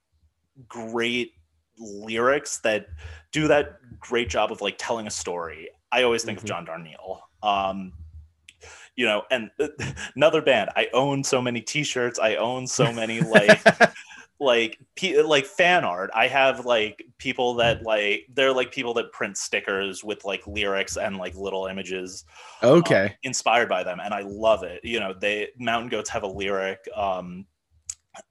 great 0.68 1.34
lyrics 1.78 2.58
that 2.60 2.88
do 3.32 3.48
that 3.50 3.78
great 4.00 4.30
job 4.30 4.52
of 4.52 4.62
like 4.62 4.76
telling 4.78 5.06
a 5.06 5.12
story, 5.12 5.70
I 5.92 6.04
always 6.04 6.24
think 6.24 6.40
Mhm. 6.40 6.44
of 6.44 6.48
John 6.48 6.66
Darnielle. 6.66 7.20
Um, 7.44 7.94
you 8.96 9.06
know, 9.06 9.24
and 9.30 9.52
another 10.16 10.42
band. 10.42 10.72
I 10.76 10.88
own 10.94 11.24
so 11.24 11.42
many 11.42 11.62
T-shirts. 11.62 12.20
I 12.20 12.36
own 12.36 12.68
so 12.68 12.92
many 12.92 13.22
like 13.22 13.64
like 14.40 14.80
pe- 14.96 15.22
like 15.22 15.46
fan 15.46 15.84
art 15.84 16.12
i 16.14 16.28
have 16.28 16.66
like 16.66 17.04
people 17.18 17.56
that 17.56 17.82
like 17.82 18.26
they're 18.34 18.54
like 18.54 18.72
people 18.72 18.94
that 18.94 19.12
print 19.12 19.36
stickers 19.36 20.04
with 20.04 20.24
like 20.26 20.46
lyrics 20.46 20.96
and 20.96 21.18
like 21.18 21.34
little 21.36 21.66
images 21.66 22.24
okay. 22.62 23.16
inspired 23.24 23.68
by 23.68 23.84
them 23.84 24.00
and 24.00 24.14
i 24.14 24.22
love 24.22 24.64
it 24.64 24.80
you 24.84 25.00
know 25.00 25.14
they 25.20 25.48
mountain 25.58 25.90
goats 25.90 26.10
have 26.10 26.24
a 26.24 26.28
lyric 26.28 26.88
um 26.96 27.46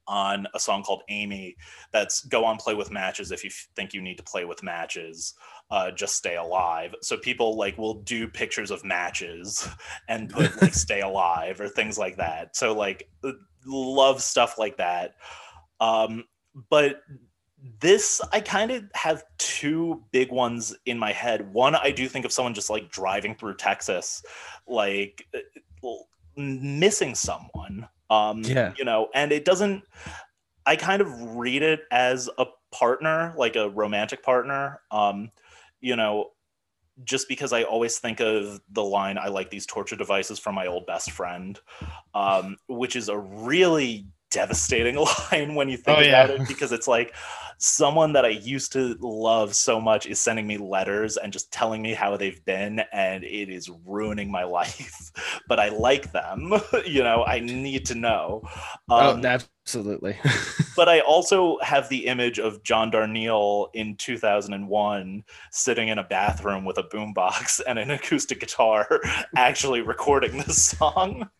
on 0.07 0.47
a 0.55 0.61
song 0.61 0.83
called 0.83 1.03
amy 1.09 1.57
that's 1.93 2.25
go 2.27 2.45
on 2.45 2.57
play 2.57 2.75
with 2.75 2.91
matches 2.91 3.33
if 3.33 3.45
you 3.45 3.51
think 3.75 3.93
you 3.93 4.01
need 4.01 4.17
to 4.17 4.23
play 4.23 4.45
with 4.45 4.63
matches 4.63 5.35
uh 5.71 5.91
just 5.91 6.17
stay 6.17 6.37
alive. 6.37 6.95
So 7.03 7.17
people 7.17 7.57
like 7.57 7.77
will 7.79 7.95
do 7.95 8.29
pictures 8.29 8.71
of 8.71 8.85
matches 8.85 9.69
and 10.09 10.31
put 10.31 10.61
like 10.63 10.75
stay 10.87 11.01
alive 11.01 11.61
or 11.61 11.69
things 11.69 11.99
like 11.99 12.17
that. 12.17 12.57
So 12.57 12.73
like 12.73 13.09
uh, 13.25 13.33
love 13.67 14.23
stuff 14.23 14.59
like 14.59 14.77
that. 14.79 15.15
Um 15.81 16.25
but 16.71 17.03
this 17.81 18.21
i 18.33 18.41
kind 18.41 18.71
of 18.71 18.85
have 18.95 19.25
two 19.39 20.05
big 20.13 20.31
ones 20.31 20.77
in 20.87 20.99
my 20.99 21.13
head. 21.13 21.53
One 21.53 21.75
i 21.75 21.91
do 21.91 22.09
think 22.09 22.25
of 22.25 22.33
someone 22.33 22.55
just 22.55 22.71
like 22.71 22.91
driving 22.91 23.35
through 23.35 23.57
texas 23.57 24.23
like 24.69 25.27
uh, 25.35 25.91
missing 26.37 27.15
someone 27.15 27.89
um 28.11 28.43
Yeah. 28.43 28.73
you 28.79 28.85
know 28.85 29.09
and 29.15 29.33
it 29.33 29.45
doesn't 29.45 29.83
i 30.65 30.77
kind 30.77 31.03
of 31.03 31.37
read 31.37 31.63
it 31.63 31.83
as 31.91 32.29
a 32.39 32.47
partner 32.73 33.35
like 33.37 33.57
a 33.57 33.71
romantic 33.71 34.23
partner 34.23 34.81
um 34.91 35.31
you 35.81 35.97
know 35.97 36.31
just 37.05 37.29
because 37.29 37.53
i 37.53 37.63
always 37.63 37.99
think 37.99 38.21
of 38.21 38.61
the 38.71 38.83
line 38.83 39.19
i 39.19 39.29
like 39.29 39.51
these 39.51 39.67
torture 39.67 39.97
devices 39.97 40.39
from 40.39 40.55
my 40.55 40.67
old 40.67 40.87
best 40.87 41.11
friend 41.11 41.61
um 42.15 42.57
which 42.69 42.97
is 42.97 43.09
a 43.09 43.19
really 43.19 44.07
devastating 44.31 44.97
line 45.33 45.55
when 45.55 45.69
you 45.69 45.77
think 45.77 45.99
Oh, 45.99 46.01
about 46.01 46.29
yeah. 46.31 46.43
it 46.43 46.49
because 46.49 46.73
it's 46.73 46.89
like 46.89 47.15
someone 47.59 48.13
that 48.13 48.25
I 48.27 48.29
used 48.29 48.73
to 48.75 48.97
love 49.01 49.55
so 49.55 49.81
much 49.81 50.07
is 50.07 50.19
sending 50.19 50.47
me 50.47 50.59
letters 50.59 51.17
and 51.17 51.33
just 51.33 51.51
telling 51.53 51.81
me 51.81 51.95
how 51.95 52.15
they've 52.19 52.45
been, 52.45 52.83
and 52.93 53.25
it 53.25 53.49
is 53.49 53.71
ruining 53.87 54.31
my 54.31 54.45
life. 54.59 55.11
but 55.49 55.59
I 55.59 55.71
like 55.71 56.13
them, 56.13 56.53
you 56.87 57.03
know. 57.03 57.25
I 57.25 57.41
need 57.41 57.87
to 57.87 57.95
know. 57.95 58.43
Um, 58.91 59.25
oh, 59.25 59.39
absolutely. 59.65 60.19
but 60.77 60.89
I 60.91 61.01
also 61.01 61.59
have 61.63 61.89
the 61.89 62.07
image 62.07 62.39
of 62.39 62.63
John 62.63 62.91
Darnielle 62.91 63.69
in 63.73 63.97
2001 63.97 65.25
sitting 65.51 65.89
in 65.89 65.99
a 65.99 66.05
bathroom 66.05 66.65
with 66.67 66.77
a 66.77 66.83
boombox 66.85 67.61
and 67.67 67.79
an 67.79 67.91
acoustic 67.91 68.41
guitar, 68.41 69.01
actually 69.35 69.81
recording 69.81 70.37
this 70.39 70.63
song. 70.63 71.31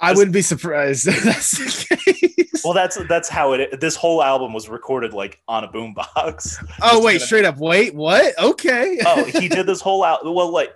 I 0.00 0.12
wouldn't 0.12 0.32
be 0.32 0.42
surprised 0.42 1.08
if 1.08 1.22
that's 1.24 1.86
the 1.86 1.96
case. 1.96 2.62
Well, 2.64 2.74
that's 2.74 2.98
that's 3.08 3.28
how 3.28 3.52
it. 3.52 3.80
This 3.80 3.96
whole 3.96 4.22
album 4.22 4.52
was 4.52 4.68
recorded 4.68 5.12
like 5.12 5.40
on 5.48 5.64
a 5.64 5.68
boombox. 5.68 6.56
oh 6.82 7.02
wait, 7.04 7.20
straight 7.20 7.44
up. 7.44 7.58
Wait, 7.58 7.94
what? 7.94 8.38
Okay. 8.38 8.98
oh, 9.06 9.24
he 9.24 9.48
did 9.56 9.66
this 9.66 9.80
whole 9.80 10.02
out. 10.04 10.24
Well, 10.24 10.50
like 10.50 10.74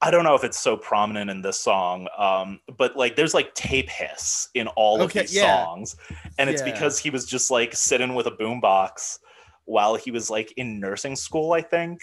I 0.00 0.10
don't 0.10 0.22
know 0.22 0.34
if 0.34 0.44
it's 0.44 0.58
so 0.58 0.76
prominent 0.76 1.30
in 1.30 1.42
this 1.42 1.58
song, 1.58 2.06
um, 2.16 2.60
but 2.76 2.96
like 2.96 3.16
there's 3.16 3.34
like 3.34 3.52
tape 3.54 3.88
hiss 3.88 4.48
in 4.54 4.68
all 4.68 5.02
Okay, 5.02 5.20
of 5.20 5.26
these 5.26 5.34
yeah. 5.36 5.64
songs, 5.64 5.96
and 6.38 6.48
it's 6.48 6.62
Yeah. 6.62 6.72
because 6.72 6.98
he 6.98 7.10
was 7.10 7.24
just 7.26 7.50
like 7.50 7.74
sitting 7.74 8.14
with 8.14 8.26
a 8.26 8.32
boombox 8.32 9.18
while 9.64 9.96
he 9.96 10.10
was 10.10 10.30
like 10.30 10.52
in 10.56 10.78
nursing 10.78 11.16
school, 11.16 11.52
I 11.52 11.62
think. 11.62 12.02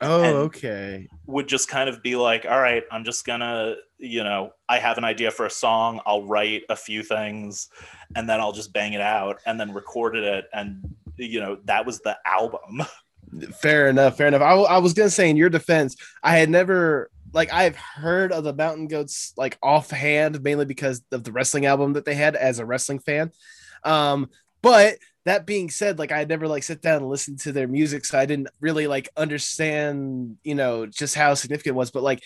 Oh, 0.00 0.24
okay. 0.42 1.08
would 1.26 1.48
just 1.48 1.68
kind 1.68 1.88
of 1.88 2.02
be 2.02 2.16
like, 2.16 2.44
all 2.44 2.60
right, 2.60 2.84
I'm 2.90 3.04
just 3.04 3.24
gonna, 3.24 3.76
you 3.98 4.24
know, 4.24 4.52
I 4.68 4.78
have 4.78 4.98
an 4.98 5.04
idea 5.04 5.30
for 5.30 5.46
a 5.46 5.50
song. 5.50 6.00
I'll 6.06 6.24
write 6.24 6.64
a 6.68 6.76
few 6.76 7.02
things 7.02 7.68
and 8.14 8.28
then 8.28 8.40
I'll 8.40 8.52
just 8.52 8.72
bang 8.72 8.92
it 8.92 9.00
out 9.00 9.40
and 9.46 9.58
then 9.58 9.72
recorded 9.72 10.24
it. 10.24 10.46
And, 10.52 10.94
you 11.16 11.40
know, 11.40 11.58
that 11.64 11.86
was 11.86 12.00
the 12.00 12.16
album. 12.26 12.82
Fair 13.58 13.88
enough. 13.88 14.16
Fair 14.16 14.28
enough. 14.28 14.42
I, 14.42 14.50
w- 14.50 14.68
I 14.68 14.78
was 14.78 14.92
gonna 14.92 15.10
say 15.10 15.30
in 15.30 15.36
your 15.36 15.50
defense, 15.50 15.96
I 16.22 16.36
had 16.36 16.50
never 16.50 17.10
like 17.32 17.52
I've 17.52 17.76
heard 17.76 18.32
of 18.32 18.44
the 18.44 18.54
Mountain 18.54 18.88
Goats 18.88 19.32
like 19.36 19.58
offhand, 19.62 20.42
mainly 20.42 20.64
because 20.64 21.02
of 21.12 21.24
the 21.24 21.32
wrestling 21.32 21.66
album 21.66 21.94
that 21.94 22.04
they 22.04 22.14
had 22.14 22.36
as 22.36 22.58
a 22.58 22.66
wrestling 22.66 22.98
fan. 22.98 23.30
Um, 23.84 24.30
but 24.62 24.96
that 25.26 25.44
being 25.44 25.70
said, 25.70 25.98
like 25.98 26.12
I 26.12 26.24
never 26.24 26.46
like 26.46 26.62
sit 26.62 26.80
down 26.80 26.98
and 26.98 27.08
listen 27.08 27.36
to 27.38 27.52
their 27.52 27.66
music, 27.66 28.04
so 28.04 28.16
I 28.16 28.26
didn't 28.26 28.48
really 28.60 28.86
like 28.86 29.08
understand, 29.16 30.38
you 30.44 30.54
know, 30.54 30.86
just 30.86 31.16
how 31.16 31.34
significant 31.34 31.74
it 31.74 31.76
was. 31.76 31.90
But 31.90 32.04
like 32.04 32.22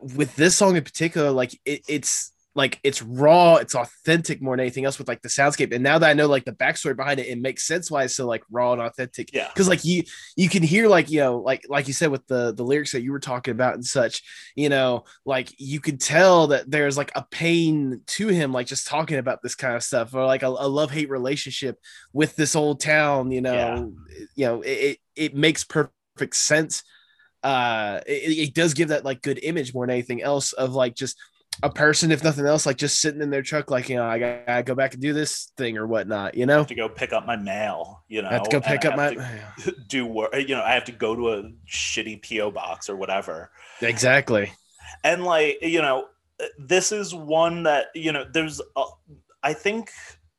with 0.00 0.34
this 0.36 0.56
song 0.56 0.76
in 0.76 0.84
particular, 0.84 1.32
like 1.32 1.52
it, 1.64 1.82
it's 1.88 2.32
like 2.58 2.80
it's 2.82 3.00
raw, 3.02 3.54
it's 3.56 3.74
authentic 3.74 4.42
more 4.42 4.54
than 4.56 4.64
anything 4.66 4.84
else 4.84 4.98
with 4.98 5.08
like 5.08 5.22
the 5.22 5.28
soundscape. 5.28 5.72
And 5.72 5.82
now 5.82 5.98
that 5.98 6.10
I 6.10 6.12
know 6.12 6.26
like 6.26 6.44
the 6.44 6.52
backstory 6.52 6.96
behind 6.96 7.20
it, 7.20 7.28
it 7.28 7.40
makes 7.40 7.66
sense 7.66 7.90
why 7.90 8.02
it's 8.04 8.14
so 8.16 8.26
like 8.26 8.42
raw 8.50 8.72
and 8.72 8.82
authentic 8.82 9.32
Yeah. 9.32 9.48
because 9.48 9.68
like 9.68 9.84
you 9.84 10.02
you 10.36 10.48
can 10.48 10.62
hear 10.62 10.88
like 10.88 11.10
you 11.10 11.20
know 11.20 11.38
like 11.38 11.62
like 11.68 11.86
you 11.86 11.94
said 11.94 12.10
with 12.10 12.26
the 12.26 12.52
the 12.52 12.64
lyrics 12.64 12.92
that 12.92 13.02
you 13.02 13.12
were 13.12 13.20
talking 13.20 13.52
about 13.52 13.74
and 13.74 13.86
such 13.86 14.22
you 14.56 14.68
know 14.68 15.04
like 15.24 15.48
you 15.58 15.80
could 15.80 16.00
tell 16.00 16.48
that 16.48 16.70
there's 16.70 16.98
like 16.98 17.12
a 17.14 17.24
pain 17.30 18.02
to 18.06 18.28
him 18.28 18.52
like 18.52 18.66
just 18.66 18.86
talking 18.86 19.18
about 19.18 19.40
this 19.42 19.54
kind 19.54 19.76
of 19.76 19.82
stuff 19.82 20.12
or 20.14 20.26
like 20.26 20.42
a, 20.42 20.48
a 20.48 20.68
love-hate 20.68 21.08
relationship 21.08 21.78
with 22.12 22.34
this 22.36 22.56
old 22.56 22.80
town 22.80 23.30
you 23.30 23.40
know 23.40 23.92
you 24.34 24.46
know 24.46 24.60
it, 24.62 24.70
it 24.70 24.98
it 25.14 25.34
makes 25.34 25.62
perfect 25.64 26.34
sense 26.34 26.82
uh 27.44 28.00
it, 28.06 28.48
it 28.48 28.54
does 28.54 28.74
give 28.74 28.88
that 28.88 29.04
like 29.04 29.22
good 29.22 29.38
image 29.44 29.72
more 29.72 29.86
than 29.86 29.94
anything 29.94 30.20
else 30.22 30.52
of 30.54 30.74
like 30.74 30.96
just 30.96 31.16
a 31.62 31.70
person 31.70 32.10
if 32.12 32.22
nothing 32.22 32.46
else 32.46 32.66
like 32.66 32.76
just 32.76 33.00
sitting 33.00 33.20
in 33.20 33.30
their 33.30 33.42
truck 33.42 33.70
like 33.70 33.88
you 33.88 33.96
know 33.96 34.04
i 34.04 34.18
gotta, 34.18 34.42
gotta 34.46 34.62
go 34.62 34.74
back 34.74 34.92
and 34.92 35.02
do 35.02 35.12
this 35.12 35.52
thing 35.56 35.76
or 35.76 35.86
whatnot 35.86 36.34
you 36.34 36.46
know 36.46 36.64
to 36.64 36.74
go 36.74 36.88
pick 36.88 37.12
up 37.12 37.26
my 37.26 37.36
mail, 37.36 38.02
you 38.08 38.22
know. 38.22 38.28
i 38.28 38.32
have 38.32 38.42
to 38.42 38.50
go 38.50 38.60
pick 38.60 38.84
up 38.84 38.96
my 38.96 39.16
do 39.88 40.06
work, 40.06 40.34
you 40.34 40.54
know, 40.54 40.62
I 40.62 40.72
have 40.72 40.84
to 40.84 40.92
go 40.92 41.14
to 41.14 41.30
a 41.30 41.50
shitty 41.66 42.22
PO 42.22 42.50
box 42.50 42.88
or 42.88 42.96
whatever. 42.96 43.50
exactly 43.80 44.52
and 45.04 45.24
like 45.24 45.58
you 45.62 45.82
know 45.82 46.06
this 46.58 46.92
is 46.92 47.14
one 47.14 47.64
that 47.64 47.86
you 47.94 48.12
know 48.12 48.24
there's 48.32 48.60
a, 48.76 48.84
i 49.42 49.52
think 49.52 49.90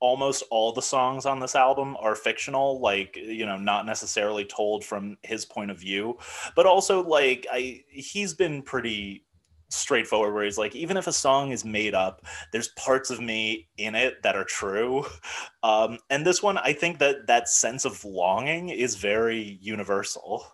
almost 0.01 0.43
all 0.49 0.71
the 0.71 0.81
songs 0.81 1.25
on 1.25 1.39
this 1.39 1.55
album 1.55 1.97
are 1.99 2.15
fictional 2.15 2.79
like 2.79 3.17
you 3.17 3.45
know 3.45 3.57
not 3.57 3.85
necessarily 3.85 4.45
told 4.45 4.83
from 4.83 5.17
his 5.23 5.45
point 5.45 5.69
of 5.69 5.77
view 5.77 6.17
but 6.55 6.65
also 6.65 7.03
like 7.03 7.45
i 7.51 7.83
he's 7.89 8.33
been 8.33 8.61
pretty 8.61 9.25
straightforward 9.69 10.33
where 10.33 10.43
he's 10.43 10.57
like 10.57 10.75
even 10.75 10.97
if 10.97 11.07
a 11.07 11.13
song 11.13 11.51
is 11.51 11.63
made 11.63 11.93
up 11.93 12.25
there's 12.51 12.69
parts 12.69 13.09
of 13.11 13.19
me 13.19 13.67
in 13.77 13.95
it 13.95 14.21
that 14.23 14.35
are 14.35 14.45
true. 14.45 15.05
Um 15.61 15.99
and 16.09 16.25
this 16.25 16.41
one 16.41 16.57
i 16.57 16.71
think 16.71 16.99
that 16.99 17.27
that 17.27 17.49
sense 17.49 17.83
of 17.83 18.05
longing 18.05 18.69
is 18.69 18.95
very 18.95 19.59
universal. 19.61 20.45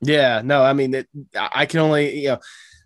Yeah, 0.00 0.42
no, 0.44 0.62
I 0.62 0.74
mean, 0.74 0.94
it, 0.94 1.08
I 1.34 1.66
can 1.66 1.80
only, 1.80 2.20
you 2.20 2.28
know, 2.28 2.38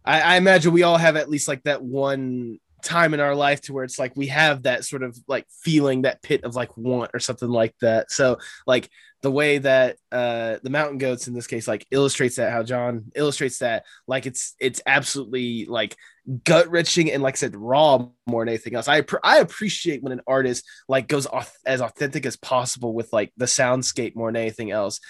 I, 0.05 0.21
I 0.21 0.37
imagine 0.37 0.73
we 0.73 0.83
all 0.83 0.97
have 0.97 1.17
at 1.17 1.29
least 1.29 1.49
like 1.49 1.63
that 1.65 1.83
one 1.83 2.59
time 2.83 3.15
in 3.15 3.21
our 3.21 3.35
life 3.35 3.61
to 3.63 3.73
where 3.73 3.85
it's 3.85 3.99
like 3.99 4.13
we 4.17 4.27
have 4.29 4.65
that 4.65 4.85
sort 4.85 5.03
of 5.03 5.17
like 5.27 5.47
feeling, 5.63 6.03
that 6.03 6.23
pit 6.23 6.45
of 6.45 6.55
like 6.55 6.77
want 6.77 7.11
or 7.15 7.21
something 7.21 7.49
like 7.49 7.75
that. 7.81 8.11
So, 8.11 8.39
like 8.67 8.91
the 9.23 9.31
way 9.31 9.59
that 9.59 9.97
uh 10.11 10.57
the 10.65 10.71
mountain 10.71 10.99
goats 10.99 11.29
in 11.29 11.35
this 11.35 11.47
case 11.47 11.69
like 11.69 11.87
illustrates 11.91 12.37
that, 12.37 12.53
how 12.53 12.63
John 12.63 13.05
illustrates 13.15 13.59
that, 13.59 13.85
like 14.07 14.27
it's 14.27 14.55
it's 14.61 14.83
absolutely 14.87 15.67
like 15.67 15.97
gut 16.45 16.69
wrenching 16.71 17.11
and 17.11 17.23
like 17.23 17.35
I 17.35 17.39
said, 17.39 17.57
raw 17.57 18.07
more 18.27 18.43
than 18.45 18.51
anything 18.51 18.75
else. 18.75 18.89
I 18.89 19.05
I 19.23 19.39
appreciate 19.39 20.03
when 20.03 20.13
an 20.13 20.23
artist 20.27 20.65
like 20.89 21.09
goes 21.09 21.27
auth- 21.27 21.55
as 21.65 21.81
authentic 21.81 22.27
as 22.27 22.37
possible 22.37 22.95
with 22.95 23.13
like 23.13 23.33
the 23.37 23.47
soundscape 23.47 24.17
more 24.17 24.31
than 24.31 24.43
anything 24.43 24.71
else 24.71 25.01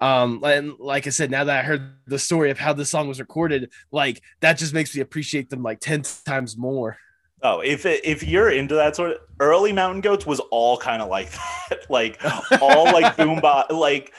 um 0.00 0.42
and 0.44 0.74
like 0.78 1.06
i 1.06 1.10
said 1.10 1.30
now 1.30 1.44
that 1.44 1.58
i 1.58 1.66
heard 1.66 1.92
the 2.06 2.18
story 2.18 2.50
of 2.50 2.58
how 2.58 2.72
this 2.72 2.90
song 2.90 3.08
was 3.08 3.20
recorded 3.20 3.70
like 3.92 4.22
that 4.40 4.58
just 4.58 4.74
makes 4.74 4.94
me 4.94 5.00
appreciate 5.00 5.50
them 5.50 5.62
like 5.62 5.80
10 5.80 6.02
times 6.24 6.56
more 6.56 6.96
Oh, 7.42 7.60
if 7.60 7.86
if 7.86 8.22
you're 8.22 8.50
into 8.50 8.74
that 8.74 8.96
sort 8.96 9.12
of 9.12 9.18
early 9.40 9.72
Mountain 9.72 10.02
Goats 10.02 10.26
was 10.26 10.40
all 10.50 10.76
kind 10.76 11.00
of 11.00 11.08
like 11.08 11.30
that, 11.70 11.90
like 11.90 12.20
all 12.60 12.84
like 12.84 13.16
boomba, 13.16 13.70
like 13.70 14.12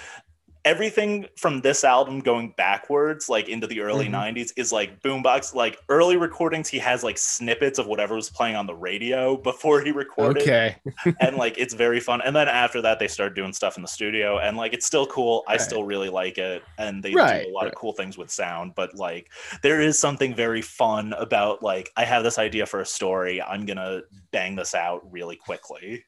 everything 0.65 1.25
from 1.37 1.61
this 1.61 1.83
album 1.83 2.19
going 2.19 2.53
backwards, 2.57 3.29
like 3.29 3.49
into 3.49 3.67
the 3.67 3.81
early 3.81 4.07
Mhm. 4.07 4.09
'90s, 4.09 4.53
is 4.57 4.71
like 4.71 5.01
boombox. 5.01 5.53
Like 5.55 5.77
early 5.89 6.17
recordings, 6.17 6.69
he 6.69 6.79
has 6.79 7.03
like 7.03 7.17
snippets 7.17 7.79
of 7.79 7.87
whatever 7.87 8.15
was 8.15 8.29
playing 8.29 8.55
on 8.55 8.67
the 8.67 8.75
radio 8.75 9.37
before 9.41 9.81
he 9.81 9.91
recorded, 9.91 10.53
okay 10.53 10.75
and 11.21 11.35
like 11.37 11.57
it's 11.57 11.73
very 11.73 11.99
fun. 11.99 12.21
And 12.21 12.35
then 12.35 12.47
after 12.47 12.81
that, 12.81 12.99
they 12.99 13.07
start 13.07 13.35
doing 13.35 13.53
stuff 13.53 13.77
in 13.77 13.83
the 13.83 13.87
studio, 13.87 14.39
and 14.39 14.57
like 14.57 14.73
it's 14.73 14.85
still 14.85 15.07
cool. 15.07 15.43
I 15.47 15.57
still 15.57 15.83
really 15.83 16.09
like 16.09 16.37
it, 16.37 16.63
and 16.77 17.03
they 17.03 17.15
Right, 17.15 17.25
do 17.25 17.49
a 17.49 17.51
lot 17.53 17.67
right. 17.67 17.67
of 17.67 17.75
cool 17.75 17.93
things 17.93 18.17
with 18.17 18.31
sound. 18.31 18.73
But 18.75 18.95
like, 18.95 19.31
there 19.63 19.81
is 19.81 19.97
something 19.99 20.35
very 20.35 20.61
fun 20.61 21.13
about 21.13 21.63
like 21.63 21.91
I 21.97 22.05
have 22.05 22.23
this 22.23 22.39
idea 22.39 22.65
for 22.65 22.81
a 22.81 22.85
story. 22.85 23.41
I'm 23.41 23.65
gonna 23.65 24.01
bang 24.31 24.55
this 24.55 24.75
out 24.75 25.01
really 25.11 25.35
quickly. 25.35 26.03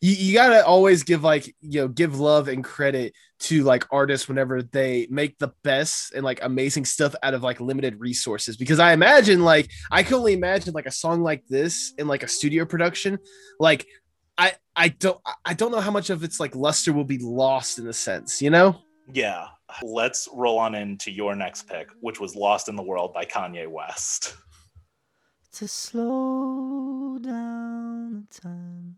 you, 0.00 0.12
you 0.12 0.34
gotta 0.34 0.64
always 0.64 1.02
give 1.02 1.22
like 1.22 1.46
you 1.60 1.82
know 1.82 1.88
give 1.88 2.18
love 2.18 2.48
and 2.48 2.64
credit 2.64 3.14
to 3.42 3.62
like 3.64 3.84
artists 3.90 4.28
whenever 4.28 4.62
they 4.62 5.06
make 5.10 5.38
the 5.38 5.52
best 5.64 6.12
and 6.14 6.24
like 6.24 6.38
amazing 6.42 6.84
stuff 6.84 7.14
out 7.22 7.34
of 7.34 7.42
like 7.42 7.60
limited 7.60 7.98
resources 8.00 8.56
because 8.56 8.78
i 8.78 8.92
imagine 8.92 9.42
like 9.42 9.68
i 9.90 10.02
can 10.02 10.14
only 10.14 10.32
imagine 10.32 10.72
like 10.72 10.86
a 10.86 10.90
song 10.92 11.22
like 11.22 11.44
this 11.48 11.92
in 11.98 12.06
like 12.06 12.22
a 12.22 12.28
studio 12.28 12.64
production 12.64 13.18
like 13.58 13.86
i 14.38 14.52
i 14.76 14.88
don't 14.88 15.20
i 15.44 15.52
don't 15.54 15.72
know 15.72 15.80
how 15.80 15.90
much 15.90 16.08
of 16.10 16.22
its 16.22 16.38
like 16.38 16.54
luster 16.54 16.92
will 16.92 17.04
be 17.04 17.18
lost 17.18 17.78
in 17.78 17.86
a 17.88 17.92
sense 17.92 18.40
you 18.40 18.50
know 18.50 18.76
Yeah. 19.12 19.48
Let's 19.82 20.28
roll 20.32 20.58
on 20.58 20.74
into 20.74 21.10
your 21.10 21.34
next 21.34 21.66
pick, 21.66 21.88
which 22.00 22.20
was 22.20 22.36
Lost 22.36 22.68
in 22.68 22.76
the 22.76 22.82
World 22.82 23.12
by 23.14 23.24
Kanye 23.24 23.66
West. 23.66 24.36
to 25.54 25.66
slow 25.66 27.18
down 27.18 28.26
the 28.30 28.40
time. 28.40 28.96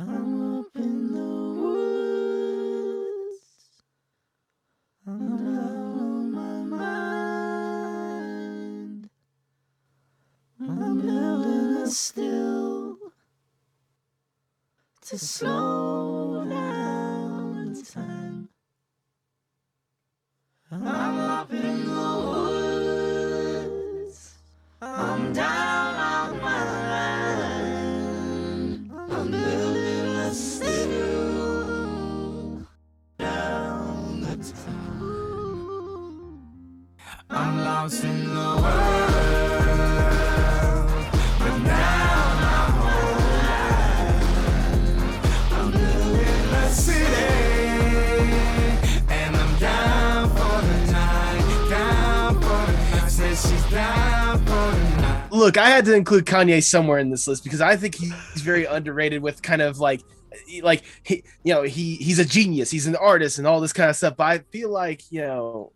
I'm 0.00 0.60
up 0.60 0.76
in 0.76 1.12
the 1.12 1.20
woods. 1.60 3.42
I'm 5.04 5.36
down 5.36 5.98
on 5.98 6.30
my 6.30 6.62
mind. 6.76 7.98
I'm 10.60 11.00
building 11.00 11.82
a 11.82 11.86
still 11.90 12.96
to 15.06 15.18
slow 15.18 16.44
down 16.48 17.82
time. 17.82 18.48
I'm 20.70 20.86
up 20.86 21.52
in 21.52 21.84
the 21.86 22.22
woods. 22.24 22.47
Look, 55.48 55.56
I 55.56 55.70
had 55.70 55.86
to 55.86 55.94
include 55.94 56.26
Kanye 56.26 56.62
somewhere 56.62 56.98
in 56.98 57.08
this 57.08 57.26
list 57.26 57.42
because 57.42 57.62
I 57.62 57.74
think 57.74 57.94
he's 57.94 58.12
very 58.42 58.66
underrated 58.66 59.22
with 59.22 59.40
kind 59.40 59.62
of 59.62 59.78
like 59.78 60.02
like 60.62 60.82
he 61.02 61.24
you 61.42 61.54
know 61.54 61.62
he 61.62 61.96
he's 61.96 62.18
a 62.18 62.24
genius. 62.24 62.70
He's 62.70 62.86
an 62.86 62.96
artist 62.96 63.38
and 63.38 63.46
all 63.46 63.58
this 63.58 63.72
kind 63.72 63.88
of 63.88 63.96
stuff. 63.96 64.14
But 64.18 64.24
i 64.24 64.38
feel 64.52 64.68
like 64.68 65.10
you 65.10 65.22
know 65.22 65.72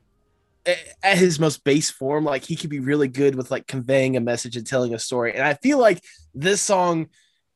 at 0.66 1.16
his 1.18 1.40
most 1.40 1.64
base 1.64 1.90
form 1.90 2.24
like 2.24 2.44
he 2.44 2.54
could 2.54 2.70
be 2.70 2.78
really 2.78 3.08
good 3.08 3.34
with 3.34 3.50
like 3.50 3.66
conveying 3.66 4.16
a 4.16 4.20
message 4.20 4.58
and 4.58 4.66
telling 4.66 4.92
a 4.92 4.98
story. 4.98 5.32
And 5.32 5.42
i 5.42 5.54
feel 5.54 5.78
like 5.78 6.04
this 6.34 6.60
song 6.60 7.08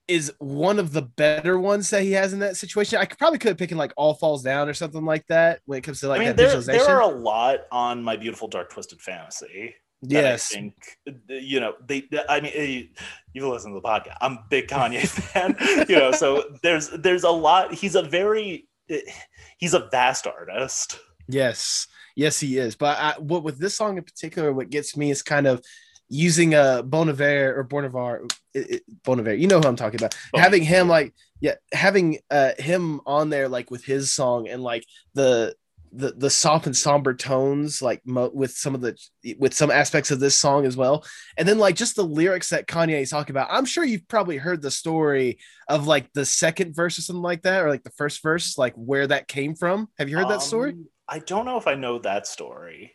is 0.08 0.32
one 0.38 0.78
of 0.78 0.92
the 0.92 1.02
better 1.02 1.58
ones 1.58 1.90
that 1.90 2.02
he 2.02 2.12
has 2.12 2.32
in 2.32 2.38
that 2.38 2.56
situation. 2.56 2.98
I 2.98 3.04
could 3.04 3.18
probably 3.18 3.38
could 3.38 3.48
have 3.48 3.58
picked 3.58 3.72
like 3.72 3.92
all 3.96 4.14
falls 4.14 4.42
down 4.42 4.68
or 4.68 4.74
something 4.74 5.04
like 5.04 5.26
that 5.26 5.60
when 5.66 5.78
it 5.78 5.82
comes 5.82 6.00
to 6.00 6.08
like 6.08 6.20
I 6.20 6.20
mean, 6.20 6.28
that 6.28 6.36
there, 6.36 6.46
visualization 6.46 6.86
there 6.86 6.96
are 6.96 7.02
a 7.02 7.14
lot 7.14 7.60
on 7.70 8.02
my 8.02 8.16
beautiful 8.16 8.48
dark 8.48 8.70
twisted 8.70 9.02
fantasy. 9.02 9.74
Yes 10.02 10.52
I 10.52 10.56
think 10.56 10.74
you 11.28 11.60
know 11.60 11.74
they. 11.84 12.08
I 12.28 12.40
mean, 12.40 12.52
eh, 12.54 12.82
you 13.32 13.48
listen 13.48 13.72
to 13.72 13.80
the 13.80 13.86
podcast. 13.86 14.16
I'm 14.20 14.32
a 14.34 14.44
big 14.48 14.68
Kanye 14.68 15.06
fan. 15.08 15.56
You 15.88 15.96
know, 15.96 16.12
so 16.12 16.44
there's 16.62 16.90
there's 16.90 17.24
a 17.24 17.30
lot. 17.30 17.74
He's 17.74 17.94
a 17.94 18.02
very 18.02 18.68
eh, 18.88 19.00
he's 19.58 19.74
a 19.74 19.88
vast 19.90 20.26
artist. 20.26 20.98
Yes, 21.28 21.86
yes, 22.14 22.38
he 22.38 22.58
is. 22.58 22.76
But 22.76 22.98
I, 22.98 23.14
what 23.18 23.42
with 23.42 23.58
this 23.58 23.74
song 23.74 23.98
in 23.98 24.04
particular, 24.04 24.52
what 24.52 24.70
gets 24.70 24.96
me 24.96 25.10
is 25.10 25.22
kind 25.22 25.46
of 25.46 25.62
using 26.08 26.54
a 26.54 26.82
Bon 26.84 27.08
Iver 27.08 27.58
or 27.58 27.64
Bonivar, 27.64 28.30
it, 28.54 28.70
it, 28.70 28.82
Bon 29.04 29.18
Iver. 29.18 29.34
You 29.34 29.48
know 29.48 29.60
who 29.60 29.68
I'm 29.68 29.76
talking 29.76 29.98
about. 29.98 30.16
Bon 30.32 30.42
having 30.42 30.62
him 30.62 30.88
like, 30.88 31.14
yeah, 31.40 31.54
having 31.72 32.18
uh 32.30 32.52
him 32.58 33.00
on 33.06 33.30
there 33.30 33.48
like 33.48 33.70
with 33.70 33.84
his 33.84 34.12
song 34.12 34.48
and 34.48 34.62
like 34.62 34.84
the 35.14 35.54
the 35.96 36.12
the 36.12 36.30
soft 36.30 36.66
and 36.66 36.76
somber 36.76 37.14
tones 37.14 37.80
like 37.80 38.00
mo- 38.04 38.30
with 38.34 38.50
some 38.52 38.74
of 38.74 38.80
the 38.80 38.96
with 39.38 39.54
some 39.54 39.70
aspects 39.70 40.10
of 40.10 40.20
this 40.20 40.36
song 40.36 40.66
as 40.66 40.76
well. 40.76 41.04
And 41.36 41.48
then 41.48 41.58
like 41.58 41.74
just 41.76 41.96
the 41.96 42.02
lyrics 42.04 42.50
that 42.50 42.66
kanye 42.66 43.00
is 43.00 43.10
talking 43.10 43.32
about. 43.32 43.48
I'm 43.50 43.64
sure 43.64 43.84
you've 43.84 44.06
probably 44.08 44.36
heard 44.36 44.62
the 44.62 44.70
story 44.70 45.38
of 45.68 45.86
like 45.86 46.12
the 46.12 46.24
second 46.26 46.76
verse 46.76 46.98
or 46.98 47.02
something 47.02 47.22
like 47.22 47.42
that 47.42 47.64
or 47.64 47.70
like 47.70 47.82
the 47.84 47.90
first 47.96 48.22
verse 48.22 48.58
like 48.58 48.74
where 48.74 49.06
that 49.06 49.26
came 49.28 49.54
from. 49.54 49.88
Have 49.98 50.08
you 50.08 50.16
heard 50.18 50.28
that 50.28 50.42
story? 50.42 50.72
Um, 50.72 50.86
I 51.08 51.18
don't 51.20 51.44
know 51.46 51.56
if 51.56 51.66
I 51.66 51.74
know 51.74 51.98
that 52.00 52.26
story. 52.26 52.94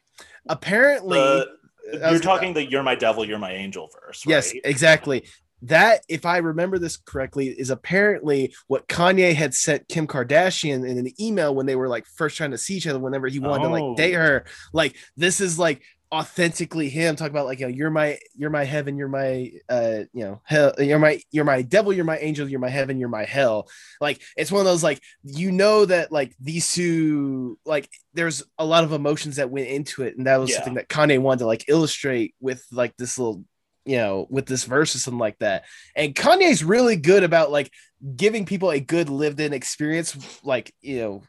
apparently 0.49 1.17
The- 1.19 1.47
you're 1.93 2.11
was- 2.11 2.21
talking 2.21 2.53
the 2.53 2.63
"You're 2.69 2.83
my 2.83 2.95
devil, 2.95 3.25
you're 3.25 3.39
my 3.39 3.53
angel" 3.53 3.89
verse. 4.01 4.23
yes 4.27 4.53
exactly 4.63 5.25
that 5.63 6.01
if 6.09 6.25
i 6.25 6.37
remember 6.37 6.79
this 6.79 6.97
correctly 6.97 7.47
is 7.47 7.69
apparently 7.69 8.53
what 8.67 8.87
kanye 8.87 9.33
had 9.33 9.53
sent 9.53 9.87
kim 9.87 10.07
kardashian 10.07 10.87
in 10.87 10.97
an 10.97 11.11
email 11.21 11.53
when 11.53 11.65
they 11.65 11.75
were 11.75 11.87
like 11.89 12.05
first 12.05 12.37
trying 12.37 12.51
to 12.51 12.57
see 12.57 12.75
each 12.75 12.87
other 12.87 12.99
whenever 12.99 13.27
he 13.27 13.39
wanted 13.39 13.63
to 13.63 13.69
Oh. 13.69 13.71
like 13.89 13.97
date 13.97 14.13
her 14.13 14.45
like 14.73 14.95
this 15.17 15.39
is 15.41 15.57
like 15.59 15.81
authentically 16.13 16.89
him 16.89 17.15
talking 17.15 17.31
about 17.31 17.45
like 17.45 17.61
you 17.61 17.67
know 17.67 17.73
you're 17.73 17.89
my 17.89 18.17
you're 18.35 18.49
my 18.49 18.65
heaven 18.65 18.97
you're 18.97 19.07
my 19.07 19.49
uh 19.69 19.99
you 20.13 20.25
know 20.25 20.41
hell 20.43 20.73
you're 20.77 20.99
my 20.99 21.21
you're 21.31 21.45
my 21.45 21.61
devil 21.61 21.93
you're 21.93 22.03
my 22.03 22.17
angel 22.17 22.49
you're 22.49 22.59
my 22.59 22.67
heaven 22.69 22.99
you're 22.99 23.07
my 23.07 23.23
hell 23.23 23.69
like 24.01 24.21
it's 24.35 24.51
one 24.51 24.59
of 24.59 24.65
those 24.65 24.83
like 24.83 24.99
you 25.23 25.53
know 25.53 25.85
that 25.85 26.11
like 26.11 26.35
these 26.41 26.73
two 26.73 27.57
like 27.65 27.89
there's 28.13 28.43
a 28.57 28.65
lot 28.65 28.83
of 28.83 28.91
emotions 28.91 29.37
that 29.37 29.49
went 29.49 29.69
into 29.69 30.03
it 30.03 30.17
and 30.17 30.27
that 30.27 30.35
was 30.35 30.49
Yeah. 30.49 30.57
something 30.57 30.73
that 30.73 30.89
kanye 30.89 31.17
wanted 31.17 31.39
to 31.39 31.45
like 31.45 31.63
illustrate 31.69 32.35
with 32.41 32.61
like 32.73 32.97
this 32.97 33.17
little 33.17 33.45
you 33.85 33.97
know 33.97 34.27
with 34.29 34.45
this 34.45 34.63
verse 34.65 34.95
or 34.95 34.99
something 34.99 35.19
like 35.19 35.39
that. 35.39 35.65
And 35.95 36.15
kanye's 36.15 36.63
really 36.63 36.95
good 36.95 37.23
about 37.23 37.51
like 37.51 37.71
giving 38.15 38.45
people 38.45 38.71
a 38.71 38.79
good 38.79 39.09
lived 39.09 39.39
in 39.39 39.53
experience 39.53 40.39
like 40.43 40.73
you 40.81 40.99
know 40.99 41.23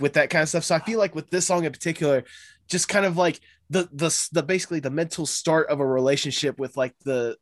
with 0.00 0.14
that 0.14 0.30
kind 0.30 0.42
of 0.42 0.48
stuff. 0.48 0.64
So 0.64 0.74
i 0.74 0.80
feel 0.80 0.98
like 0.98 1.14
with 1.14 1.30
this 1.30 1.46
song 1.46 1.64
in 1.64 1.72
particular 1.72 2.24
just 2.68 2.88
kind 2.88 3.06
of 3.06 3.16
like 3.16 3.40
the 3.70 3.88
the 3.92 4.28
the 4.32 4.42
basically 4.42 4.80
the 4.80 4.90
mental 4.90 5.26
start 5.26 5.68
of 5.68 5.80
a 5.80 5.86
relationship 5.86 6.58
with 6.58 6.76
like 6.76 6.94
the 7.04 7.36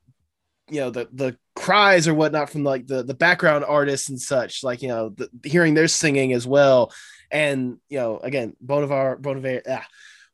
you 0.69 0.81
know 0.81 0.91
the 0.91 1.09
the 1.13 1.37
cries 1.55 2.09
or 2.09 2.15
whatnot 2.15 2.51
from 2.51 2.65
like 2.65 2.87
the 2.87 3.03
the 3.03 3.15
background 3.15 3.65
artists 3.65 4.09
and 4.09 4.21
such 4.21 4.65
like 4.65 4.83
you 4.83 4.89
know 4.89 5.11
the, 5.11 5.29
hearing 5.45 5.75
their 5.75 5.89
singing 5.89 6.33
as 6.33 6.47
well. 6.47 6.93
And 7.31 7.79
you 7.89 7.99
know 7.99 8.19
again 8.19 8.57
Bonivar 8.65 9.21
Bonivar 9.21 9.63
ah, 9.69 9.87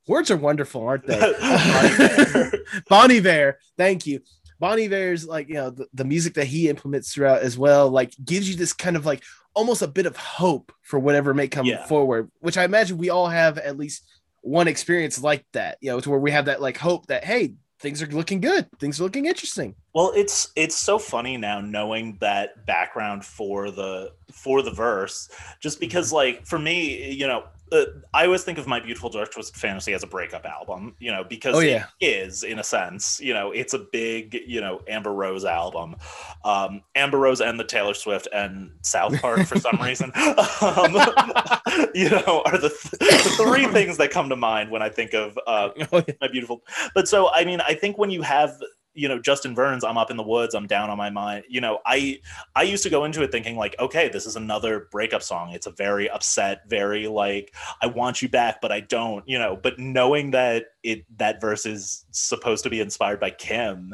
words 0.06 0.30
are 0.30 0.36
wonderful 0.36 0.82
aren't 0.82 1.06
they. 1.06 2.50
Bonnie 2.88 3.20
Bear. 3.20 3.58
Thank 3.76 4.06
you. 4.06 4.20
Bonnie 4.58 4.88
Bear's 4.88 5.26
like 5.26 5.48
you 5.48 5.54
know 5.54 5.70
the, 5.70 5.86
the 5.94 6.04
music 6.04 6.34
that 6.34 6.46
he 6.46 6.68
implements 6.68 7.12
throughout 7.12 7.42
as 7.42 7.58
well 7.58 7.88
like 7.88 8.12
gives 8.24 8.48
you 8.48 8.56
this 8.56 8.72
kind 8.72 8.96
of 8.96 9.04
like 9.04 9.22
almost 9.54 9.82
a 9.82 9.88
bit 9.88 10.06
of 10.06 10.16
hope 10.16 10.72
for 10.82 10.98
whatever 10.98 11.34
may 11.34 11.48
come 11.48 11.66
Yeah. 11.66 11.84
forward 11.86 12.30
which 12.40 12.56
I 12.56 12.64
imagine 12.64 12.96
we 12.96 13.10
all 13.10 13.28
have 13.28 13.58
at 13.58 13.76
least 13.76 14.04
one 14.40 14.68
experience 14.68 15.22
like 15.22 15.44
that 15.52 15.78
you 15.80 15.90
know 15.90 16.00
to 16.00 16.10
where 16.10 16.18
we 16.18 16.30
have 16.30 16.46
that 16.46 16.60
like 16.60 16.78
hope 16.78 17.06
that 17.06 17.24
hey 17.24 17.54
things 17.82 18.00
are 18.00 18.06
looking 18.06 18.40
good. 18.40 18.66
Things 18.78 19.00
are 19.00 19.02
looking 19.02 19.26
interesting. 19.26 19.74
Well, 19.92 20.12
it's 20.14 20.52
it's 20.56 20.78
so 20.78 20.98
funny 20.98 21.36
now 21.36 21.60
knowing 21.60 22.16
that 22.20 22.64
background 22.64 23.24
for 23.24 23.70
the 23.70 24.12
for 24.32 24.62
the 24.62 24.70
verse, 24.70 25.28
just 25.60 25.80
because 25.80 26.06
mm-hmm. 26.06 26.16
like 26.16 26.46
for 26.46 26.58
me, 26.58 27.12
you 27.12 27.26
know, 27.26 27.44
uh, 27.72 27.84
I 28.14 28.26
always 28.26 28.44
think 28.44 28.58
of 28.58 28.66
my 28.66 28.78
beautiful 28.80 29.08
dark 29.10 29.32
twisted 29.32 29.56
fantasy 29.58 29.92
as 29.94 30.02
a 30.02 30.06
breakup 30.06 30.44
album, 30.44 30.94
you 30.98 31.10
know, 31.10 31.24
because 31.24 31.56
Oh, 31.56 31.60
yeah. 31.60 31.86
it 32.00 32.06
is 32.06 32.42
in 32.44 32.58
a 32.58 32.64
sense, 32.64 33.20
you 33.20 33.32
know, 33.34 33.50
it's 33.50 33.74
a 33.74 33.78
big, 33.78 34.38
you 34.46 34.60
know, 34.60 34.80
Amber 34.88 35.12
Rose 35.12 35.44
album, 35.44 35.96
um, 36.44 36.82
Amber 36.94 37.18
Rose 37.18 37.40
and 37.40 37.58
the 37.58 37.64
Taylor 37.64 37.94
Swift 37.94 38.28
and 38.32 38.70
South 38.82 39.20
Park 39.20 39.46
for 39.46 39.58
some 39.58 39.78
reason, 39.82 40.12
um, 40.14 40.92
you 41.94 42.10
know, 42.10 42.42
are 42.46 42.58
the, 42.58 42.68
th- 42.68 43.22
the 43.24 43.34
three 43.36 43.66
things 43.68 43.96
that 43.96 44.10
come 44.10 44.28
to 44.28 44.36
mind 44.36 44.70
when 44.70 44.82
I 44.82 44.88
think 44.88 45.14
of 45.14 45.38
uh, 45.46 45.70
oh, 45.92 46.02
yeah. 46.06 46.14
my 46.20 46.28
beautiful 46.28 46.62
but 46.94 47.08
so 47.08 47.30
i 47.32 47.44
mean 47.44 47.60
i 47.62 47.74
think 47.74 47.98
when 47.98 48.10
you 48.10 48.22
have 48.22 48.60
you 48.94 49.08
know 49.08 49.18
justin 49.18 49.54
vernon's 49.54 49.84
i'm 49.84 49.96
up 49.96 50.10
in 50.10 50.16
the 50.16 50.22
woods 50.22 50.54
i'm 50.54 50.66
down 50.66 50.90
on 50.90 50.98
my 50.98 51.10
mind. 51.10 51.44
You 51.48 51.60
know 51.60 51.80
i 51.86 52.18
i 52.54 52.62
used 52.62 52.82
to 52.82 52.90
go 52.90 53.04
into 53.04 53.22
it 53.22 53.32
thinking 53.32 53.56
like 53.56 53.74
okay 53.78 54.08
this 54.08 54.26
is 54.26 54.36
another 54.36 54.88
breakup 54.90 55.22
song. 55.22 55.50
It's 55.52 55.66
a 55.66 55.72
very 55.72 56.10
upset 56.10 56.62
very 56.68 57.06
like 57.08 57.54
i 57.80 57.86
want 57.86 58.22
you 58.22 58.28
back 58.28 58.60
but 58.60 58.72
i 58.72 58.80
don't 58.80 59.26
you 59.28 59.38
know. 59.38 59.56
But 59.56 59.78
knowing 59.78 60.32
that 60.32 60.66
it 60.82 61.04
that 61.18 61.40
verse 61.40 61.66
is 61.66 62.04
supposed 62.10 62.64
to 62.64 62.70
be 62.70 62.80
inspired 62.80 63.20
by 63.20 63.30
kim 63.30 63.92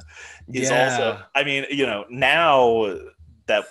is 0.53 0.71
also 0.71 1.21
i 1.35 1.45
mean 1.45 1.65
you 1.71 1.87
know 1.87 2.05
now 2.11 2.99
that 3.47 3.67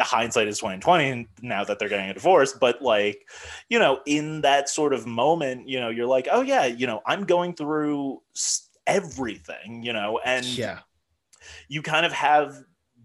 hindsight 0.00 0.46
is 0.46 0.58
2020 0.58 1.28
now 1.42 1.64
that 1.64 1.78
they're 1.78 1.88
getting 1.88 2.10
a 2.10 2.14
divorce 2.14 2.52
but 2.52 2.80
like 2.82 3.26
you 3.68 3.78
know 3.78 4.00
in 4.06 4.40
that 4.42 4.68
sort 4.68 4.92
of 4.92 5.06
moment 5.06 5.68
you 5.68 5.80
know 5.80 5.88
you're 5.88 6.06
like 6.06 6.28
oh 6.30 6.42
yeah 6.42 6.66
you 6.66 6.86
know 6.86 7.00
i'm 7.06 7.24
going 7.24 7.54
through 7.54 8.20
s- 8.36 8.69
everything 8.90 9.82
you 9.82 9.92
know 9.92 10.20
and 10.24 10.44
yeah. 10.46 10.80
you 11.68 11.82
kind 11.82 12.04
of 12.04 12.12
have 12.12 12.54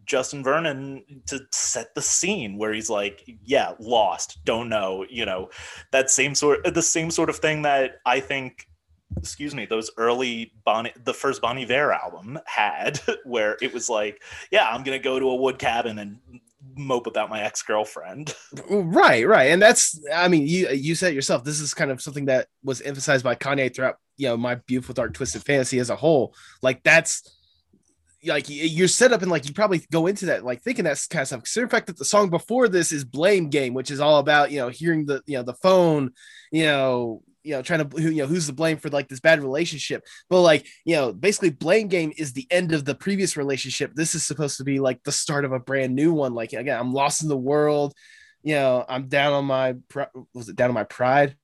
Justin 0.05 0.43
Vernon 0.43 1.03
to 1.27 1.41
set 1.51 1.93
the 1.95 2.01
scene 2.01 2.57
where 2.57 2.71
he's 2.71 2.89
like, 2.89 3.23
yeah, 3.43 3.73
lost, 3.79 4.39
don't 4.45 4.69
know, 4.69 5.05
you 5.09 5.25
know, 5.25 5.49
that 5.91 6.09
same 6.09 6.36
sort 6.36 6.63
the 6.73 6.81
same 6.81 7.11
sort 7.11 7.29
of 7.29 7.38
thing 7.38 7.63
that 7.63 7.97
I 8.05 8.19
think 8.19 8.67
excuse 9.17 9.55
me, 9.55 9.65
those 9.65 9.91
early 9.97 10.53
Bonnie 10.63 10.93
the 11.03 11.13
first 11.13 11.41
Bonnie 11.41 11.63
Iver 11.63 11.91
album 11.93 12.39
had 12.45 12.99
where 13.25 13.57
it 13.61 13.73
was 13.73 13.89
like, 13.89 14.21
yeah, 14.51 14.67
I'm 14.69 14.83
to 14.97 15.03
go 15.03 15.19
to 15.19 15.29
a 15.29 15.36
wood 15.36 15.59
cabin 15.59 15.99
and 15.99 16.19
mope 16.76 17.07
about 17.07 17.30
my 17.30 17.41
ex-girlfriend. 17.41 18.34
Right, 18.69 19.28
right, 19.28 19.51
and 19.51 19.61
that's 19.61 19.99
I 20.13 20.28
mean 20.28 20.47
you 20.47 20.69
you 20.69 20.95
said 20.95 21.13
yourself. 21.13 21.43
This 21.43 21.59
is 21.59 21.73
kind 21.73 21.91
of 21.91 22.01
something 22.01 22.26
that 22.26 22.47
was 22.63 22.82
emphasized 22.82 23.23
by 23.23 23.36
Kanye 23.36 23.73
throughout 23.73 23.97
you 24.17 24.28
know 24.28 24.38
my 24.38 24.55
beautiful 24.55 24.93
dark 24.93 25.13
twisted 25.13 25.43
fantasy 25.43 25.80
as 25.80 25.89
a 25.89 25.95
whole. 25.95 26.34
Like 26.61 26.82
that's 26.84 27.36
like 28.26 28.45
you're 28.47 28.88
set 28.88 29.11
up 29.11 29.21
and 29.21 29.32
like 29.32 29.47
you 29.47 29.53
probably 29.53 29.86
go 29.91 30.07
into 30.07 30.28
that 30.28 30.43
like 30.43 30.61
thinking 30.61 30.86
that's 30.86 31.07
kind 31.07 31.21
of 31.21 31.28
stuff. 31.28 31.39
Consider 31.41 31.65
the 31.65 31.71
fact 31.71 31.88
that 31.88 31.97
the 31.97 32.05
song 32.05 32.30
before 32.30 32.67
this 32.67 32.91
is 32.91 33.03
Blame 33.03 33.49
Game, 33.49 33.73
which 33.73 33.91
is 33.91 33.99
all 33.99 34.19
about 34.19 34.51
you 34.51 34.59
know 34.59 34.69
hearing 34.69 35.05
the 35.05 35.21
you 35.26 35.38
know 35.38 35.43
the 35.43 35.53
phone, 35.55 36.11
you 36.51 36.65
know 36.65 37.21
you 37.46 37.52
know 37.54 37.62
trying 37.62 37.88
to 37.88 37.98
who 38.02 38.10
you 38.10 38.22
know 38.24 38.28
who's 38.28 38.48
the 38.48 38.54
blame 38.54 38.78
for 38.78 38.89
like 38.89 39.08
this 39.08 39.20
bad 39.20 39.41
relationship 39.41 40.04
but 40.30 40.41
like 40.41 40.66
you 40.84 40.96
know 40.96 41.14
basically 41.14 41.50
blame 41.52 41.88
game 41.88 42.12
is 42.18 42.34
the 42.34 42.48
end 42.50 42.74
of 42.74 42.84
the 42.86 42.96
previous 42.96 43.38
relationship 43.38 43.93
this 43.96 44.16
is 44.16 44.26
supposed 44.26 44.58
to 44.58 44.64
be 44.64 44.80
like 44.80 45.02
the 45.04 45.12
start 45.12 45.46
of 45.46 45.52
a 45.52 45.60
brand 45.60 45.93
new 45.96 46.12
one 46.14 46.34
like 46.34 46.54
again 46.54 46.80
i'm 46.80 46.93
lost 46.93 47.22
in 47.24 47.30
the 47.30 47.38
world 47.38 47.93
you 48.43 48.56
know 48.56 48.84
i'm 48.89 49.08
down 49.08 49.32
on 49.34 49.46
my 49.46 49.76
was 50.34 50.50
it 50.50 50.56
down 50.56 50.70
on 50.70 50.74
my 50.76 50.84
pride 50.84 51.36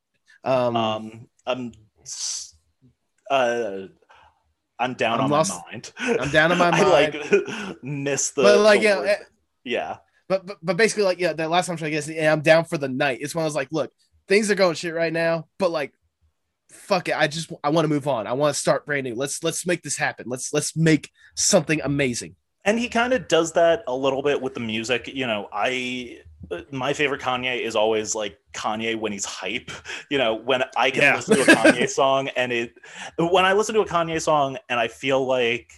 um, 0.43 0.76
Um 0.76 1.28
I'm 1.45 1.72
uh 3.30 3.88
I'm 4.80 4.93
down 4.95 5.20
I'm 5.20 5.26
on 5.26 5.30
lost- 5.32 5.54
my 5.66 5.72
mind. 5.72 5.93
I'm 5.99 6.30
down 6.32 6.52
on 6.52 6.58
my 6.58 6.70
I 6.74 6.82
mind. 6.82 6.89
like 6.89 7.84
miss 7.84 8.32
the 8.32 8.41
but 8.41 8.60
like 8.60 8.80
the 8.82 8.86
yeah 8.86 8.97
word. 8.99 9.08
eh, 9.10 9.16
yeah. 9.64 9.97
but, 10.28 10.45
but 10.45 10.58
but 10.64 10.78
basically 10.78 11.04
like 11.04 11.20
yeah 11.20 11.34
that 11.34 11.49
last 11.52 11.68
time 11.68 11.78
i 11.82 11.89
guess 11.89 12.10
i'm 12.10 12.41
down 12.41 12.66
for 12.66 12.78
the 12.80 12.88
night 12.89 13.20
it's 13.22 13.36
when 13.36 13.43
i 13.43 13.45
was 13.45 13.56
like 13.56 13.72
look 13.72 13.91
things 14.32 14.49
are 14.49 14.55
going 14.55 14.75
shit 14.75 14.93
right 14.93 15.11
now 15.13 15.45
but 15.59 15.71
like 15.71 15.91
fuck 16.71 17.09
it. 17.09 17.15
I 17.17 17.27
just 17.27 17.51
i 17.65 17.69
want 17.69 17.84
to 17.84 17.89
move 17.89 18.07
on. 18.07 18.27
I 18.27 18.34
want 18.34 18.53
to 18.55 18.59
start 18.59 18.86
brand 18.86 19.03
new. 19.03 19.13
Let's 19.13 19.43
let's 19.43 19.65
make 19.65 19.84
this 19.84 19.97
happen. 19.97 20.25
Let's 20.29 20.53
let's 20.53 20.73
make 20.75 21.11
something 21.36 21.82
amazing. 21.84 22.36
And 22.63 22.79
he 22.79 22.88
kind 22.88 23.11
of 23.11 23.27
does 23.27 23.51
that 23.53 23.84
a 23.88 23.95
little 23.95 24.23
bit 24.23 24.41
with 24.41 24.53
the 24.53 24.61
music. 24.61 25.09
You 25.13 25.27
know 25.27 25.49
i 25.51 26.19
my 26.71 26.93
favorite 26.93 27.21
kanye 27.21 27.61
is 27.61 27.75
always 27.75 28.15
like 28.15 28.38
kanye 28.53 28.97
when 28.97 29.11
he's 29.11 29.25
hype. 29.25 29.69
You 30.09 30.17
know 30.17 30.36
when 30.36 30.63
i 30.77 30.91
can 30.91 31.01
Yeah. 31.03 31.15
listen 31.17 31.36
to 31.36 31.41
a 31.41 31.55
kanye 31.55 31.89
song 32.01 32.29
and 32.29 32.53
it 32.53 32.73
when 33.17 33.43
i 33.43 33.51
listen 33.53 33.75
to 33.75 33.82
a 33.82 33.86
kanye 33.86 34.21
song 34.21 34.57
and 34.69 34.79
i 34.79 34.88
feel 34.88 35.25
like 35.25 35.73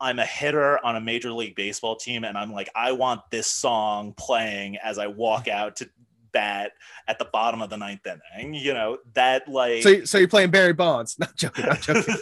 I'm 0.00 0.20
a 0.20 0.24
hitter 0.26 0.84
on 0.84 0.94
a 0.94 1.00
major 1.00 1.32
league 1.32 1.56
baseball 1.56 1.96
team, 1.96 2.22
and 2.22 2.38
I'm 2.38 2.52
like, 2.52 2.70
I 2.72 2.92
want 2.92 3.20
this 3.32 3.48
song 3.48 4.14
playing 4.16 4.76
as 4.76 4.96
I 4.96 5.08
walk 5.08 5.48
out 5.48 5.74
to 5.76 5.90
bat 6.38 6.72
at 7.08 7.18
the 7.18 7.24
bottom 7.32 7.60
of 7.62 7.68
the 7.70 7.76
ninth 7.76 8.06
inning. 8.06 8.54
You 8.54 8.74
know 8.74 8.98
that 9.14 9.48
like. 9.48 9.82
So, 9.82 10.04
so 10.04 10.18
you're 10.18 10.28
playing 10.28 10.50
Barry 10.50 10.72
Bonds? 10.72 11.18
Not 11.18 11.34
joking. 11.36 11.66
Not 11.66 11.80
joking. 11.80 12.04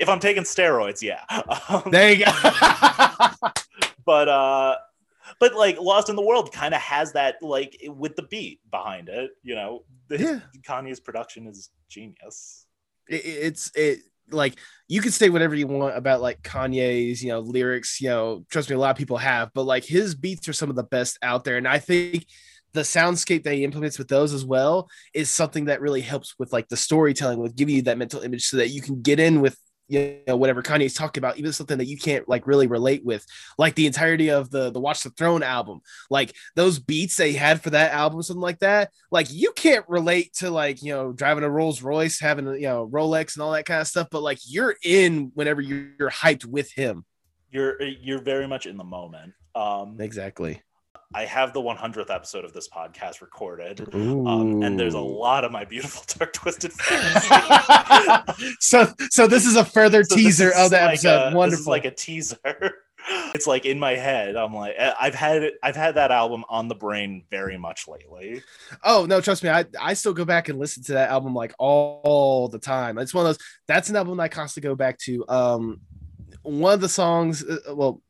if 0.00 0.08
I'm 0.08 0.18
taking 0.18 0.42
steroids, 0.42 1.00
yeah. 1.00 1.22
Um, 1.68 1.82
there 1.92 2.12
you 2.12 2.24
go. 2.24 2.32
but 4.04 4.28
uh 4.28 4.74
but 5.38 5.54
like 5.54 5.78
lost 5.78 6.08
in 6.08 6.16
the 6.16 6.22
world 6.22 6.50
kind 6.52 6.74
of 6.74 6.80
has 6.80 7.12
that 7.12 7.36
like 7.42 7.78
with 7.88 8.16
the 8.16 8.22
beat 8.22 8.58
behind 8.70 9.10
it 9.10 9.32
you 9.42 9.54
know 9.54 9.84
Yeah. 10.08 10.40
kanye's 10.66 10.98
production 10.98 11.46
is 11.46 11.68
genius 11.90 12.64
it, 13.06 13.16
it's 13.16 13.70
it 13.74 13.98
like 14.30 14.58
you 14.88 15.00
can 15.00 15.10
say 15.10 15.28
whatever 15.28 15.54
you 15.54 15.66
want 15.66 15.96
about 15.96 16.20
like 16.20 16.42
Kanye's 16.42 17.22
you 17.22 17.28
know 17.28 17.40
lyrics 17.40 18.00
you 18.00 18.08
know 18.08 18.44
trust 18.50 18.70
me 18.70 18.76
a 18.76 18.78
lot 18.78 18.90
of 18.90 18.96
people 18.96 19.18
have 19.18 19.50
but 19.54 19.64
like 19.64 19.84
his 19.84 20.14
beats 20.14 20.48
are 20.48 20.52
some 20.52 20.70
of 20.70 20.76
the 20.76 20.84
best 20.84 21.18
out 21.22 21.44
there 21.44 21.56
and 21.56 21.68
I 21.68 21.78
think 21.78 22.26
the 22.74 22.80
soundscape 22.80 23.44
that 23.44 23.54
he 23.54 23.64
implements 23.64 23.98
with 23.98 24.08
those 24.08 24.32
as 24.32 24.44
well 24.44 24.88
is 25.14 25.30
something 25.30 25.66
that 25.66 25.80
really 25.80 26.02
helps 26.02 26.34
with 26.38 26.52
like 26.52 26.68
the 26.68 26.76
storytelling 26.76 27.38
with 27.38 27.56
giving 27.56 27.74
you 27.74 27.82
that 27.82 27.98
mental 27.98 28.20
image 28.20 28.46
so 28.46 28.58
that 28.58 28.68
you 28.68 28.82
can 28.82 29.00
get 29.00 29.18
in 29.18 29.40
with 29.40 29.58
you 29.88 30.20
know 30.26 30.36
whatever 30.36 30.62
Kanye's 30.62 30.94
talking 30.94 31.20
about 31.20 31.38
even 31.38 31.52
something 31.52 31.78
that 31.78 31.86
you 31.86 31.96
can't 31.96 32.28
like 32.28 32.46
really 32.46 32.66
relate 32.66 33.04
with 33.04 33.26
like 33.56 33.74
the 33.74 33.86
entirety 33.86 34.30
of 34.30 34.50
the 34.50 34.70
the 34.70 34.80
Watch 34.80 35.02
the 35.02 35.10
Throne 35.10 35.42
album. 35.42 35.80
Like 36.10 36.34
those 36.54 36.78
beats 36.78 37.16
they 37.16 37.32
had 37.32 37.62
for 37.62 37.70
that 37.70 37.92
album 37.92 38.22
something 38.22 38.40
like 38.40 38.58
that 38.60 38.90
like 39.10 39.26
you 39.30 39.52
can't 39.52 39.84
relate 39.88 40.32
to 40.34 40.50
like 40.50 40.82
you 40.82 40.92
know 40.92 41.12
driving 41.12 41.44
a 41.44 41.50
Rolls 41.50 41.82
Royce 41.82 42.20
having 42.20 42.46
a 42.46 42.54
you 42.54 42.62
know 42.62 42.86
Rolex 42.86 43.34
and 43.34 43.42
all 43.42 43.52
that 43.52 43.64
kind 43.64 43.80
of 43.80 43.86
stuff 43.86 44.08
but 44.10 44.22
like 44.22 44.38
you're 44.46 44.76
in 44.84 45.32
whenever 45.34 45.60
you're, 45.60 45.88
you're 45.98 46.10
hyped 46.10 46.44
with 46.44 46.70
him. 46.72 47.04
You're 47.50 47.80
you're 47.82 48.22
very 48.22 48.46
much 48.46 48.66
in 48.66 48.76
the 48.76 48.84
moment. 48.84 49.32
Um 49.54 49.96
exactly 50.00 50.62
i 51.14 51.24
have 51.24 51.52
the 51.54 51.60
100th 51.60 52.10
episode 52.10 52.44
of 52.44 52.52
this 52.52 52.68
podcast 52.68 53.20
recorded 53.20 53.80
um, 53.94 54.62
and 54.62 54.78
there's 54.78 54.94
a 54.94 55.00
lot 55.00 55.44
of 55.44 55.50
my 55.52 55.64
beautiful 55.64 56.02
dark 56.18 56.32
twisted 56.32 56.72
fantasy 56.74 58.54
so 58.60 58.92
so 59.10 59.26
this 59.26 59.46
is 59.46 59.56
a 59.56 59.64
further 59.64 60.04
So 60.04 60.16
teaser 60.16 60.50
of 60.54 60.70
the 60.70 60.76
like 60.76 60.88
episode 61.04 61.08
a- 61.08 61.18
This 61.20 61.28
is 61.30 61.34
wonderful 61.36 61.70
like 61.70 61.84
a 61.84 61.90
teaser. 61.90 62.36
It's 63.34 63.46
like 63.46 63.64
in 63.64 63.78
my 63.78 63.92
head. 63.92 64.36
I'm 64.36 64.52
like, 64.52 64.74
I've 64.78 65.14
had 65.14 65.42
it. 65.42 65.54
I've 65.62 65.76
had 65.76 65.94
that 65.94 66.10
album 66.10 66.44
on 66.50 66.68
the 66.68 66.74
brain 66.74 67.24
very 67.30 67.56
much 67.56 67.88
lately. 67.88 68.42
Oh 68.84 69.06
no, 69.08 69.22
trust 69.22 69.42
me, 69.42 69.48
I, 69.48 69.64
I 69.80 69.94
still 69.94 70.12
go 70.12 70.26
back 70.26 70.50
and 70.50 70.58
listen 70.58 70.82
to 70.84 70.92
that 70.92 71.08
album 71.08 71.32
like 71.34 71.54
all, 71.58 72.02
all 72.04 72.48
the 72.48 72.58
time. 72.58 72.98
It's 72.98 73.14
one 73.14 73.24
of 73.24 73.28
those. 73.30 73.38
That's 73.66 73.88
an 73.88 73.96
album 73.96 74.20
I 74.20 74.28
constantly 74.28 74.68
go 74.68 74.74
back 74.74 74.98
to. 75.06 75.24
Um, 75.26 75.80
one 76.42 76.74
of 76.74 76.82
the 76.82 76.88
songs. 76.88 77.42
uh, 77.42 77.74
Well, 77.74 78.02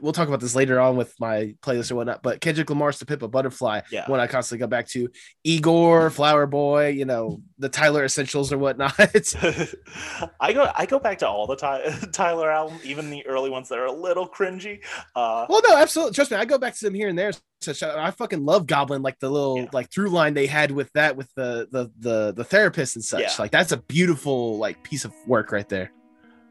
we'll 0.00 0.12
talk 0.12 0.28
about 0.28 0.40
this 0.40 0.54
later 0.54 0.80
on 0.80 0.96
with 0.96 1.14
my 1.20 1.54
playlist 1.62 1.90
or 1.92 1.96
whatnot. 1.96 2.22
But 2.22 2.40
Kendrick 2.40 2.68
Lamar's 2.70 2.98
"To 3.00 3.06
Pimp 3.06 3.22
a 3.22 3.28
Butterfly," 3.28 3.80
Yeah. 3.90 4.08
one 4.10 4.20
I 4.20 4.26
constantly 4.26 4.60
go 4.64 4.66
back 4.68 4.88
to. 4.88 5.08
Igor, 5.44 6.10
Flower 6.10 6.46
Boy, 6.46 6.88
you 6.88 7.04
know 7.04 7.40
the 7.58 7.68
Tyler 7.68 8.04
Essentials 8.04 8.52
or 8.52 8.58
whatnot. 8.58 8.94
I 10.40 10.52
go. 10.52 10.70
I 10.74 10.86
go 10.86 10.98
back 10.98 11.18
to 11.18 11.28
all 11.28 11.46
the 11.46 11.56
Ty- 11.56 11.90
Tyler 12.12 12.50
album, 12.50 12.78
even 12.84 13.10
the 13.10 13.26
early 13.26 13.50
ones 13.50 13.68
that 13.68 13.78
are 13.78 13.86
a 13.86 13.92
little 13.92 14.28
cringy. 14.28 14.80
Uh, 15.14 15.46
well, 15.48 15.60
no, 15.68 15.76
absolutely. 15.76 16.14
Trust 16.14 16.30
me, 16.30 16.36
I 16.36 16.44
go 16.44 16.58
back 16.58 16.74
to 16.76 16.84
them 16.84 16.94
here 16.94 17.08
and 17.08 17.18
there. 17.18 17.32
So 17.60 17.94
I 17.96 18.10
fucking 18.10 18.44
love 18.44 18.66
Goblin, 18.66 19.02
like 19.02 19.18
the 19.18 19.28
little 19.28 19.58
Yeah. 19.58 19.66
like 19.72 19.90
through 19.92 20.08
line 20.10 20.32
they 20.34 20.46
had 20.46 20.70
with 20.70 20.90
that 20.94 21.16
with 21.16 21.30
the 21.34 21.68
the 21.70 21.90
the 21.98 22.32
the 22.32 22.44
therapist 22.44 22.96
and 22.96 23.04
such. 23.04 23.20
Yeah. 23.20 23.30
Like 23.38 23.50
that's 23.50 23.72
a 23.72 23.76
beautiful 23.76 24.56
like 24.58 24.82
piece 24.82 25.04
of 25.04 25.12
work 25.26 25.52
right 25.52 25.68
there. 25.68 25.92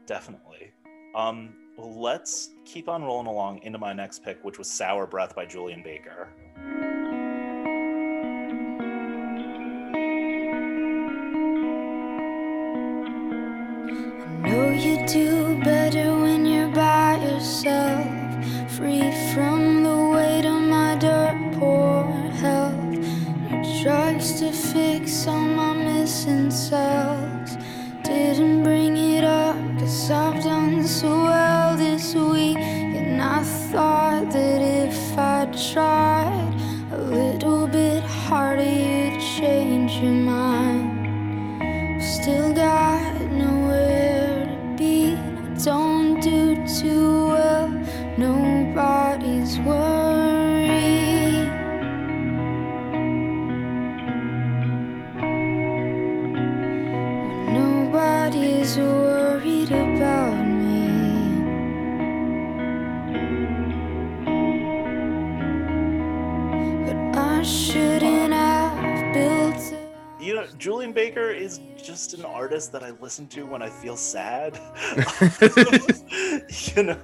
definitely. 0.06 0.72
Um, 1.14 1.54
let's 1.84 2.50
keep 2.64 2.88
on 2.88 3.02
rolling 3.02 3.26
along 3.26 3.58
into 3.62 3.78
my 3.78 3.92
next 3.92 4.22
pick, 4.22 4.42
which 4.44 4.58
was 4.58 4.70
"Sour 4.70 5.06
Breath" 5.06 5.34
by 5.34 5.46
Julien 5.46 5.82
Baker. 5.82 6.28
I 14.32 14.48
know 14.48 14.70
you 14.70 15.06
do 15.06 15.60
better 15.62 16.18
when 16.18 16.46
you're 16.46 16.68
by 16.68 17.16
yourself, 17.22 18.06
free 18.76 19.10
from 19.34 19.82
the 19.82 19.96
weight 20.12 20.46
of 20.46 20.62
my 20.62 20.96
dirt 20.96 21.54
poor 21.58 22.04
health. 22.42 22.74
No 23.50 23.82
drugs 23.82 24.40
to 24.40 24.52
fix 24.52 25.26
all 25.26 25.40
my 25.40 25.72
missing 25.72 26.50
cells. 26.50 27.56
Didn't 28.02 28.64
bring 28.64 28.96
it 28.96 29.24
up, 29.24 29.56
cause 29.78 30.10
I've 30.10 30.42
done 30.42 30.84
so 30.86 31.08
well 31.08 31.49
I 35.76 36.09
Julien 70.60 70.92
Baker 70.92 71.30
is 71.30 71.58
just 71.82 72.12
an 72.12 72.22
artist 72.22 72.70
that 72.72 72.82
I 72.82 72.90
listen 73.00 73.26
to 73.28 73.46
when 73.46 73.62
I 73.62 73.70
feel 73.70 73.96
sad. 73.96 74.60
you 76.76 76.82
know, 76.82 76.98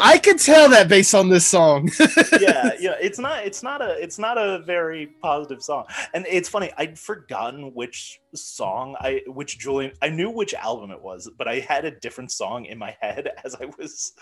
I 0.00 0.18
can 0.22 0.38
tell 0.38 0.70
that 0.70 0.86
based 0.88 1.14
on 1.14 1.28
this 1.28 1.46
song. 1.46 1.90
yeah, 2.40 2.70
yeah. 2.80 2.94
It's 2.98 3.18
not. 3.18 3.44
It's 3.44 3.62
not 3.62 3.82
a. 3.82 4.02
It's 4.02 4.18
not 4.18 4.38
a 4.38 4.60
very 4.60 5.08
positive 5.22 5.62
song. 5.62 5.84
And 6.14 6.24
it's 6.30 6.48
funny. 6.48 6.72
I'd 6.78 6.98
forgotten 6.98 7.74
which 7.74 8.22
song 8.34 8.96
I, 9.00 9.22
which 9.26 9.58
Julien. 9.58 9.92
I 10.02 10.08
knew 10.08 10.30
which 10.30 10.54
album 10.54 10.90
it 10.90 11.00
was, 11.00 11.30
but 11.36 11.48
I 11.48 11.60
had 11.60 11.84
a 11.84 11.90
different 11.90 12.30
song 12.30 12.64
in 12.64 12.78
my 12.78 12.96
head 13.00 13.28
as 13.44 13.54
I 13.54 13.66
was 13.78 14.12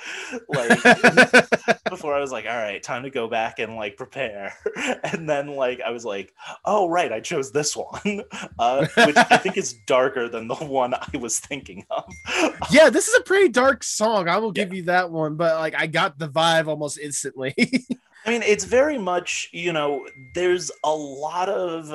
like 0.49 0.83
before. 1.91 2.15
I 2.15 2.21
was 2.21 2.33
like, 2.33 2.47
all 2.47 2.57
right, 2.57 2.83
time 2.83 3.03
to 3.05 3.11
go 3.11 3.29
back 3.29 3.59
and 3.59 3.77
like 3.77 3.97
prepare. 3.97 4.55
And 5.05 5.29
then 5.29 5.49
like 5.49 5.81
I 5.81 5.91
was 5.91 6.05
like, 6.05 6.35
oh 6.65 6.89
right, 6.89 7.13
I 7.13 7.21
chose 7.21 7.53
this 7.53 7.77
one, 7.77 8.23
uh, 8.59 8.87
which 9.05 9.17
I 9.17 9.37
think 9.37 9.57
is 9.57 9.73
darker 9.73 10.29
than 10.29 10.49
the 10.49 10.55
one 10.55 10.95
I 10.95 11.17
was 11.17 11.39
thinking 11.39 11.85
of. 11.91 12.05
yeah, 12.71 12.91
this 12.91 13.09
is 13.09 13.19
a 13.19 13.23
pretty 13.23 13.49
dark 13.49 13.83
song. 13.83 14.29
I 14.29 14.39
will 14.39 14.53
give 14.53 14.75
you 14.75 14.85
that 14.85 15.11
one, 15.11 15.37
but 15.37 15.59
like 15.59 15.75
I 15.75 15.87
got 15.87 16.19
the 16.19 16.29
vibe 16.29 16.67
almost 16.67 16.99
instantly. 16.99 17.55
I 18.27 18.31
mean, 18.31 18.43
it's 18.43 18.65
very 18.65 18.99
much, 18.99 19.49
you 19.53 19.73
know, 19.73 20.07
there's 20.35 20.73
a 20.83 20.91
lot 20.93 21.49
of, 21.49 21.95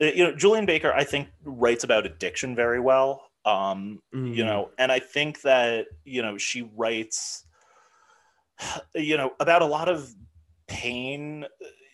you 0.00 0.24
know, 0.24 0.34
Julien 0.34 0.66
Baker, 0.66 0.92
I 0.92 1.04
think, 1.04 1.28
writes 1.44 1.84
about 1.84 2.06
addiction 2.06 2.56
very 2.56 2.80
well. 2.80 3.30
Um, 3.44 4.02
you 4.12 4.44
know, 4.44 4.70
and 4.78 4.92
I 4.92 4.98
think 4.98 5.40
that, 5.42 5.86
you 6.04 6.20
know, 6.20 6.36
she 6.36 6.70
writes, 6.76 7.44
you 8.94 9.16
know, 9.16 9.32
about 9.40 9.62
a 9.62 9.66
lot 9.66 9.88
of 9.88 10.14
pain, 10.66 11.46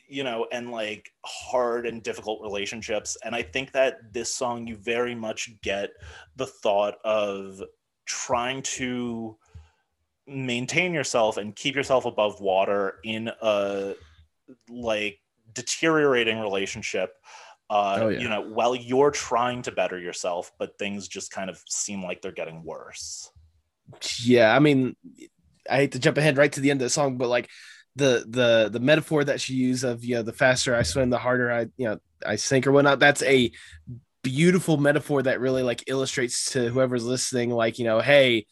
you 0.08 0.24
know, 0.24 0.46
and 0.50 0.72
like 0.72 1.10
hard 1.24 1.86
and 1.86 2.02
difficult 2.02 2.42
relationships. 2.42 3.16
And 3.24 3.34
I 3.34 3.42
think 3.42 3.72
that 3.72 4.12
this 4.12 4.34
song, 4.34 4.66
you 4.66 4.76
very 4.76 5.14
much 5.14 5.50
get 5.62 5.90
the 6.34 6.46
thought 6.46 6.96
of 7.04 7.62
trying 8.06 8.62
to 8.62 9.36
maintain 10.26 10.92
yourself 10.92 11.36
and 11.36 11.54
keep 11.54 11.76
yourself 11.76 12.04
above 12.04 12.40
water 12.40 12.96
in 13.04 13.30
a 13.40 13.94
like 14.68 15.18
deteriorating 15.54 16.40
relationship 16.40 17.14
uh 17.70 18.02
Oh, 18.02 18.08
yeah. 18.08 18.20
you 18.20 18.28
know 18.28 18.42
while 18.42 18.74
you're 18.74 19.10
trying 19.10 19.62
to 19.62 19.72
better 19.72 19.98
yourself 19.98 20.52
but 20.58 20.78
things 20.78 21.08
just 21.08 21.30
kind 21.32 21.50
of 21.50 21.60
seem 21.68 22.02
like 22.02 22.22
they're 22.22 22.32
getting 22.32 22.62
worse 22.64 23.30
yeah, 24.22 24.54
I 24.54 24.58
mean, 24.58 24.96
I 25.70 25.76
hate 25.76 25.92
to 25.92 25.98
jump 25.98 26.18
ahead 26.18 26.38
right 26.38 26.52
to 26.52 26.60
the 26.60 26.70
end 26.70 26.80
of 26.80 26.86
the 26.86 26.90
song, 26.90 27.16
but 27.18 27.28
like 27.28 27.48
the 27.96 28.24
the 28.28 28.68
the 28.70 28.80
metaphor 28.80 29.24
that 29.24 29.40
she 29.40 29.54
used 29.54 29.84
of 29.84 30.04
you 30.04 30.16
know 30.16 30.22
the 30.22 30.32
faster 30.32 30.74
I 30.74 30.82
swim, 30.82 31.10
the 31.10 31.18
harder 31.18 31.50
I 31.52 31.60
you 31.76 31.88
know 31.88 31.98
I 32.24 32.36
sink 32.36 32.66
or 32.66 32.72
whatnot. 32.72 32.98
That's 32.98 33.22
a 33.22 33.50
beautiful 34.22 34.76
metaphor 34.76 35.22
that 35.22 35.40
really 35.40 35.62
like 35.62 35.84
illustrates 35.86 36.52
to 36.52 36.68
whoever's 36.68 37.04
listening, 37.04 37.50
like 37.50 37.78
you 37.78 37.84
know, 37.84 38.00
hey, 38.00 38.46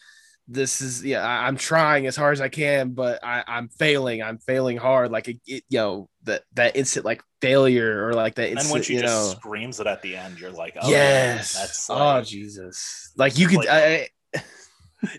this 0.48 0.80
is 0.80 1.04
yeah, 1.04 1.26
I, 1.26 1.46
I'm 1.46 1.56
trying 1.56 2.06
as 2.06 2.16
hard 2.16 2.32
as 2.34 2.40
I 2.40 2.48
can, 2.48 2.90
but 2.90 3.24
I, 3.24 3.44
I'm 3.46 3.68
failing. 3.68 4.22
I'm 4.22 4.38
failing 4.38 4.76
hard. 4.76 5.10
Like 5.10 5.28
it, 5.28 5.38
it, 5.46 5.64
you 5.68 5.78
know 5.78 6.08
that 6.24 6.42
that 6.54 6.76
instant 6.76 7.04
like 7.04 7.22
failure 7.40 8.06
or 8.06 8.14
like 8.14 8.34
that 8.34 8.48
and 8.48 8.52
instant 8.58 8.72
when 8.72 8.82
she 8.82 8.94
you 8.94 9.00
just 9.00 9.12
know. 9.12 9.38
screams 9.38 9.80
it 9.80 9.86
at 9.86 10.00
the 10.02 10.16
end 10.16 10.40
you're 10.40 10.50
like 10.50 10.76
oh 10.80 10.90
yes. 10.90 11.54
that's 11.54 11.88
oh 11.90 12.20
Jesus. 12.22 13.12
Like 13.16 13.38
you 13.38 13.46
could 13.46 13.58
like- 13.58 13.68
I, 13.68 14.08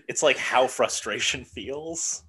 it's 0.08 0.22
like 0.22 0.36
how 0.36 0.66
frustration 0.66 1.44
feels. 1.44 2.22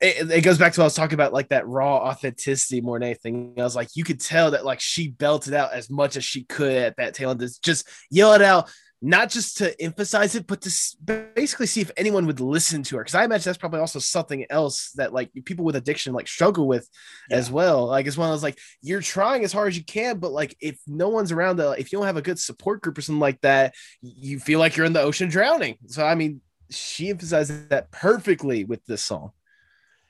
it, 0.00 0.30
it 0.30 0.40
goes 0.42 0.58
back 0.58 0.72
to 0.74 0.80
what 0.80 0.84
I 0.84 0.86
was 0.86 0.94
talking 0.94 1.14
about, 1.14 1.32
like 1.32 1.48
that 1.48 1.66
raw 1.66 1.96
authenticity 2.08 2.80
more 2.80 2.98
than 2.98 3.08
anything. 3.08 3.54
I 3.58 3.62
was 3.62 3.74
like, 3.74 3.88
you 3.94 4.04
could 4.04 4.20
tell 4.20 4.52
that 4.52 4.64
like 4.64 4.80
she 4.80 5.08
belted 5.08 5.54
out 5.54 5.72
as 5.72 5.90
much 5.90 6.16
as 6.16 6.24
she 6.24 6.44
could 6.44 6.72
at 6.76 6.96
that 6.98 7.14
tail 7.14 7.30
end. 7.30 7.40
Just- 7.40 7.64
Just 7.64 7.88
yell 8.10 8.34
it 8.34 8.42
out, 8.42 8.70
not 9.00 9.30
just 9.30 9.58
to 9.58 9.80
emphasize 9.80 10.34
it, 10.34 10.46
but 10.46 10.60
to 10.62 10.96
basically 11.34 11.66
see 11.66 11.80
if 11.80 11.90
anyone 11.96 12.26
would 12.26 12.40
listen 12.40 12.82
to 12.82 12.96
her. 12.96 13.02
Because 13.04 13.14
I 13.14 13.24
imagine 13.24 13.44
that's 13.44 13.58
probably 13.58 13.78
also 13.78 14.00
something 14.00 14.44
else 14.50 14.90
that 14.92 15.12
like 15.12 15.30
people 15.44 15.64
with 15.64 15.76
addiction 15.76 16.12
like 16.12 16.26
struggle 16.26 16.66
with 16.66 16.88
as 17.30 17.50
well. 17.50 17.86
Like 17.86 18.06
as 18.06 18.18
well 18.18 18.32
as 18.32 18.42
like 18.42 18.58
you're 18.82 19.00
trying 19.00 19.44
as 19.44 19.52
hard 19.52 19.68
as 19.68 19.76
you 19.76 19.84
can, 19.84 20.18
but 20.18 20.32
like 20.32 20.56
if 20.60 20.80
no 20.86 21.08
one's 21.08 21.30
around, 21.30 21.58
that 21.58 21.78
if 21.78 21.92
you 21.92 21.98
don't 21.98 22.06
have 22.06 22.16
a 22.16 22.22
good 22.22 22.40
support 22.40 22.82
group 22.82 22.98
or 22.98 23.02
something 23.02 23.20
like 23.20 23.40
that, 23.42 23.74
you 24.02 24.40
feel 24.40 24.58
like 24.58 24.76
you're 24.76 24.86
in 24.86 24.92
the 24.92 25.02
ocean 25.02 25.28
drowning. 25.28 25.76
So 25.86 26.04
I 26.04 26.16
mean, 26.16 26.40
she 26.70 27.10
emphasizes 27.10 27.68
that 27.68 27.90
perfectly 27.92 28.64
with 28.64 28.84
this 28.86 29.02
song. 29.02 29.30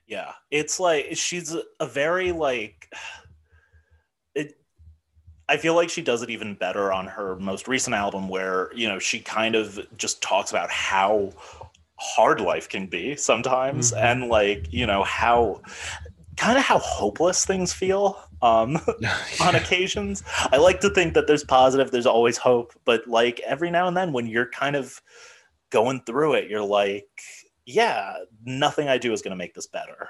Yeah, 0.06 0.32
it's 0.50 0.80
like 0.80 1.08
she's 1.12 1.54
a- 1.54 1.86
very 1.86 2.32
like. 2.32 2.90
I 5.48 5.56
feel 5.56 5.74
like 5.74 5.88
she 5.90 6.02
does 6.02 6.22
it 6.22 6.30
even 6.30 6.54
better 6.54 6.92
on 6.92 7.06
her 7.06 7.36
most 7.36 7.68
recent 7.68 7.94
album, 7.94 8.28
where 8.28 8.70
you 8.74 8.88
know 8.88 8.98
she 8.98 9.20
kind 9.20 9.54
of 9.54 9.78
just 9.96 10.22
talks 10.22 10.50
about 10.50 10.70
how 10.70 11.32
hard 11.96 12.40
life 12.40 12.68
can 12.68 12.86
be 12.86 13.16
sometimes, 13.16 13.92
Mhm. 13.92 14.02
and 14.02 14.28
like 14.28 14.72
you 14.72 14.86
know 14.86 15.02
how 15.04 15.60
kind 16.36 16.56
of 16.58 16.64
how 16.64 16.78
hopeless 16.78 17.44
things 17.44 17.72
feel 17.72 18.16
um 18.42 18.78
on 19.40 19.54
occasions. 19.56 20.22
I 20.52 20.58
like 20.58 20.80
to 20.80 20.90
think 20.90 21.14
that 21.14 21.26
there's 21.26 21.44
positive, 21.44 21.90
there's 21.90 22.06
always 22.06 22.36
hope, 22.36 22.72
but 22.84 23.06
like 23.08 23.40
every 23.40 23.70
now 23.70 23.88
and 23.88 23.96
then 23.96 24.12
when 24.12 24.26
you're 24.26 24.50
kind 24.50 24.76
of 24.76 25.00
going 25.70 26.00
through 26.06 26.34
it, 26.34 26.48
you're 26.48 26.62
like, 26.64 27.08
yeah, 27.66 28.14
nothing 28.44 28.88
I 28.88 28.98
do 28.98 29.12
is 29.12 29.20
going 29.22 29.32
to 29.32 29.36
make 29.36 29.54
this 29.54 29.66
better. 29.66 30.08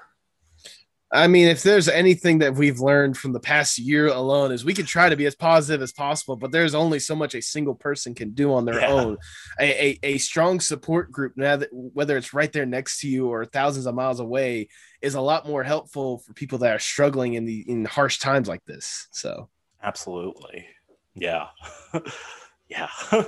I 1.11 1.27
mean, 1.27 1.49
if 1.49 1.63
there's 1.63 1.89
anything 1.89 2.41
that 2.41 2.55
we've 2.55 2.81
learned 2.81 3.17
from 3.17 3.33
the 3.33 3.41
past 3.41 3.79
year 3.79 4.09
alone, 4.09 4.53
is 4.53 4.65
we 4.65 4.75
can 4.75 4.85
try 4.85 5.09
to 5.09 5.17
be 5.17 5.25
as 5.25 5.35
positive 5.35 5.81
as 5.81 5.91
possible, 5.93 6.37
but 6.37 6.53
there's 6.53 6.75
only 6.75 6.99
so 6.99 7.17
much 7.17 7.35
a 7.35 7.41
single 7.41 7.75
person 7.75 8.15
can 8.15 8.33
do 8.33 8.53
on 8.53 8.67
their 8.67 8.81
Yeah. 8.81 8.89
own. 8.89 9.17
A, 9.59 9.89
a, 9.89 9.99
a 10.03 10.19
strong 10.19 10.61
support 10.61 11.11
group, 11.11 11.33
now 11.37 11.57
that 11.57 11.71
whether 11.73 12.19
it's 12.19 12.35
right 12.35 12.53
there 12.53 12.67
next 12.67 13.01
to 13.01 13.09
you 13.09 13.29
or 13.29 13.47
thousands 13.47 13.87
of 13.87 13.95
miles 13.95 14.21
away, 14.21 14.69
is 15.01 15.15
a 15.15 15.21
lot 15.21 15.47
more 15.47 15.63
helpful 15.63 16.19
for 16.19 16.35
people 16.35 16.59
that 16.59 16.75
are 16.75 16.79
struggling 16.79 17.35
in 17.35 17.47
the 17.47 17.61
in 17.71 17.87
harsh 17.87 18.19
times 18.19 18.47
like 18.47 18.65
this. 18.67 19.09
So 19.11 19.49
Absolutely. 19.83 20.67
Yeah. 21.15 21.47
yeah. 22.69 22.89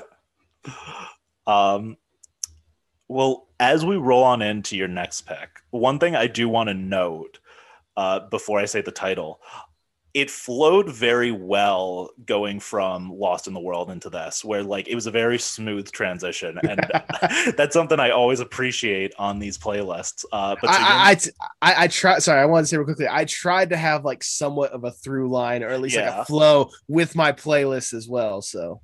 um 1.47 1.97
well, 3.09 3.49
as 3.59 3.85
we 3.85 3.97
roll 3.97 4.23
on 4.23 4.41
into 4.41 4.77
your 4.77 4.87
next 4.87 5.23
pick, 5.23 5.49
one 5.71 5.99
thing 5.99 6.15
I 6.15 6.29
do 6.29 6.49
want 6.49 6.69
to 6.69 6.75
note 6.75 7.40
uh, 8.01 8.21
before 8.31 8.59
I 8.59 8.65
say 8.65 8.81
the 8.81 8.91
title, 8.91 9.43
it 10.15 10.31
flowed 10.31 10.89
very 10.89 11.31
well 11.31 12.09
going 12.25 12.59
from 12.59 13.13
Lost 13.13 13.47
in 13.47 13.53
the 13.53 13.61
World 13.61 13.91
into 13.91 14.09
this, 14.09 14.43
where 14.43 14.63
like 14.63 14.89
it 14.89 14.95
was 14.95 15.07
a 15.07 15.11
very 15.11 15.39
smooth 15.39 15.93
transition, 15.93 16.59
and 16.69 16.81
that's 17.59 17.75
something 17.75 18.01
I 18.01 18.09
always 18.09 18.41
appreciate 18.41 19.13
on 19.19 19.39
these 19.39 19.59
playlists. 19.59 20.25
Uh, 20.33 20.57
but 20.63 20.73
so 20.73 20.81
I, 20.81 21.17
I, 21.61 21.71
I 21.73 21.85
I 21.85 21.89
try. 21.89 22.19
Sorry, 22.21 22.41
I 22.41 22.47
want 22.47 22.65
to 22.65 22.69
say 22.69 22.79
real 22.79 22.87
quickly. 22.87 23.07
I 23.07 23.27
tried 23.27 23.69
to 23.69 23.77
have 23.77 24.03
like 24.03 24.25
somewhat 24.25 24.73
of 24.73 24.85
a 24.85 24.93
through 24.93 25.29
line, 25.29 25.63
or 25.63 25.69
at 25.69 25.83
least 25.83 25.97
like 25.97 26.07
a 26.07 26.25
flow 26.25 26.71
with 26.89 27.15
my 27.15 27.33
playlist 27.33 27.93
as 27.93 28.09
well. 28.09 28.41
So 28.41 28.81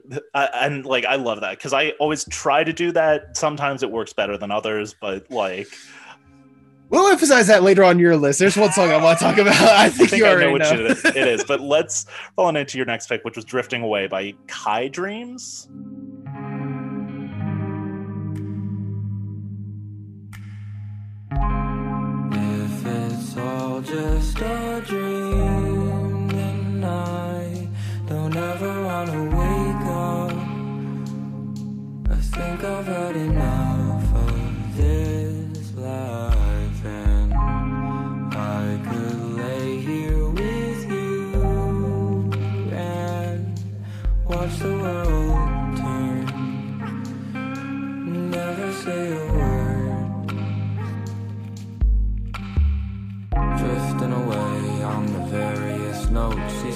I, 0.34 0.48
and 0.62 0.86
like 0.86 1.04
I 1.04 1.16
love 1.16 1.40
that 1.40 1.58
because 1.58 1.72
I 1.72 1.90
always 1.98 2.24
try 2.26 2.64
to 2.64 2.72
do 2.72 2.92
that. 2.92 3.36
Sometimes 3.36 3.82
it 3.82 3.90
works 3.90 4.12
better 4.12 4.38
than 4.38 4.50
others, 4.50 4.94
but 5.00 5.30
like 5.30 5.68
we'll 6.92 7.08
emphasize 7.10 7.48
that 7.48 7.64
later 7.64 7.82
on 7.82 7.98
your 7.98 8.16
list. 8.16 8.38
There's 8.38 8.56
one 8.56 8.70
song 8.72 8.90
I 8.92 9.02
want 9.02 9.18
to 9.18 9.24
talk 9.24 9.38
about. 9.38 9.54
I 9.60 9.86
I 9.86 9.88
think, 9.88 10.10
think 10.10 10.20
you 10.20 10.26
I 10.26 10.30
already 10.30 10.52
know 10.52 10.58
know. 10.58 10.84
which 10.84 11.02
it 11.04 11.06
is. 11.06 11.16
It 11.16 11.28
is. 11.28 11.44
But 11.44 11.60
let's 11.60 12.06
fall 12.36 12.46
on 12.46 12.56
into 12.56 12.76
your 12.78 12.86
next 12.86 13.08
pick, 13.08 13.24
which 13.24 13.34
was 13.36 13.44
"Drifting 13.44 13.82
Away" 13.82 14.06
by 14.06 14.32
Khai 14.46 14.92
Dreams. 14.92 15.68
If 22.34 22.86
it's 22.86 23.36
all 23.36 23.80
just 23.80 24.38
a 24.40 24.82
dream, 24.86 26.28
then 26.28 26.84
I 26.84 27.68
don't 28.08 28.36
ever 28.36 28.84
wanna 28.84 29.22
wake 29.24 29.86
up. 29.86 30.32
I 32.10 32.16
think 32.20 32.64
I've 32.64 32.86
had 32.86 33.16
enough 33.16 33.51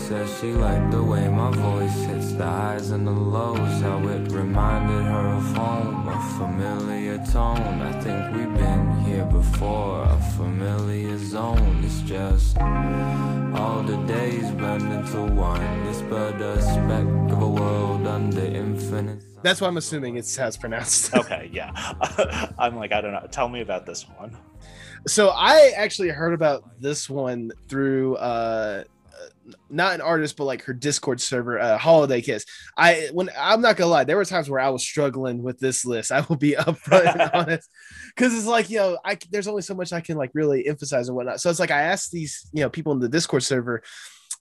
says 0.07 0.39
she 0.41 0.53
liked 0.53 0.93
the 0.93 1.03
way 1.03 1.29
my 1.29 1.51
voice 1.51 2.05
hits 2.05 2.33
the 2.35 2.45
highs 2.45 2.91
and 2.91 3.05
the 3.05 3.11
lows. 3.11 3.81
How 3.81 3.99
it 4.07 4.31
reminded 4.31 5.03
her 5.03 5.27
of 5.35 5.57
home, 5.57 6.07
a 6.07 6.21
familiar 6.39 7.19
tone. 7.33 7.83
I 7.83 7.93
think 8.01 8.37
we've 8.37 8.55
been 8.55 9.01
here 9.01 9.25
before, 9.25 10.05
a 10.05 10.17
familiar 10.37 11.19
zone. 11.19 11.83
It's 11.85 12.03
just 12.03 12.57
all 12.57 13.83
the 13.83 13.97
days 14.07 14.49
blend 14.53 14.93
into 14.93 15.23
one. 15.35 15.61
It's 15.89 16.03
but 16.03 16.41
a 16.41 16.63
speck 16.63 17.07
of 17.33 17.43
a 17.43 17.49
world 17.49 18.07
under 18.07 18.45
infinite. 18.45 19.25
That's 19.43 19.61
what 19.61 19.67
I'm 19.67 19.77
assuming 19.77 20.19
it's 20.19 20.37
how 20.37 20.47
it's 20.47 20.57
pronounced. 20.57 21.15
Okay, 21.17 21.51
yeah. 21.53 21.73
I'm 22.61 22.77
like 22.77 22.93
I 22.93 23.01
don't 23.01 23.13
know. 23.13 23.27
Tell 23.33 23.49
me 23.49 23.61
about 23.61 23.87
this 23.87 24.07
one. 24.09 24.37
so 25.09 25.31
I 25.31 25.73
actually 25.77 26.11
heard 26.11 26.33
about 26.33 26.81
this 26.81 27.11
one 27.11 27.51
through 27.69 28.17
uh 28.19 28.85
not 29.71 29.95
an 29.95 30.01
artist 30.01 30.37
but 30.37 30.45
like 30.45 30.63
her 30.63 30.73
discord 30.73 31.21
server 31.21 31.59
uh 31.59 31.79
holiday 31.79 32.21
kiss 32.21 32.45
i 32.77 33.09
when 33.13 33.29
i'm 33.39 33.61
not 33.61 33.77
gonna 33.77 33.91
lie 33.91 34.05
there 34.05 34.17
were 34.17 34.25
times 34.25 34.51
where 34.51 34.61
i 34.61 34.69
was 34.69 34.83
struggling 34.83 35.43
with 35.43 35.59
this 35.59 35.85
list 35.85 36.11
i 36.11 36.21
will 36.29 36.37
be 36.37 36.53
upfront 36.59 37.13
and 37.13 37.31
honest 37.35 37.69
because 38.15 38.35
it's 38.35 38.47
like 38.47 38.69
you 38.71 38.79
know 38.79 38.99
i 39.05 39.17
there's 39.31 39.49
only 39.49 39.63
so 39.63 39.75
much 39.75 39.93
i 39.93 40.01
can 40.01 40.17
like 40.17 40.31
really 40.35 40.67
emphasize 40.67 41.09
and 41.09 41.17
whatnot 41.17 41.41
so 41.41 41.49
it's 41.49 41.61
like 41.61 41.71
i 41.71 41.83
asked 41.83 42.11
these 42.11 42.49
you 42.53 42.63
know 42.63 42.69
people 42.71 42.93
in 42.93 42.99
the 42.99 43.09
discord 43.09 43.43
server 43.43 43.83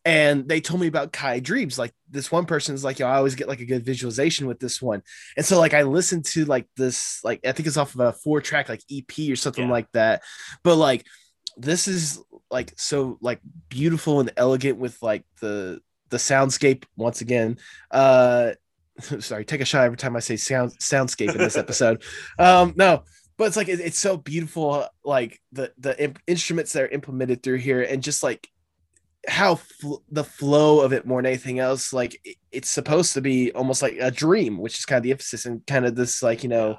and 0.07 0.47
they 0.47 0.61
told 0.61 0.79
me 0.79 0.85
about 0.85 1.11
Khai 1.13 1.41
Dreams. 1.41 1.79
Like 1.79 1.91
this 2.11 2.31
one 2.31 2.45
person's 2.45 2.83
like, 2.83 2.99
yo, 2.99 3.07
I 3.07 3.15
always 3.15 3.33
get 3.33 3.47
like 3.47 3.59
a 3.61 3.65
good 3.65 3.83
visualization 3.83 4.45
with 4.45 4.59
this 4.59 4.79
one. 4.79 5.01
And 5.35 5.43
so 5.43 5.59
like 5.59 5.73
I 5.73 5.81
listened 5.81 6.25
to 6.25 6.45
like 6.45 6.67
this, 6.77 7.21
like 7.23 7.39
I 7.43 7.53
think 7.53 7.65
it's 7.65 7.75
off 7.75 7.95
of 7.95 8.01
a 8.01 8.13
four 8.13 8.39
track 8.39 8.69
like 8.69 8.83
EP 8.91 9.31
or 9.31 9.35
something 9.35 9.65
Yeah. 9.65 9.71
like 9.71 9.91
that. 9.93 10.21
But 10.63 10.75
like 10.75 11.07
this 11.57 11.87
is 11.87 12.19
like 12.51 12.73
so 12.77 13.17
like 13.21 13.39
beautiful 13.69 14.19
and 14.19 14.31
elegant 14.37 14.77
with 14.77 15.01
like 15.01 15.23
the 15.41 15.81
the 16.09 16.17
soundscape 16.17 16.83
once 16.95 17.21
again. 17.21 17.57
Uh 17.91 18.51
sorry, 19.19 19.43
take 19.45 19.61
a 19.61 19.65
shot 19.65 19.83
every 19.85 19.97
time 19.97 20.15
I 20.15 20.19
say 20.19 20.35
sound 20.37 20.71
soundscape 20.79 21.31
in 21.31 21.37
this 21.37 21.57
episode. 21.57 22.03
um 22.39 22.73
no, 22.75 23.03
but 23.37 23.45
it's 23.45 23.57
like 23.57 23.67
it- 23.69 23.79
it's 23.81 23.99
so 23.99 24.17
beautiful 24.17 24.85
like 25.03 25.39
the 25.51 25.73
the 25.77 26.01
imp- 26.01 26.21
instruments 26.27 26.73
that 26.73 26.83
are 26.83 26.87
implemented 26.87 27.43
through 27.43 27.57
here 27.57 27.81
and 27.81 28.01
just 28.03 28.23
like 28.23 28.47
how 29.27 29.55
fl- 29.55 30.03
the 30.11 30.23
flow 30.23 30.81
of 30.81 30.93
it 30.93 31.07
more 31.07 31.19
than 31.19 31.25
anything 31.25 31.57
else 31.59 31.91
like 31.91 32.19
it- 32.23 32.37
it's 32.51 32.69
supposed 32.69 33.13
to 33.15 33.21
be 33.21 33.51
almost 33.53 33.81
like 33.81 33.97
a 33.99 34.11
dream 34.11 34.57
which 34.59 34.77
is 34.77 34.85
kind 34.85 34.97
of 34.97 35.03
the 35.03 35.11
emphasis 35.11 35.45
and 35.47 35.65
kind 35.65 35.85
of 35.85 35.95
this 35.95 36.21
like 36.21 36.43
you 36.43 36.49
know 36.49 36.77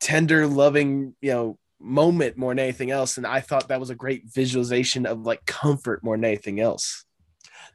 tender 0.00 0.46
loving 0.46 1.14
you 1.20 1.30
know 1.30 1.58
moment 1.80 2.36
more 2.36 2.52
than 2.52 2.58
anything 2.58 2.90
else 2.90 3.16
and 3.16 3.26
i 3.26 3.40
thought 3.40 3.68
that 3.68 3.80
was 3.80 3.90
a 3.90 3.94
great 3.94 4.22
visualization 4.26 5.06
of 5.06 5.20
like 5.20 5.44
comfort 5.46 6.02
more 6.02 6.16
than 6.16 6.24
anything 6.24 6.60
else 6.60 7.06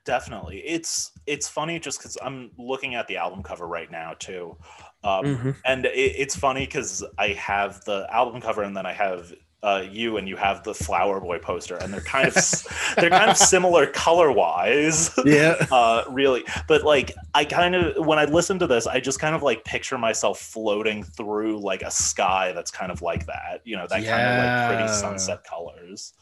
Definitely. 0.03 0.63
It's 0.65 1.11
it's 1.27 1.47
funny 1.47 1.79
just 1.79 1.99
because 1.99 2.17
I'm 2.23 2.51
looking 2.57 2.95
at 2.95 3.07
the 3.07 3.17
album 3.17 3.43
cover 3.43 3.67
right 3.67 3.91
now 3.91 4.15
too. 4.17 4.57
Um, 5.03 5.55
and 5.65 5.85
it, 5.85 5.91
it's 5.93 6.35
funny 6.35 6.65
because 6.65 7.03
I 7.19 7.29
have 7.29 7.83
the 7.85 8.07
album 8.11 8.41
cover 8.41 8.63
and 8.63 8.75
then 8.75 8.85
I 8.85 8.93
have 8.93 9.31
uh, 9.63 9.83
you 9.89 10.17
and 10.17 10.27
you 10.27 10.35
have 10.35 10.63
the 10.63 10.73
Flower 10.73 11.19
Boy 11.19 11.37
poster, 11.39 11.75
and 11.75 11.93
they're 11.93 12.01
kind 12.01 12.27
of 12.27 12.33
they're 12.97 13.09
kind 13.09 13.29
of 13.29 13.37
similar 13.37 13.85
color 13.87 14.31
wise. 14.31 15.11
yeah. 15.25 15.55
Uh 15.71 16.03
really. 16.09 16.43
But 16.67 16.83
like 16.83 17.11
i 17.33 17.45
kind 17.45 17.75
of 17.75 18.05
when 18.05 18.19
i 18.19 18.25
listen 18.25 18.59
to 18.59 18.67
this 18.67 18.87
i 18.87 18.99
just 18.99 19.19
kind 19.19 19.35
of 19.35 19.41
like 19.43 19.63
picture 19.63 19.97
myself 19.97 20.39
floating 20.39 21.03
through 21.03 21.59
like 21.59 21.81
a 21.81 21.91
sky 21.91 22.51
that's 22.53 22.71
kind 22.71 22.91
of 22.91 23.01
like 23.01 23.25
that 23.27 23.61
you 23.63 23.75
know 23.75 23.87
that 23.87 24.03
kind 24.03 24.21
of 24.27 24.43
like 24.43 24.77
pretty 24.77 24.93
sunset 24.93 25.43
colors 25.43 26.13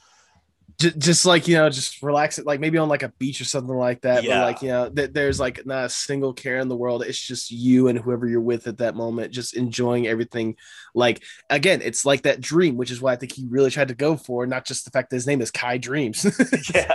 just 0.79 1.25
like 1.25 1.47
you 1.47 1.55
know, 1.55 1.69
just 1.69 2.01
relax 2.01 2.39
it, 2.39 2.45
like 2.45 2.59
maybe 2.59 2.77
on 2.77 2.87
like 2.87 3.03
a 3.03 3.09
beach 3.19 3.41
or 3.41 3.45
something 3.45 3.75
like 3.75 4.01
that. 4.01 4.23
Yeah. 4.23 4.39
But 4.39 4.45
like 4.45 4.61
you 4.61 4.69
know, 4.69 4.89
that 4.89 5.13
there's 5.13 5.39
like 5.39 5.65
not 5.65 5.85
a 5.85 5.89
single 5.89 6.33
care 6.33 6.59
in 6.59 6.69
the 6.69 6.75
world. 6.75 7.03
It's 7.03 7.19
just 7.19 7.51
you 7.51 7.89
and 7.89 7.99
whoever 7.99 8.27
you're 8.27 8.39
with 8.39 8.65
at 8.67 8.77
that 8.77 8.95
moment, 8.95 9.33
just 9.33 9.55
enjoying 9.55 10.07
everything. 10.07 10.55
Like 10.95 11.23
again, 11.49 11.81
it's 11.83 12.05
like 12.05 12.23
that 12.23 12.39
dream, 12.39 12.77
which 12.77 12.91
is 12.91 13.01
what 13.01 13.11
I 13.11 13.17
think 13.17 13.33
he 13.33 13.45
really 13.49 13.71
tried 13.71 13.89
to 13.89 13.95
go 13.95 14.15
for, 14.15 14.47
not 14.47 14.65
just 14.65 14.85
the 14.85 14.91
fact 14.91 15.09
that 15.09 15.17
his 15.17 15.27
name 15.27 15.41
is 15.41 15.51
Khai 15.51 15.81
Dreams. 15.81 16.25
yeah, 16.73 16.93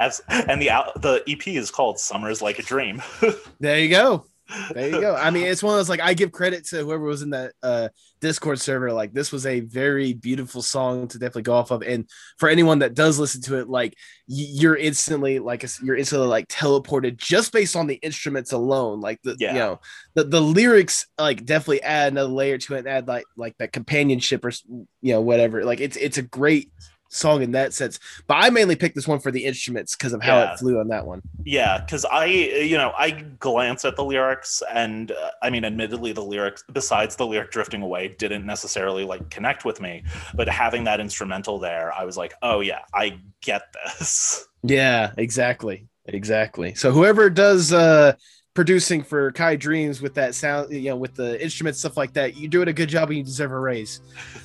abs- 0.00 0.22
and 0.28 0.60
the 0.60 0.70
out- 0.70 1.00
the 1.00 1.22
EP 1.28 1.46
is 1.48 1.70
called 1.70 2.00
"Summers 2.00 2.42
Like 2.42 2.58
a 2.58 2.62
Dream." 2.62 3.00
there 3.60 3.78
you 3.78 3.90
go. 3.90 4.26
There 4.72 4.88
you 4.88 5.00
go. 5.00 5.14
I 5.14 5.30
mean, 5.30 5.46
it's 5.46 5.62
one 5.62 5.74
of 5.74 5.78
those 5.78 5.88
like 5.88 6.00
I 6.00 6.14
give 6.14 6.32
credit 6.32 6.66
to 6.68 6.78
whoever 6.84 7.04
was 7.04 7.22
in 7.22 7.30
that 7.30 7.52
uh 7.62 7.88
Discord 8.20 8.60
server. 8.60 8.92
Like 8.92 9.12
this 9.12 9.32
was 9.32 9.46
a 9.46 9.60
very 9.60 10.12
beautiful 10.12 10.62
song 10.62 11.08
to 11.08 11.18
definitely 11.18 11.42
go 11.42 11.54
off 11.54 11.70
of. 11.70 11.82
And 11.82 12.08
for 12.38 12.48
anyone 12.48 12.80
that 12.80 12.94
does 12.94 13.18
listen 13.18 13.42
to 13.42 13.58
it, 13.58 13.68
like 13.68 13.94
you're 14.26 14.76
instantly 14.76 15.38
like 15.38 15.64
you're 15.82 15.96
instantly 15.96 16.28
like 16.28 16.48
teleported 16.48 17.16
just 17.16 17.52
based 17.52 17.76
on 17.76 17.86
the 17.86 17.96
instruments 17.96 18.52
alone. 18.52 19.00
Like 19.00 19.20
the 19.22 19.36
Yeah. 19.38 19.52
you 19.52 19.58
know 19.58 19.80
the, 20.14 20.24
the 20.24 20.40
lyrics 20.40 21.06
like 21.18 21.44
definitely 21.44 21.82
add 21.82 22.12
another 22.12 22.30
layer 22.30 22.58
to 22.58 22.74
it 22.74 22.80
and 22.80 22.88
add 22.88 23.08
like 23.08 23.24
like 23.36 23.56
that 23.58 23.72
companionship 23.72 24.44
or 24.44 24.52
you 25.00 25.12
know 25.12 25.20
whatever. 25.20 25.64
Like 25.64 25.80
it's 25.80 25.96
it's 25.96 26.18
a 26.18 26.22
great 26.22 26.70
song 27.10 27.42
in 27.42 27.52
that 27.52 27.74
sense. 27.74 27.98
But 28.26 28.34
I 28.42 28.50
mainly 28.50 28.76
picked 28.76 28.94
this 28.94 29.06
one 29.06 29.18
for 29.18 29.30
the 29.30 29.44
instruments 29.44 29.94
because 29.94 30.12
of 30.12 30.22
how 30.22 30.38
Yeah. 30.38 30.52
it 30.54 30.58
flew 30.58 30.78
on 30.80 30.88
that 30.88 31.06
one. 31.06 31.20
Yeah, 31.44 31.78
because 31.78 32.04
I, 32.06 32.24
you 32.26 32.76
know, 32.76 32.92
I 32.96 33.10
glance 33.38 33.84
at 33.84 33.96
the 33.96 34.04
lyrics, 34.04 34.62
and 34.72 35.10
uh, 35.10 35.30
I 35.42 35.50
mean, 35.50 35.64
admittedly, 35.64 36.12
the 36.12 36.22
lyrics, 36.22 36.64
besides 36.72 37.16
the 37.16 37.26
lyric 37.26 37.50
drifting 37.50 37.82
away, 37.82 38.08
didn't 38.18 38.46
necessarily 38.46 39.04
like 39.04 39.28
connect 39.30 39.64
with 39.64 39.80
me. 39.80 40.04
But 40.34 40.48
having 40.48 40.84
that 40.84 41.00
instrumental 41.00 41.58
there, 41.58 41.92
I 41.92 42.04
was 42.04 42.16
like, 42.16 42.32
oh 42.42 42.60
yeah, 42.60 42.80
I 42.94 43.18
get 43.42 43.62
this. 43.98 44.46
Yeah, 44.62 45.12
exactly. 45.16 45.86
Exactly. 46.06 46.74
So 46.74 46.92
whoever 46.92 47.28
does 47.30 47.72
uh 47.72 48.12
producing 48.54 49.02
for 49.02 49.30
Khai 49.32 49.58
Dreams 49.58 50.02
with 50.02 50.14
that 50.14 50.34
sound, 50.34 50.72
you 50.72 50.90
know, 50.90 50.96
with 50.96 51.14
the 51.14 51.40
instruments, 51.42 51.78
stuff 51.78 51.96
like 51.96 52.12
that, 52.14 52.36
you're 52.36 52.50
doing 52.50 52.68
a 52.68 52.72
good 52.72 52.88
job 52.88 53.08
and 53.08 53.18
you 53.18 53.24
deserve 53.24 53.52
a 53.52 53.58
raise. 53.58 54.00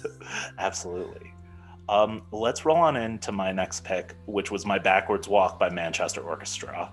Absolutely. 0.59 1.32
Um, 1.88 2.23
let's 2.31 2.65
roll 2.65 2.77
on 2.77 2.95
into 2.97 3.31
my 3.31 3.51
next 3.51 3.83
pick, 3.83 4.15
which 4.25 4.51
was 4.51 4.65
my 4.65 4.79
backwards 4.79 5.27
walk 5.27 5.59
by 5.59 5.69
Manchester 5.69 6.21
Orchestra. 6.21 6.91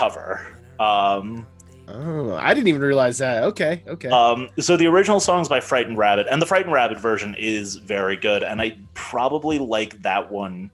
Cover. 0.00 0.56
Um, 0.78 1.46
Oh, 1.92 2.34
I 2.34 2.54
didn't 2.54 2.68
even 2.68 2.82
realize 2.82 3.18
that. 3.18 3.42
Okay, 3.42 3.82
okay. 3.88 4.10
um, 4.10 4.48
so 4.60 4.76
the 4.76 4.86
original 4.86 5.18
song's 5.18 5.48
by 5.48 5.58
Frightened 5.58 5.98
Rabbit, 5.98 6.28
and 6.30 6.40
the 6.40 6.46
Frightened 6.46 6.72
Rabbit 6.72 7.00
version 7.00 7.34
is 7.36 7.76
very 7.76 8.16
good, 8.16 8.44
and 8.44 8.62
I 8.62 8.78
probably 8.94 9.58
like 9.58 10.00
that 10.02 10.30
one 10.30 10.70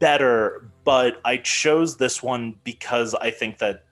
better. 0.00 0.68
But 0.82 1.20
I 1.24 1.36
chose 1.36 1.96
this 1.96 2.24
one 2.24 2.56
because 2.64 3.14
I 3.14 3.30
think 3.30 3.58
that 3.58 3.84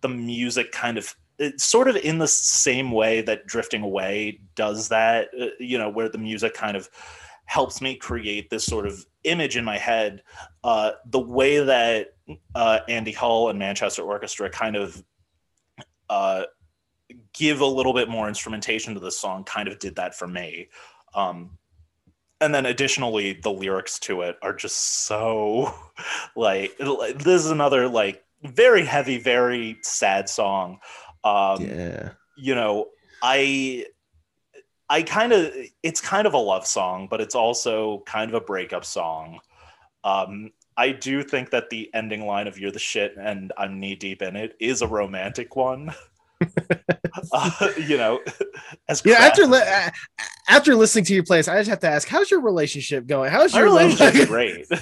the 0.00 0.08
music 0.08 0.72
kind 0.72 0.96
of 0.96 1.14
it's 1.38 1.64
sort 1.64 1.86
of 1.86 1.96
in 1.96 2.16
the 2.16 2.28
same 2.28 2.92
way 2.92 3.20
that 3.20 3.46
drifting 3.46 3.82
away 3.82 4.40
does 4.54 4.88
that 4.88 5.28
uh, 5.38 5.48
you 5.60 5.76
know 5.76 5.90
where 5.90 6.08
the 6.08 6.18
music 6.18 6.54
kind 6.54 6.78
of 6.78 6.88
helps 7.44 7.82
me 7.82 7.94
create 7.94 8.48
this 8.48 8.64
sort 8.64 8.86
of 8.86 9.04
image 9.24 9.56
in 9.56 9.64
my 9.64 9.76
head 9.76 10.22
uh, 10.64 10.92
the 11.10 11.20
way 11.20 11.62
that 11.62 12.15
uh, 12.54 12.80
andy 12.88 13.12
hull 13.12 13.50
and 13.50 13.58
manchester 13.58 14.02
orchestra 14.02 14.50
kind 14.50 14.76
of 14.76 15.02
uh, 16.08 16.44
give 17.32 17.60
a 17.60 17.66
little 17.66 17.92
bit 17.92 18.08
more 18.08 18.28
instrumentation 18.28 18.94
to 18.94 19.00
the 19.00 19.10
song 19.10 19.44
kind 19.44 19.68
of 19.68 19.78
did 19.78 19.96
that 19.96 20.14
for 20.14 20.26
me. 20.26 20.68
Um, 21.14 21.58
and 22.40 22.54
then 22.54 22.66
additionally 22.66 23.34
the 23.42 23.50
lyrics 23.50 23.98
to 24.00 24.22
it 24.22 24.36
are 24.42 24.54
just 24.54 25.06
so 25.06 25.72
like 26.36 26.76
this 26.78 27.44
is 27.44 27.50
another 27.50 27.88
like 27.88 28.22
very 28.42 28.84
heavy 28.84 29.18
very 29.18 29.78
sad 29.82 30.28
song. 30.28 30.78
Um 31.24 31.62
yeah. 31.62 32.10
you 32.36 32.54
know 32.54 32.88
i 33.22 33.86
i 34.90 35.02
kind 35.02 35.32
of 35.32 35.52
it's 35.82 36.00
kind 36.00 36.26
of 36.26 36.34
a 36.34 36.38
love 36.38 36.66
song 36.66 37.08
but 37.10 37.20
it's 37.22 37.34
also 37.34 38.02
kind 38.06 38.30
of 38.30 38.34
a 38.34 38.44
breakup 38.44 38.84
song. 38.84 39.40
Um 40.04 40.50
i 40.76 40.90
do 40.92 41.22
think 41.22 41.50
that 41.50 41.70
the 41.70 41.90
ending 41.94 42.26
line 42.26 42.46
of 42.46 42.58
you're 42.58 42.70
the 42.70 42.78
shit 42.78 43.14
and 43.18 43.52
i'm 43.58 43.80
knee 43.80 43.94
deep 43.94 44.22
in 44.22 44.36
it 44.36 44.54
is 44.60 44.82
a 44.82 44.86
romantic 44.86 45.56
one. 45.56 45.92
Uh, 47.32 47.50
you 47.88 47.96
know 47.96 48.20
as 48.90 49.00
Yeah, 49.02 49.16
crap- 49.16 49.30
after 49.30 49.46
li- 49.46 49.62
uh, 49.66 49.90
after 50.50 50.74
listening 50.74 51.06
to 51.06 51.14
your 51.14 51.24
plays, 51.24 51.48
I 51.48 51.56
just 51.56 51.70
have 51.70 51.80
to 51.80 51.88
ask, 51.88 52.06
how's 52.06 52.30
your 52.30 52.42
relationship 52.42 53.06
going? 53.06 53.30
How's 53.30 53.54
your 53.54 53.64
relationship? 53.64 54.28
great. 54.28 54.66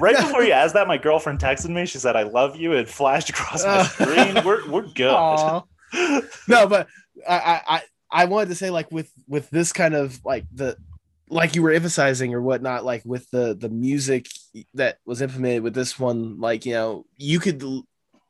Right 0.00 0.16
before 0.16 0.42
you 0.42 0.52
asked 0.52 0.74
that 0.74 0.86
my 0.88 0.98
girlfriend 0.98 1.38
texted 1.40 1.70
me. 1.70 1.86
She 1.86 1.98
said 1.98 2.16
i 2.16 2.22
love 2.24 2.56
you 2.56 2.72
it 2.72 2.88
flashed 2.88 3.30
across 3.30 3.64
my 3.64 3.80
Oh. 3.80 3.82
screen. 3.84 4.44
We're, 4.44 4.68
we're 4.70 4.82
good. 4.82 5.12
No, 6.48 6.66
but 6.66 6.88
I, 7.28 7.36
I 7.38 7.60
I 7.76 7.82
I 8.10 8.24
wanted 8.26 8.48
to 8.50 8.54
say 8.56 8.70
like 8.70 8.90
with 8.92 9.10
with 9.28 9.48
this 9.50 9.72
kind 9.72 9.94
of 9.94 10.22
like 10.24 10.44
the 10.52 10.76
like 11.28 11.54
you 11.54 11.62
were 11.62 11.72
emphasizing 11.72 12.34
or 12.34 12.40
whatnot, 12.40 12.84
like 12.84 13.02
with 13.04 13.28
the 13.30 13.54
the 13.54 13.68
music 13.68 14.28
that 14.74 14.98
was 15.04 15.22
implemented 15.22 15.62
with 15.62 15.74
this 15.74 15.98
one, 15.98 16.38
like 16.38 16.66
you 16.66 16.74
know, 16.74 17.06
you 17.16 17.40
could 17.40 17.62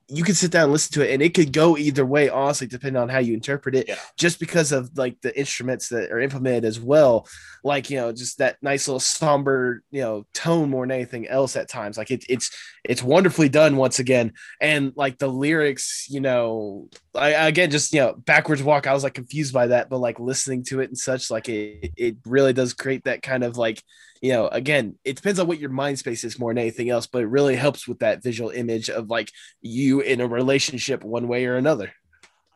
you 0.08 0.22
could 0.22 0.36
sit 0.36 0.52
down 0.52 0.64
and 0.64 0.72
listen 0.72 0.92
to 0.94 1.02
it 1.08 1.12
and 1.12 1.20
it 1.20 1.34
could 1.34 1.52
go 1.52 1.76
either 1.76 2.06
way 2.06 2.28
honestly 2.28 2.66
depending 2.68 3.02
on 3.02 3.08
how 3.08 3.18
you 3.18 3.34
interpret 3.34 3.74
it 3.74 3.88
Yeah. 3.88 3.96
just 4.16 4.38
because 4.38 4.70
of 4.70 4.96
like 4.96 5.20
the 5.20 5.36
instruments 5.36 5.88
that 5.88 6.12
are 6.12 6.20
implemented 6.20 6.64
as 6.64 6.78
well. 6.78 7.26
Like 7.64 7.90
you 7.90 7.96
know 7.96 8.12
just 8.12 8.38
that 8.38 8.56
nice 8.62 8.86
little 8.86 9.00
somber 9.00 9.82
you 9.90 10.00
know 10.00 10.24
tone 10.32 10.70
more 10.70 10.84
than 10.86 10.92
anything 10.92 11.26
else 11.26 11.56
at 11.56 11.68
times. 11.68 11.98
Like 11.98 12.12
it, 12.12 12.24
it's 12.28 12.50
it's 12.84 13.02
wonderfully 13.02 13.48
done 13.48 13.76
once 13.76 13.98
again. 13.98 14.34
And 14.60 14.92
like 14.94 15.18
the 15.18 15.26
lyrics 15.28 16.06
you 16.08 16.20
know 16.20 16.88
I 17.14 17.30
again 17.48 17.70
just 17.72 17.92
you 17.92 18.00
know 18.00 18.14
backwards 18.14 18.62
walk 18.62 18.86
I 18.86 18.92
was 18.94 19.02
like 19.02 19.14
confused 19.14 19.52
by 19.52 19.66
that 19.68 19.88
but 19.90 19.98
like 19.98 20.20
listening 20.20 20.62
to 20.64 20.80
it 20.80 20.88
and 20.90 20.98
such 20.98 21.30
like 21.30 21.48
it 21.48 21.90
it 21.96 22.16
really 22.24 22.52
does 22.52 22.74
create 22.74 23.04
that 23.04 23.22
kind 23.22 23.42
of 23.42 23.56
like 23.56 23.82
you 24.22 24.32
know 24.32 24.48
again 24.48 24.96
it 25.04 25.16
depends 25.16 25.38
on 25.38 25.46
what 25.46 25.58
your 25.58 25.70
mind 25.70 25.98
space 25.98 26.24
is 26.24 26.38
more 26.38 26.52
than 26.52 26.58
anything 26.58 26.90
else 26.90 27.06
but 27.06 27.22
it 27.22 27.26
really 27.26 27.56
helps 27.56 27.86
with 27.86 27.98
that 27.98 28.22
visual 28.22 28.50
image 28.50 28.88
of 28.88 29.08
like 29.10 29.30
you 29.60 30.00
in 30.00 30.20
a 30.20 30.26
relationship 30.26 31.04
one 31.04 31.28
way 31.28 31.46
or 31.46 31.56
another 31.56 31.92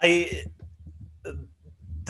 I 0.03 0.45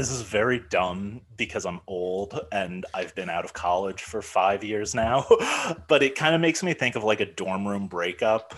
this 0.00 0.10
is 0.10 0.22
very 0.22 0.60
dumb 0.70 1.20
because 1.36 1.66
I'm 1.66 1.80
old 1.86 2.40
and 2.52 2.86
I've 2.94 3.14
been 3.14 3.28
out 3.28 3.44
of 3.44 3.52
college 3.52 4.02
for 4.02 4.22
five 4.22 4.64
years 4.64 4.94
now, 4.94 5.26
but 5.88 6.02
it 6.02 6.14
kind 6.14 6.34
of 6.34 6.40
makes 6.40 6.62
me 6.62 6.72
think 6.72 6.96
of 6.96 7.04
like 7.04 7.20
a 7.20 7.26
dorm 7.26 7.68
room 7.68 7.86
breakup. 7.86 8.54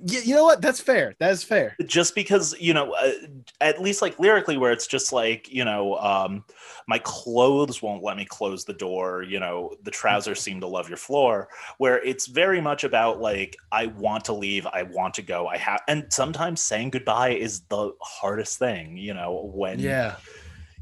You, 0.00 0.20
you 0.20 0.34
know 0.34 0.44
what? 0.44 0.60
That's 0.60 0.80
fair. 0.80 1.14
That 1.18 1.32
is 1.32 1.42
fair. 1.42 1.76
Just 1.86 2.14
because, 2.14 2.54
you 2.60 2.74
know, 2.74 2.92
uh, 2.92 3.12
at 3.60 3.80
least 3.80 4.02
like 4.02 4.18
lyrically, 4.18 4.56
where 4.56 4.72
it's 4.72 4.86
just 4.86 5.12
like, 5.12 5.52
you 5.52 5.64
know, 5.64 5.96
um, 5.96 6.44
my 6.86 6.98
clothes 6.98 7.82
won't 7.82 8.02
let 8.02 8.16
me 8.16 8.24
close 8.24 8.64
the 8.64 8.72
door, 8.72 9.22
you 9.22 9.40
know, 9.40 9.74
the 9.82 9.90
trousers 9.90 10.40
seem 10.40 10.60
to 10.60 10.66
love 10.66 10.88
your 10.88 10.98
floor, 10.98 11.48
where 11.78 12.02
it's 12.04 12.26
very 12.26 12.60
much 12.60 12.84
about 12.84 13.20
like, 13.20 13.56
I 13.72 13.86
want 13.86 14.24
to 14.26 14.32
leave, 14.32 14.66
I 14.66 14.84
want 14.84 15.14
to 15.14 15.22
go, 15.22 15.48
I 15.48 15.56
have, 15.58 15.82
and 15.88 16.06
sometimes 16.10 16.62
saying 16.62 16.90
goodbye 16.90 17.30
is 17.30 17.60
the 17.62 17.92
hardest 18.00 18.58
thing, 18.58 18.96
you 18.96 19.14
know, 19.14 19.50
when 19.52 19.78
yeah 19.78 20.16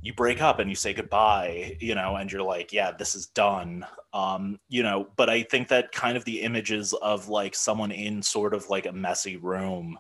you 0.05 0.13
break 0.13 0.43
up 0.43 0.59
and 0.59 0.69
you 0.69 0.77
say 0.77 0.93
goodbye 0.93 1.77
you 1.81 1.95
know 1.95 2.15
and 2.17 2.31
you're 2.31 2.43
like 2.43 2.73
yeah 2.73 2.93
this 2.93 3.15
is 3.15 3.27
done. 3.27 3.85
Um 4.13 4.61
you 4.69 4.83
know 4.85 5.09
but 5.17 5.29
i 5.29 5.43
think 5.43 5.69
that 5.69 5.91
kind 5.91 6.17
of 6.17 6.25
the 6.25 6.43
images 6.43 6.93
of 6.93 7.29
like 7.29 7.55
someone 7.55 7.91
in 7.91 8.23
sort 8.23 8.55
of 8.55 8.69
like 8.69 8.87
a 8.87 8.93
messy 8.93 9.37
room 9.37 9.99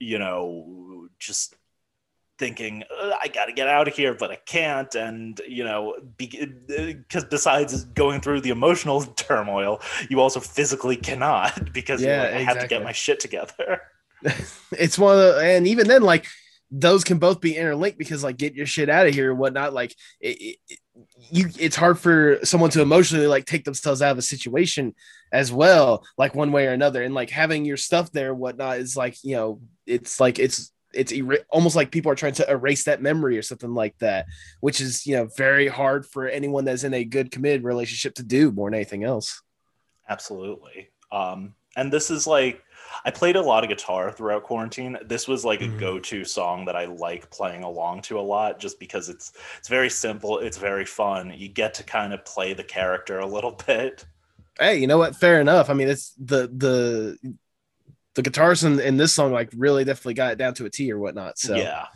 you 0.00 0.18
know 0.18 1.08
just 1.20 1.54
thinking 2.36 2.82
"Uh, 3.00 3.12
i 3.22 3.28
gotta 3.28 3.52
get 3.52 3.68
out 3.68 3.86
of 3.86 3.94
here 3.94 4.12
but 4.14 4.32
i 4.32 4.34
can't 4.34 4.96
and 4.96 5.40
you 5.46 5.62
know 5.62 5.94
because 6.16 7.24
besides 7.30 7.84
going 7.84 8.20
through 8.20 8.40
the 8.40 8.50
emotional 8.50 9.02
turmoil 9.16 9.80
you 10.10 10.20
also 10.20 10.40
physically 10.40 10.96
cannot 10.96 11.72
because 11.78 12.02
Yeah, 12.02 12.22
like, 12.22 12.34
i 12.34 12.38
have 12.42 12.58
to 12.58 12.66
get 12.66 12.82
my 12.82 12.92
shit 12.92 13.20
together. 13.20 13.82
It's 14.72 14.98
one 14.98 15.18
of 15.18 15.20
the, 15.20 15.40
and 15.42 15.66
even 15.66 15.86
then 15.86 16.00
like 16.00 16.26
those 16.76 17.04
can 17.04 17.18
both 17.18 17.40
be 17.40 17.56
interlinked 17.56 17.98
because 17.98 18.24
like 18.24 18.36
get 18.36 18.54
your 18.54 18.66
shit 18.66 18.88
out 18.88 19.06
of 19.06 19.14
here 19.14 19.30
and 19.30 19.38
whatnot. 19.38 19.72
Like 19.72 19.94
it, 20.20 20.56
it, 20.68 20.78
you 21.30 21.46
it's 21.58 21.76
hard 21.76 21.98
for 21.98 22.40
someone 22.42 22.70
to 22.70 22.82
emotionally 22.82 23.28
like 23.28 23.44
take 23.44 23.64
themselves 23.64 24.02
out 24.02 24.10
of 24.10 24.18
a 24.18 24.22
situation 24.22 24.94
as 25.32 25.52
well 25.52 26.04
like 26.18 26.34
one 26.34 26.50
way 26.50 26.66
or 26.66 26.72
another. 26.72 27.04
And 27.04 27.14
like 27.14 27.30
having 27.30 27.64
your 27.64 27.76
stuff 27.76 28.10
there 28.10 28.34
whatnot 28.34 28.78
is 28.78 28.96
like 28.96 29.16
you 29.22 29.36
know 29.36 29.60
it's 29.86 30.18
like 30.18 30.40
it's 30.40 30.72
it's 30.92 31.12
er- 31.12 31.44
almost 31.50 31.76
like 31.76 31.92
people 31.92 32.10
are 32.10 32.16
trying 32.16 32.34
to 32.34 32.50
erase 32.50 32.84
that 32.84 33.02
memory 33.02 33.38
or 33.38 33.42
something 33.42 33.74
like 33.74 33.98
that 33.98 34.26
which 34.60 34.80
is 34.80 35.04
you 35.06 35.16
know 35.16 35.28
very 35.36 35.66
hard 35.66 36.06
for 36.06 36.28
anyone 36.28 36.64
that's 36.64 36.84
in 36.84 36.94
a 36.94 37.04
good 37.04 37.30
committed 37.30 37.62
relationship 37.62 38.14
to 38.14 38.24
do 38.24 38.50
more 38.50 38.68
than 38.68 38.74
anything 38.74 39.04
else. 39.04 39.42
Absolutely. 40.08 40.88
Um, 41.12 41.54
and 41.76 41.92
this 41.92 42.10
is 42.10 42.26
like, 42.26 42.62
I 43.04 43.10
played 43.10 43.36
a 43.36 43.42
lot 43.42 43.64
of 43.64 43.70
guitar 43.70 44.10
throughout 44.12 44.44
quarantine. 44.44 44.96
This 45.04 45.26
was 45.28 45.44
like 45.44 45.62
a 45.62 45.68
Mhm. 45.68 45.76
go-to 45.76 46.24
song 46.24 46.64
that 46.66 46.76
I 46.76 46.86
like 46.86 47.30
playing 47.30 47.64
along 47.64 48.02
to 48.02 48.18
a 48.18 48.22
lot, 48.22 48.58
just 48.60 48.78
because 48.80 49.08
it's 49.08 49.32
it's 49.58 49.68
very 49.68 49.90
simple, 49.90 50.38
it's 50.38 50.58
very 50.58 50.84
fun. 50.84 51.32
You 51.36 51.48
get 51.48 51.74
to 51.74 51.84
kind 51.84 52.12
of 52.12 52.24
play 52.24 52.52
the 52.54 52.64
character 52.64 53.18
a 53.20 53.26
little 53.26 53.52
bit. 53.66 54.04
hey, 54.58 54.76
you 54.78 54.86
know 54.86 54.98
what? 54.98 55.16
Fair 55.16 55.40
enough. 55.40 55.70
I 55.70 55.74
mean, 55.74 55.88
it's 55.88 56.12
the 56.18 56.48
the 56.48 57.34
the 58.14 58.22
guitars 58.22 58.64
in, 58.64 58.80
in 58.80 58.96
this 58.96 59.12
song 59.12 59.32
like 59.32 59.50
really 59.56 59.84
definitely 59.84 60.14
got 60.14 60.32
it 60.32 60.38
down 60.38 60.54
to 60.54 60.66
a 60.66 60.70
T 60.70 60.92
or 60.92 60.98
whatnot. 60.98 61.38
So 61.38 61.56
Yeah, 61.56 61.86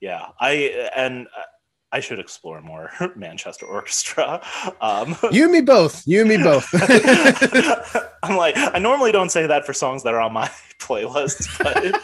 yeah. 0.00 0.26
I 0.40 0.90
and 0.96 1.28
I 1.96 2.00
should 2.00 2.18
explore 2.18 2.60
more 2.60 2.90
Manchester 3.16 3.64
Orchestra. 3.64 4.42
Um, 4.82 5.16
you 5.32 5.44
and 5.44 5.52
me 5.52 5.62
both. 5.62 6.02
You 6.06 6.20
and 6.20 6.28
me 6.28 6.36
both. 6.36 6.68
I'm 8.22 8.36
like, 8.36 8.54
I 8.58 8.78
normally 8.78 9.12
don't 9.12 9.30
say 9.30 9.46
that 9.46 9.64
for 9.64 9.72
songs 9.72 10.02
that 10.02 10.12
are 10.12 10.20
on 10.20 10.34
my 10.34 10.50
playlist, 10.78 11.48
but 11.58 11.98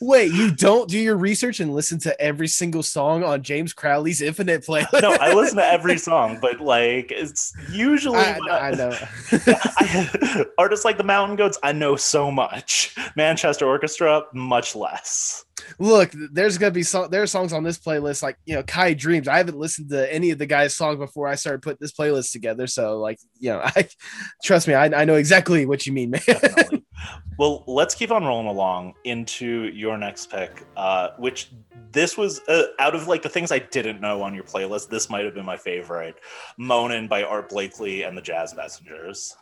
Wait, 0.00 0.32
you 0.32 0.50
don't 0.52 0.88
do 0.88 0.98
your 0.98 1.16
research 1.18 1.60
and 1.60 1.74
listen 1.74 1.98
to 1.98 2.18
every 2.18 2.48
single 2.48 2.82
song 2.82 3.22
on 3.22 3.42
James 3.42 3.74
Crowley's 3.74 4.22
Infinite 4.22 4.64
playlist? 4.64 5.02
no, 5.02 5.12
I 5.20 5.34
listen 5.34 5.58
to 5.58 5.64
every 5.66 5.98
song, 5.98 6.38
but 6.40 6.60
like 6.60 7.12
it's 7.12 7.52
usually 7.70 8.16
I, 8.20 8.38
what- 8.38 8.50
I 8.52 8.70
know. 8.70 8.96
I- 9.32 10.46
artists 10.56 10.86
like 10.86 10.96
the 10.96 11.04
Mountain 11.04 11.36
Goats, 11.36 11.58
I 11.62 11.72
know 11.72 11.96
so 11.96 12.30
much. 12.30 12.96
Manchester 13.16 13.66
Orchestra, 13.66 14.22
much 14.32 14.74
less. 14.74 15.44
Look, 15.78 16.12
there's 16.32 16.58
gonna 16.58 16.70
be 16.70 16.82
song. 16.82 17.10
There 17.10 17.22
are 17.22 17.26
songs 17.26 17.52
on 17.52 17.62
this 17.62 17.78
playlist 17.78 18.22
like 18.22 18.36
you 18.44 18.54
know 18.54 18.62
Khai 18.62 18.96
Dreams. 18.96 19.28
I 19.28 19.38
haven't 19.38 19.58
listened 19.58 19.90
to 19.90 20.12
any 20.12 20.30
of 20.30 20.38
the 20.38 20.46
guys' 20.46 20.76
songs 20.76 20.98
before 20.98 21.28
I 21.28 21.34
started 21.34 21.62
putting 21.62 21.78
this 21.80 21.92
playlist 21.92 22.32
together. 22.32 22.66
So 22.66 22.98
like 22.98 23.18
you 23.38 23.50
know, 23.50 23.60
I 23.64 23.88
trust 24.42 24.68
me, 24.68 24.74
I, 24.74 24.86
I 24.86 25.04
know 25.04 25.16
exactly 25.16 25.66
what 25.66 25.86
you 25.86 25.92
mean, 25.92 26.10
man. 26.10 26.22
Definitely. 26.26 26.84
well, 27.38 27.64
let's 27.66 27.94
keep 27.94 28.10
on 28.10 28.24
rolling 28.24 28.46
along 28.46 28.94
into 29.04 29.70
your 29.74 29.98
next 29.98 30.30
pick, 30.30 30.64
uh, 30.76 31.10
which 31.18 31.50
this 31.92 32.16
was 32.16 32.40
uh, 32.48 32.66
out 32.78 32.94
of 32.94 33.06
like 33.06 33.22
the 33.22 33.28
things 33.28 33.52
I 33.52 33.60
didn't 33.60 34.00
know 34.00 34.22
on 34.22 34.34
your 34.34 34.44
playlist. 34.44 34.88
This 34.88 35.08
might 35.08 35.24
have 35.24 35.34
been 35.34 35.46
my 35.46 35.56
favorite, 35.56 36.16
"Moanin" 36.58 37.08
by 37.08 37.22
Art 37.22 37.48
Blakely 37.48 38.02
and 38.02 38.16
the 38.16 38.22
Jazz 38.22 38.54
Messengers. 38.54 39.36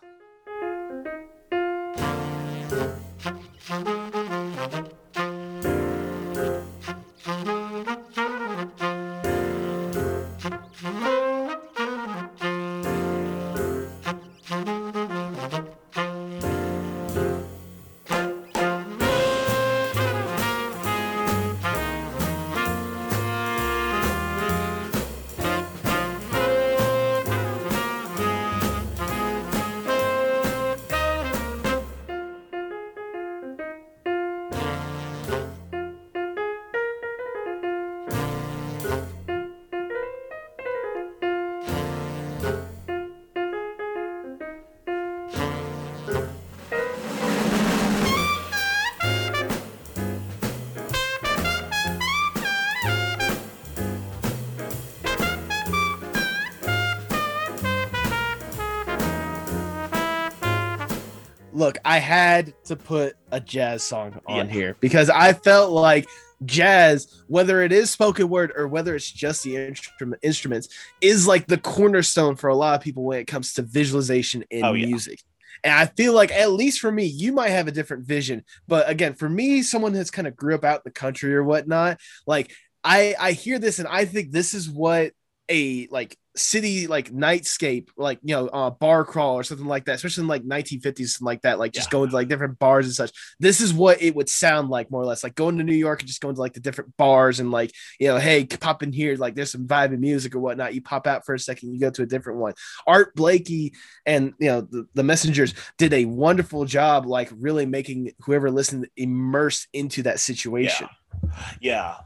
Look, 61.63 61.79
I 61.85 61.99
had 61.99 62.55
to 62.65 62.75
put 62.75 63.15
a 63.31 63.39
jazz 63.39 63.85
song 63.85 64.21
on 64.27 64.49
Yeah. 64.49 64.53
here 64.53 64.77
because 64.81 65.09
I 65.09 65.33
felt 65.33 65.71
like 65.71 66.09
jazz, 66.45 67.23
whether 67.29 67.63
it 67.63 67.71
is 67.71 67.89
spoken 67.89 68.29
word 68.29 68.53
or 68.57 68.67
whether 68.67 68.97
it's 68.97 69.09
just 69.09 69.45
the 69.45 69.55
instrument 69.69 70.19
instruments, 70.25 70.69
is 71.01 71.29
like 71.29 71.47
the 71.47 71.59
cornerstone 71.59 72.35
for 72.35 72.51
a 72.51 72.57
lot 72.57 72.75
of 72.75 72.81
people 72.81 73.05
when 73.05 73.21
it 73.21 73.29
comes 73.29 73.53
to 73.53 73.63
visualization 73.63 74.43
in 74.51 74.65
Oh, 74.65 74.73
yeah. 74.73 74.87
music. 74.87 75.21
And 75.63 75.73
I 75.73 75.87
feel 75.87 76.15
like, 76.15 76.33
at 76.33 76.51
least 76.51 76.81
for 76.81 76.91
me, 76.91 77.05
you 77.05 77.31
might 77.33 77.51
have 77.51 77.69
a 77.69 77.71
different 77.71 78.07
vision. 78.09 78.43
But 78.67 78.91
again, 78.91 79.15
for 79.15 79.29
me, 79.29 79.63
someone 79.63 79.93
that's 79.93 80.11
kind 80.11 80.27
of 80.27 80.35
grew 80.35 80.57
up 80.57 80.65
out 80.65 80.79
in 80.79 80.83
the 80.87 80.91
country 80.91 81.33
or 81.33 81.45
whatnot, 81.45 82.01
like 82.27 82.51
I 82.83 83.15
I 83.21 83.33
hear 83.33 83.61
this 83.61 83.79
and 83.79 83.87
I 83.87 84.05
think 84.05 84.33
this 84.33 84.53
is 84.53 84.69
what 84.69 85.13
a 85.49 85.87
like 85.93 86.19
city 86.35 86.87
like 86.87 87.11
nightscape 87.13 87.89
like 87.97 88.19
you 88.23 88.35
know 88.35 88.49
uh 88.49 88.71
bar 88.71 89.05
crawl 89.05 89.35
or 89.35 89.43
something 89.43 89.67
like 89.67 89.85
that 89.85 89.97
especially 89.97 90.23
in 90.23 90.29
like 90.29 90.43
1950s 90.45 91.09
something 91.09 91.27
like 91.27 91.43
that 91.43 91.59
like 91.59 91.73
just 91.73 91.89
Yeah. 91.89 91.93
going 91.99 92.09
to 92.11 92.15
like 92.17 92.29
different 92.29 92.59
bars 92.59 92.87
and 92.87 92.95
such. 92.95 93.13
This 93.39 93.61
is 93.61 93.75
what 93.75 94.01
it 94.01 94.15
would 94.15 94.29
sound 94.31 94.71
like 94.71 94.91
more 94.91 95.03
or 95.03 95.05
less 95.05 95.23
like 95.23 95.35
going 95.35 95.59
to 95.59 95.65
new 95.65 95.75
york 95.75 96.01
and 96.01 96.09
just 96.09 96.23
going 96.23 96.35
to 96.35 96.41
like 96.41 96.55
the 96.55 96.61
different 96.61 96.97
bars 96.97 97.39
and 97.41 97.51
like 97.51 97.73
you 98.01 98.09
know 98.09 98.19
hey 98.19 98.47
pop 98.47 98.83
in 98.83 98.93
here 98.93 99.15
like 99.17 99.35
there's 99.35 99.51
some 99.53 99.67
vibing 99.67 99.99
music 100.01 100.35
or 100.35 100.39
whatnot. 100.41 100.75
You 100.75 100.81
pop 100.81 101.07
out 101.07 101.27
for 101.27 101.35
a 101.35 101.39
second 101.39 101.73
you 101.75 101.79
go 101.81 101.91
to 101.91 102.03
a 102.03 102.07
different 102.07 102.39
one. 102.39 102.55
Art 102.87 103.15
blakey 103.15 103.75
and 104.07 104.33
you 104.39 104.49
know 104.49 104.61
the, 104.63 104.87
the 104.95 105.03
messengers 105.03 105.53
did 105.77 105.93
a 105.93 106.07
wonderful 106.07 106.65
job 106.65 107.05
like 107.07 107.31
really 107.39 107.67
making 107.67 108.13
whoever 108.21 108.51
listened 108.51 108.89
immersed 108.97 109.69
into 109.73 110.03
that 110.05 110.19
situation. 110.21 110.87
Yeah, 110.91 110.97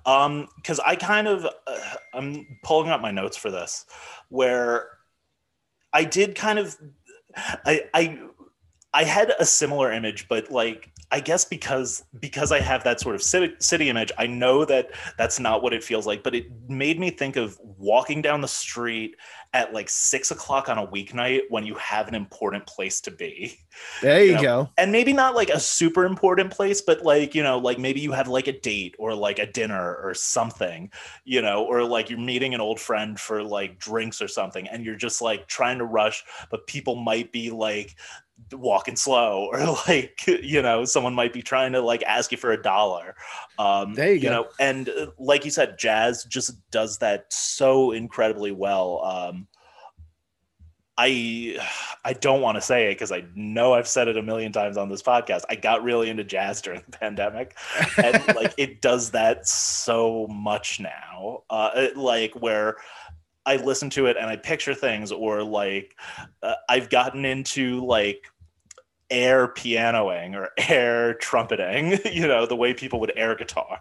um, 0.04 0.48
because 0.56 0.80
I 0.80 0.96
kind 0.96 1.26
of 1.26 1.44
uh, 1.44 1.78
I'm 2.14 2.58
pulling 2.62 2.90
up 2.90 3.00
my 3.00 3.10
notes 3.10 3.36
for 3.36 3.50
this, 3.50 3.86
where 4.28 4.88
I 5.92 6.04
did 6.04 6.34
kind 6.34 6.58
of 6.58 6.76
I 7.36 7.84
I 7.92 8.18
I 8.92 9.04
had 9.04 9.32
a 9.38 9.44
similar 9.44 9.92
image, 9.92 10.28
but 10.28 10.50
like 10.50 10.90
I 11.10 11.20
guess 11.20 11.44
because 11.44 12.04
because 12.18 12.50
I 12.50 12.60
have 12.60 12.82
that 12.84 13.00
sort 13.00 13.14
of 13.14 13.22
city, 13.22 13.54
city 13.58 13.88
image, 13.88 14.10
I 14.18 14.26
know 14.26 14.64
that 14.64 14.90
that's 15.18 15.38
not 15.38 15.62
what 15.62 15.72
it 15.72 15.84
feels 15.84 16.06
like. 16.06 16.22
But 16.22 16.34
it 16.34 16.46
made 16.68 16.98
me 16.98 17.10
think 17.10 17.36
of 17.36 17.58
walking 17.62 18.22
down 18.22 18.40
the 18.40 18.48
street 18.48 19.16
at 19.52 19.72
like 19.72 19.88
six 19.88 20.30
o'clock 20.30 20.68
on 20.68 20.78
a 20.78 20.86
weeknight 20.86 21.42
when 21.50 21.64
you 21.66 21.74
have 21.76 22.08
an 22.08 22.14
important 22.14 22.66
place 22.66 23.00
to 23.00 23.10
be 23.10 23.58
there 24.00 24.24
you 24.24 24.32
Yeah. 24.32 24.42
go 24.42 24.68
and 24.78 24.92
maybe 24.92 25.12
not 25.12 25.34
like 25.34 25.50
a 25.50 25.60
super 25.60 26.04
important 26.04 26.50
place 26.50 26.80
but 26.82 27.02
like 27.02 27.34
you 27.34 27.42
know 27.42 27.58
like 27.58 27.78
maybe 27.78 28.00
you 28.00 28.12
have 28.12 28.28
like 28.28 28.46
a 28.46 28.58
date 28.60 28.94
or 28.98 29.14
like 29.14 29.38
a 29.38 29.46
dinner 29.46 29.96
or 29.96 30.14
something 30.14 30.90
you 31.24 31.40
know 31.42 31.64
or 31.64 31.82
like 31.84 32.10
you're 32.10 32.18
meeting 32.18 32.54
an 32.54 32.60
old 32.60 32.80
friend 32.80 33.18
for 33.18 33.42
like 33.42 33.78
drinks 33.78 34.20
or 34.20 34.28
something 34.28 34.68
and 34.68 34.84
you're 34.84 34.96
just 34.96 35.22
like 35.22 35.46
trying 35.46 35.78
to 35.78 35.84
rush 35.84 36.24
but 36.50 36.66
people 36.66 36.96
might 36.96 37.32
be 37.32 37.50
like 37.50 37.96
walking 38.52 38.96
slow 38.96 39.46
or 39.52 39.64
like 39.88 40.20
you 40.26 40.60
know 40.62 40.84
someone 40.84 41.14
might 41.14 41.32
be 41.32 41.42
trying 41.42 41.72
to 41.72 41.80
like 41.80 42.02
ask 42.02 42.30
you 42.30 42.38
for 42.38 42.52
a 42.52 42.62
dollar 42.62 43.14
um 43.58 43.94
There 43.94 44.14
you 44.14 44.20
go. 44.20 44.30
know 44.30 44.46
and 44.58 44.88
uh, 44.90 45.06
like 45.18 45.44
you 45.44 45.50
said 45.50 45.78
jazz 45.78 46.24
just 46.24 46.52
does 46.70 46.98
that 46.98 47.26
so 47.32 47.92
incredibly 47.92 48.52
well 48.52 49.02
um 49.04 49.45
I 50.98 51.58
I 52.04 52.14
don't 52.14 52.40
want 52.40 52.56
to 52.56 52.62
say 52.62 52.86
it 52.86 52.94
because 52.94 53.12
I 53.12 53.24
know 53.34 53.74
I've 53.74 53.88
said 53.88 54.08
it 54.08 54.16
a 54.16 54.22
million 54.22 54.52
times 54.52 54.76
on 54.76 54.88
this 54.88 55.02
podcast. 55.02 55.42
I 55.48 55.56
got 55.56 55.82
really 55.82 56.08
into 56.08 56.24
jazz 56.24 56.62
during 56.62 56.82
the 56.88 56.96
pandemic, 56.96 57.56
and 58.02 58.26
like 58.36 58.54
it 58.56 58.80
does 58.80 59.10
that 59.10 59.46
so 59.46 60.26
much 60.28 60.80
now. 60.80 61.42
Uh, 61.50 61.70
it, 61.74 61.96
like 61.96 62.34
where 62.34 62.76
I 63.44 63.56
listen 63.56 63.90
to 63.90 64.06
it 64.06 64.16
and 64.16 64.26
I 64.26 64.36
picture 64.36 64.74
things, 64.74 65.12
or 65.12 65.42
like 65.42 65.94
uh, 66.42 66.54
I've 66.68 66.88
gotten 66.88 67.24
into 67.26 67.84
like 67.84 68.24
air 69.10 69.48
pianoing 69.48 70.34
or 70.34 70.50
air 70.56 71.14
trumpeting. 71.14 71.98
You 72.10 72.26
know, 72.26 72.46
the 72.46 72.56
way 72.56 72.72
people 72.72 73.00
would 73.00 73.12
air 73.16 73.34
guitar. 73.36 73.80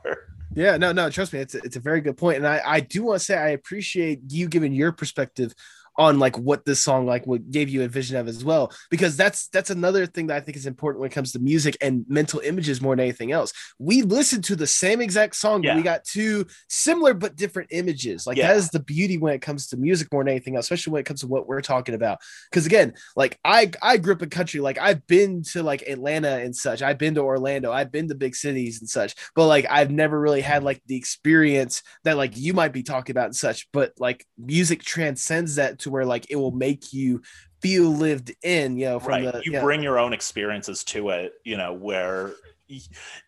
Yeah, 0.53 0.77
no, 0.77 0.91
no, 0.91 1.09
trust 1.09 1.31
me, 1.33 1.39
it's 1.39 1.55
a, 1.55 1.59
it's 1.59 1.75
a 1.75 1.81
very 1.81 2.01
good 2.01 2.17
point, 2.17 2.37
and 2.37 2.47
I 2.47 2.61
I 2.65 2.79
do 2.81 3.03
want 3.03 3.19
to 3.19 3.25
say 3.25 3.37
I 3.37 3.49
appreciate 3.49 4.19
you 4.27 4.49
giving 4.49 4.73
your 4.73 4.91
perspective 4.91 5.53
on 5.97 6.19
like 6.19 6.37
what 6.37 6.65
this 6.65 6.81
song 6.81 7.05
like 7.05 7.25
what 7.25 7.49
gave 7.51 7.69
you 7.69 7.83
a 7.83 7.87
vision 7.87 8.17
of 8.17 8.27
as 8.27 8.43
well 8.43 8.71
because 8.89 9.15
that's 9.15 9.47
that's 9.47 9.69
another 9.69 10.05
thing 10.05 10.27
that 10.27 10.35
i 10.35 10.39
think 10.39 10.57
is 10.57 10.65
important 10.65 10.99
when 10.99 11.09
it 11.09 11.13
comes 11.13 11.31
to 11.31 11.39
music 11.39 11.77
and 11.81 12.05
mental 12.07 12.39
images 12.41 12.81
more 12.81 12.95
than 12.95 13.03
anything 13.03 13.31
else. 13.31 13.53
We 13.79 14.01
listened 14.01 14.43
to 14.45 14.55
the 14.55 14.67
same 14.67 15.01
exact 15.01 15.35
song 15.35 15.63
Yeah. 15.63 15.71
but 15.71 15.77
we 15.77 15.83
got 15.83 16.03
two 16.03 16.45
similar 16.69 17.13
but 17.13 17.35
different 17.35 17.69
images. 17.71 18.27
Like 18.27 18.37
Yeah. 18.37 18.47
that 18.49 18.57
is 18.57 18.69
the 18.69 18.79
beauty 18.79 19.17
when 19.17 19.33
it 19.33 19.41
comes 19.41 19.67
to 19.67 19.77
music 19.77 20.11
more 20.11 20.23
than 20.23 20.31
anything 20.31 20.55
else 20.55 20.65
especially 20.65 20.91
when 20.91 21.01
it 21.01 21.05
comes 21.05 21.21
to 21.21 21.27
what 21.27 21.47
we're 21.47 21.61
talking 21.61 21.95
about. 21.95 22.19
Because 22.49 22.65
again 22.65 22.93
like 23.15 23.39
i 23.45 23.71
i 23.81 23.97
grew 23.97 24.13
up 24.13 24.21
in 24.21 24.29
country. 24.29 24.59
Like 24.59 24.77
i've 24.79 25.05
been 25.07 25.43
to 25.53 25.63
like 25.63 25.83
atlanta 25.83 26.37
and 26.39 26.55
such. 26.55 26.81
I've 26.81 26.97
been 26.97 27.15
to 27.15 27.21
orlando. 27.21 27.71
I've 27.71 27.91
been 27.91 28.07
to 28.09 28.15
big 28.15 28.35
cities 28.35 28.79
and 28.81 28.89
such. 28.89 29.15
But 29.35 29.47
like 29.47 29.65
i've 29.69 29.91
never 29.91 30.19
really 30.19 30.41
had 30.41 30.63
like 30.63 30.81
the 30.87 30.95
experience 30.97 31.81
that 32.03 32.17
like 32.17 32.35
you 32.37 32.53
might 32.53 32.73
be 32.73 32.83
talking 32.83 33.13
about 33.13 33.25
and 33.25 33.35
such. 33.35 33.67
But 33.71 33.93
like 33.99 34.25
music 34.37 34.83
transcends 34.83 35.55
that 35.55 35.79
to 35.85 35.91
where 35.91 36.05
like 36.05 36.27
it 36.29 36.35
will 36.35 36.51
make 36.51 36.93
you 36.93 37.21
feel 37.61 37.89
lived 37.89 38.33
in 38.43 38.77
you 38.77 38.85
know 38.85 38.99
from 38.99 39.21
right 39.21 39.23
the 39.23 39.41
you 39.45 39.53
yeah. 39.53 39.61
bring 39.61 39.81
your 39.81 39.97
own 39.97 40.13
experiences 40.13 40.83
to 40.83 41.09
it 41.09 41.33
you 41.45 41.57
know 41.57 41.73
where 41.73 42.33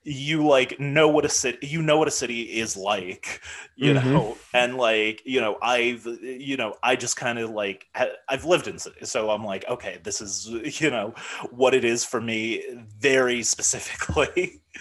you 0.04 0.46
like 0.46 0.80
know 0.80 1.08
what 1.08 1.24
a 1.24 1.30
city 1.30 1.60
you 1.68 1.82
know 1.82 1.98
what 2.00 2.08
a 2.08 2.12
city 2.12 2.42
is 2.42 2.76
like 2.76 3.42
you 3.76 3.94
Mhm. 3.94 4.14
know 4.14 4.38
and 4.54 4.76
like 4.78 5.22
you 5.26 5.40
know 5.40 5.58
i've 5.62 6.06
you 6.22 6.58
know 6.58 6.74
i 6.82 6.96
just 6.96 7.16
kind 7.18 7.38
of 7.38 7.52
like 7.52 7.86
i've 8.28 8.46
lived 8.46 8.68
in 8.68 8.80
cities 8.80 9.12
so 9.12 9.30
i'm 9.30 9.46
like 9.46 9.64
okay 9.70 10.00
this 10.04 10.22
is 10.22 10.48
you 10.82 10.90
know 10.90 11.14
what 11.52 11.76
it 11.76 11.86
is 11.86 12.04
for 12.04 12.20
me 12.20 12.64
very 13.00 13.44
specifically 13.44 14.62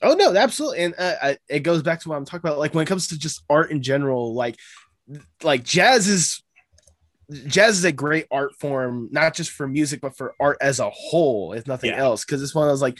Oh 0.00 0.14
no, 0.14 0.34
absolutely, 0.36 0.84
and 0.84 0.94
uh, 0.96 1.14
I, 1.20 1.38
it 1.48 1.60
goes 1.60 1.82
back 1.82 2.00
to 2.00 2.08
what 2.08 2.16
I'm 2.16 2.24
talking 2.24 2.48
about. 2.48 2.58
Like 2.58 2.72
when 2.72 2.84
it 2.84 2.88
comes 2.88 3.08
to 3.08 3.18
just 3.18 3.42
art 3.50 3.72
in 3.72 3.82
general, 3.82 4.32
like 4.34 4.56
like 5.42 5.64
jazz 5.64 6.06
is 6.06 6.42
jazz 7.46 7.78
is 7.78 7.84
a 7.84 7.92
great 7.92 8.26
art 8.30 8.54
form, 8.56 9.08
not 9.12 9.34
just 9.34 9.50
for 9.50 9.68
music, 9.68 10.00
but 10.00 10.16
for 10.16 10.34
art 10.40 10.58
as 10.60 10.80
a 10.80 10.90
whole, 10.90 11.52
if 11.52 11.66
nothing 11.66 11.90
Yeah. 11.90 11.98
else. 12.02 12.24
Because 12.24 12.42
it's 12.42 12.54
one 12.54 12.66
of 12.66 12.72
those 12.72 12.82
like, 12.82 12.98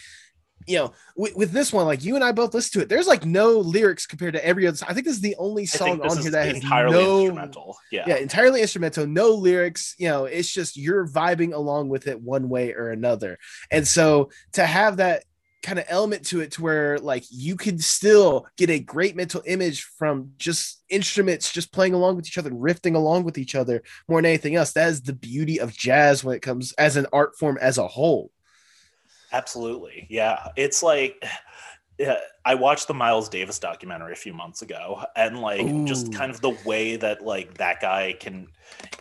you 0.66 0.76
know, 0.76 0.92
with, 1.16 1.34
with 1.34 1.52
this 1.52 1.72
one, 1.72 1.86
like 1.86 2.04
you 2.04 2.14
and 2.14 2.22
I 2.22 2.32
both 2.32 2.52
listen 2.52 2.78
to 2.78 2.84
it. 2.84 2.90
There's 2.90 3.06
like 3.06 3.24
no 3.24 3.52
lyrics 3.52 4.06
compared 4.06 4.34
to 4.34 4.44
every 4.44 4.66
other. 4.66 4.76
I 4.86 4.92
think 4.92 5.06
this 5.06 5.16
is 5.16 5.22
the 5.22 5.36
only 5.38 5.64
song 5.64 6.02
on 6.02 6.18
here 6.18 6.30
that 6.30 6.46
has 6.46 6.56
entirely 6.56 6.92
no 6.92 7.20
instrumental 7.20 7.78
yeah 7.90 8.04
yeah, 8.06 8.16
entirely 8.16 8.60
instrumental, 8.60 9.06
no 9.06 9.30
lyrics. 9.30 9.94
You 9.98 10.08
know, 10.08 10.24
it's 10.26 10.52
just 10.52 10.76
you're 10.76 11.08
vibing 11.08 11.54
along 11.54 11.88
with 11.88 12.06
it 12.06 12.20
one 12.20 12.50
way 12.50 12.74
or 12.74 12.90
another. 12.90 13.38
And 13.70 13.88
so 13.88 14.30
to 14.52 14.66
have 14.66 14.98
that 14.98 15.24
kind 15.62 15.78
of 15.78 15.84
element 15.88 16.24
to 16.24 16.40
it 16.40 16.52
to 16.52 16.62
where 16.62 16.98
like 16.98 17.24
you 17.30 17.56
can 17.56 17.78
still 17.78 18.46
get 18.56 18.70
a 18.70 18.78
great 18.78 19.16
mental 19.16 19.42
image 19.44 19.82
from 19.82 20.30
just 20.38 20.82
instruments 20.88 21.52
just 21.52 21.72
playing 21.72 21.94
along 21.94 22.14
with 22.14 22.26
each 22.26 22.38
other 22.38 22.50
and 22.50 22.60
riffing 22.60 22.94
along 22.94 23.24
with 23.24 23.36
each 23.38 23.54
other 23.54 23.82
more 24.08 24.18
than 24.18 24.26
anything 24.26 24.54
else 24.54 24.72
that 24.72 24.88
is 24.88 25.02
the 25.02 25.12
beauty 25.12 25.58
of 25.58 25.72
jazz 25.72 26.22
when 26.22 26.36
it 26.36 26.42
comes 26.42 26.72
as 26.74 26.96
an 26.96 27.06
art 27.12 27.36
form 27.36 27.58
as 27.60 27.76
a 27.76 27.88
whole 27.88 28.30
Absolutely. 29.32 30.06
Yeah. 30.08 30.48
It's 30.56 30.82
like 30.82 31.22
yeah, 31.98 32.18
I 32.44 32.54
watched 32.54 32.86
the 32.86 32.94
Miles 32.94 33.28
Davis 33.28 33.58
documentary 33.58 34.12
a 34.12 34.16
few 34.16 34.32
months 34.32 34.62
ago 34.62 35.04
and 35.16 35.40
like 35.40 35.66
just 35.84 36.12
kind 36.12 36.30
of 36.30 36.40
the 36.40 36.56
way 36.64 36.96
that 36.96 37.24
like 37.24 37.54
that 37.58 37.80
guy 37.80 38.14
can 38.18 38.46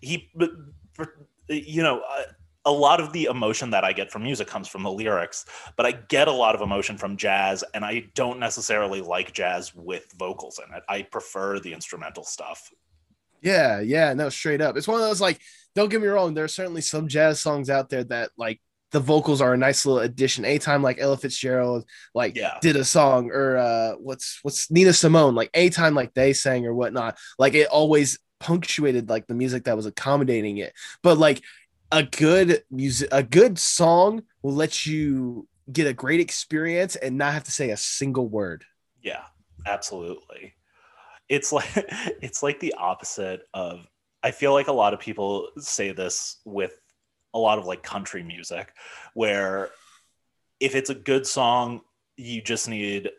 he 0.02 0.32
you 1.48 1.84
know 1.84 2.02
uh, 2.10 2.24
a 2.68 2.72
lot 2.72 3.00
of 3.00 3.14
the 3.14 3.26
emotion 3.26 3.70
that 3.72 3.84
I 3.86 3.94
get 3.94 4.12
from 4.12 4.24
music 4.24 4.48
comes 4.48 4.68
from 4.68 4.84
the 4.84 4.92
lyrics, 4.92 5.46
but 5.78 5.86
I 5.86 5.94
get 5.94 6.28
a 6.28 6.32
lot 6.32 6.54
of 6.54 6.62
emotion 6.62 6.98
from 6.98 7.16
jazz 7.18 7.64
and 7.74 7.84
I 7.84 8.10
don't 8.14 8.40
necessarily 8.40 9.02
like 9.02 9.34
jazz 9.34 9.74
with 9.74 10.14
vocals 10.20 10.60
in 10.60 10.76
it. 10.76 10.84
I 10.88 11.02
prefer 11.04 11.60
the 11.60 11.74
instrumental 11.74 12.26
stuff. 12.26 12.70
Yeah, 13.42 13.80
yeah, 13.80 14.14
no, 14.14 14.30
straight 14.30 14.62
up. 14.62 14.78
It's 14.78 14.88
one 14.88 15.00
of 15.00 15.08
those 15.08 15.22
like, 15.22 15.40
don't 15.76 15.90
get 15.90 16.02
me 16.02 16.08
wrong, 16.08 16.34
there 16.34 16.44
are 16.44 16.50
certainly 16.50 16.82
some 16.82 17.08
jazz 17.08 17.40
songs 17.40 17.70
out 17.70 17.90
there 17.90 18.04
that 18.06 18.32
like 18.38 18.60
the 18.92 19.00
vocals 19.00 19.42
are 19.42 19.54
a 19.54 19.58
nice 19.58 19.86
little 19.86 20.02
addition. 20.02 20.44
Anytime 20.44 20.84
like 20.84 20.98
Ella 21.00 21.18
Fitzgerald 21.18 21.86
like 22.14 22.36
Yeah. 22.36 22.58
did 22.62 22.76
a 22.76 22.86
song 22.86 23.32
or 23.32 23.58
uh 23.58 23.94
what's 23.94 24.40
what's 24.42 24.70
Nina 24.70 24.92
Simone, 24.94 25.36
like 25.36 25.50
anytime 25.54 25.94
like 25.96 26.14
they 26.14 26.34
sang 26.34 26.66
or 26.66 26.74
whatnot, 26.74 27.18
like 27.40 27.54
it 27.54 27.68
always 27.68 28.20
punctuated 28.40 29.10
like 29.10 29.28
the 29.28 29.34
music 29.34 29.64
that 29.66 29.76
was 29.76 29.86
accommodating 29.86 30.58
it. 30.58 30.74
But 31.04 31.18
like 31.18 31.42
a 31.92 32.04
good 32.04 32.64
music 32.70 33.10
a 33.12 33.24
good 33.24 33.58
song 33.58 34.24
will 34.42 34.54
let 34.54 34.86
you 34.86 35.48
get 35.72 35.88
a 35.88 35.94
great 35.94 36.20
experience 36.20 36.96
and 36.96 37.18
not 37.18 37.34
have 37.34 37.44
to 37.44 37.52
say 37.52 37.72
a 37.72 37.78
single 37.78 38.28
word. 38.28 38.64
Yeah, 39.02 39.24
absolutely. 39.66 40.56
It's 41.30 41.52
like 41.52 41.70
it's 42.22 42.44
like 42.44 42.60
the 42.60 42.74
opposite 42.78 43.42
of 43.54 43.88
I 44.24 44.32
feel 44.32 44.54
like 44.54 44.68
a 44.68 44.74
lot 44.74 44.94
of 44.94 45.00
people 45.00 45.50
say 45.58 45.92
this 45.92 46.38
with 46.46 46.80
a 47.34 47.40
lot 47.40 47.60
of 47.60 47.66
like 47.66 47.84
country 47.84 48.24
music 48.24 48.74
where 49.14 49.70
if 50.60 50.76
it's 50.76 50.90
a 50.90 50.96
good 50.96 51.28
song, 51.28 51.82
you 52.16 52.42
just 52.42 52.68
need 52.68 53.10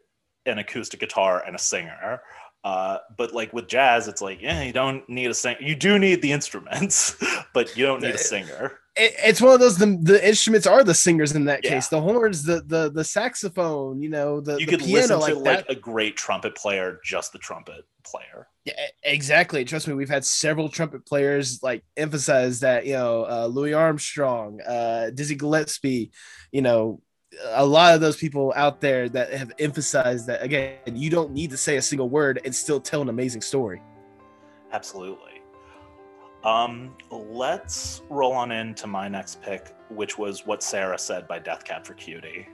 an 0.46 0.58
acoustic 0.58 1.00
guitar 1.00 1.44
and 1.46 1.54
a 1.54 1.58
singer. 1.58 2.20
Uh, 2.64 2.98
but 3.16 3.32
like 3.32 3.52
with 3.52 3.68
jazz, 3.68 4.08
it's 4.08 4.20
like, 4.20 4.42
yeah, 4.42 4.62
you 4.62 4.72
don't 4.72 5.08
need 5.08 5.30
a 5.30 5.34
singer. 5.34 5.58
You 5.60 5.74
do 5.76 5.98
need 5.98 6.22
the 6.22 6.32
instruments, 6.32 7.16
but 7.54 7.76
you 7.76 7.86
don't 7.86 8.02
need 8.02 8.14
a 8.14 8.18
singer. 8.18 8.78
it, 8.96 9.14
it's 9.24 9.40
one 9.40 9.54
of 9.54 9.60
those 9.60 9.78
the, 9.78 9.98
the 10.02 10.26
instruments 10.26 10.66
are 10.66 10.82
the 10.82 10.94
singers 10.94 11.32
in 11.32 11.44
that 11.44 11.64
Yeah. 11.64 11.70
case 11.70 11.88
the 11.88 12.00
horns 12.00 12.42
the 12.42 12.62
the 12.66 12.90
the 12.90 13.04
saxophone 13.04 14.02
you 14.02 14.08
know 14.10 14.40
the, 14.40 14.58
You 14.58 14.66
the 14.66 14.72
could 14.72 14.80
piano 14.80 15.18
listen 15.18 15.20
like 15.20 15.34
to 15.34 15.40
that 15.44 15.68
like 15.68 15.68
a 15.68 15.80
great 15.80 16.16
trumpet 16.16 16.56
player, 16.56 16.98
just 17.04 17.32
the 17.32 17.38
trumpet 17.38 17.84
player. 18.04 18.48
Yeah, 18.64 18.74
exactly 19.04 19.64
trust 19.64 19.86
me 19.88 19.94
we've 19.94 20.08
had 20.10 20.24
several 20.24 20.68
trumpet 20.68 21.06
players 21.06 21.62
like 21.62 21.84
emphasize 21.96 22.60
that 22.60 22.86
you 22.86 22.94
know 22.94 23.22
uh, 23.24 23.46
louis 23.46 23.72
armstrong 23.72 24.60
uh 24.66 25.10
dizzy 25.10 25.36
gillespie 25.36 26.10
you 26.52 26.60
know 26.60 27.00
a 27.52 27.64
lot 27.64 27.94
of 27.94 28.00
those 28.00 28.16
people 28.16 28.52
out 28.56 28.80
there 28.80 29.08
that 29.08 29.32
have 29.32 29.52
emphasized 29.58 30.26
that 30.26 30.42
again 30.42 30.78
you 30.92 31.10
don't 31.10 31.30
need 31.30 31.50
to 31.50 31.56
say 31.56 31.76
a 31.76 31.82
single 31.82 32.08
word 32.08 32.40
and 32.44 32.54
still 32.54 32.80
tell 32.80 33.02
an 33.02 33.08
amazing 33.08 33.42
story 33.42 33.80
Absolutely. 34.72 35.42
Um, 36.44 36.94
let's 37.10 38.02
roll 38.10 38.32
on 38.32 38.52
into 38.52 38.86
my 38.86 39.08
next 39.08 39.42
pick, 39.42 39.74
which 39.88 40.18
was 40.18 40.46
what 40.46 40.62
Sarah 40.62 40.98
said 40.98 41.26
by 41.26 41.38
Death 41.38 41.64
Cab 41.64 41.84
for 41.84 41.94
Cutie. 41.94 42.48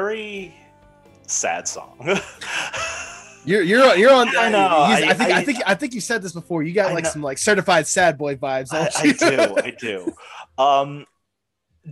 Very 0.00 0.54
sad 1.26 1.66
song. 1.66 1.96
You're 3.46 3.62
you're 3.62 3.94
you're 3.96 4.12
on. 4.12 4.36
I 4.36 4.48
know, 4.50 4.58
I, 4.58 4.92
I- 4.94 5.14
think 5.14 5.30
I, 5.30 5.38
I- 5.38 5.44
think 5.44 5.58
I 5.68 5.74
think 5.76 5.94
you 5.94 6.00
said 6.00 6.20
this 6.20 6.32
before. 6.32 6.64
You 6.64 6.72
got 6.74 6.92
like 6.92 7.06
some 7.06 7.22
like 7.22 7.38
certified 7.38 7.86
sad 7.86 8.18
boy 8.18 8.34
vibes. 8.34 8.72
I, 8.72 8.90
I 8.98 9.12
do, 9.12 9.56
I 9.64 9.70
do. 9.70 10.12
Um, 10.58 11.06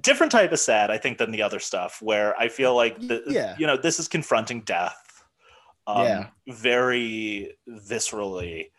different 0.01 0.33
type 0.33 0.51
of 0.51 0.59
sad, 0.59 0.91
I 0.91 0.99
think, 0.99 1.19
than 1.19 1.31
the 1.31 1.43
other 1.43 1.61
stuff. 1.61 2.03
Where 2.03 2.37
I 2.41 2.49
feel 2.49 2.75
like, 2.75 2.99
the, 2.99 3.23
Yeah. 3.29 3.55
you 3.57 3.69
know, 3.69 3.77
this 3.77 4.01
is 4.01 4.09
confronting 4.09 4.63
death, 4.63 4.97
um, 5.87 6.05
Yeah. 6.05 6.27
very 6.49 7.57
viscerally. 7.69 8.71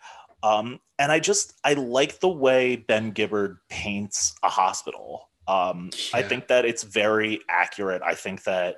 Um, 0.44 0.82
and 1.00 1.14
I 1.14 1.20
just 1.22 1.54
I 1.64 1.76
like 1.76 2.20
the 2.20 2.28
way 2.28 2.76
Ben 2.76 3.12
Gibbard 3.14 3.56
paints 3.70 4.36
a 4.44 4.50
hospital. 4.50 5.30
Um, 5.48 5.92
I 6.14 6.24
think 6.24 6.48
that 6.50 6.66
it's 6.66 6.84
very 6.84 7.40
accurate. 7.50 8.02
I 8.02 8.16
think 8.16 8.44
that 8.44 8.76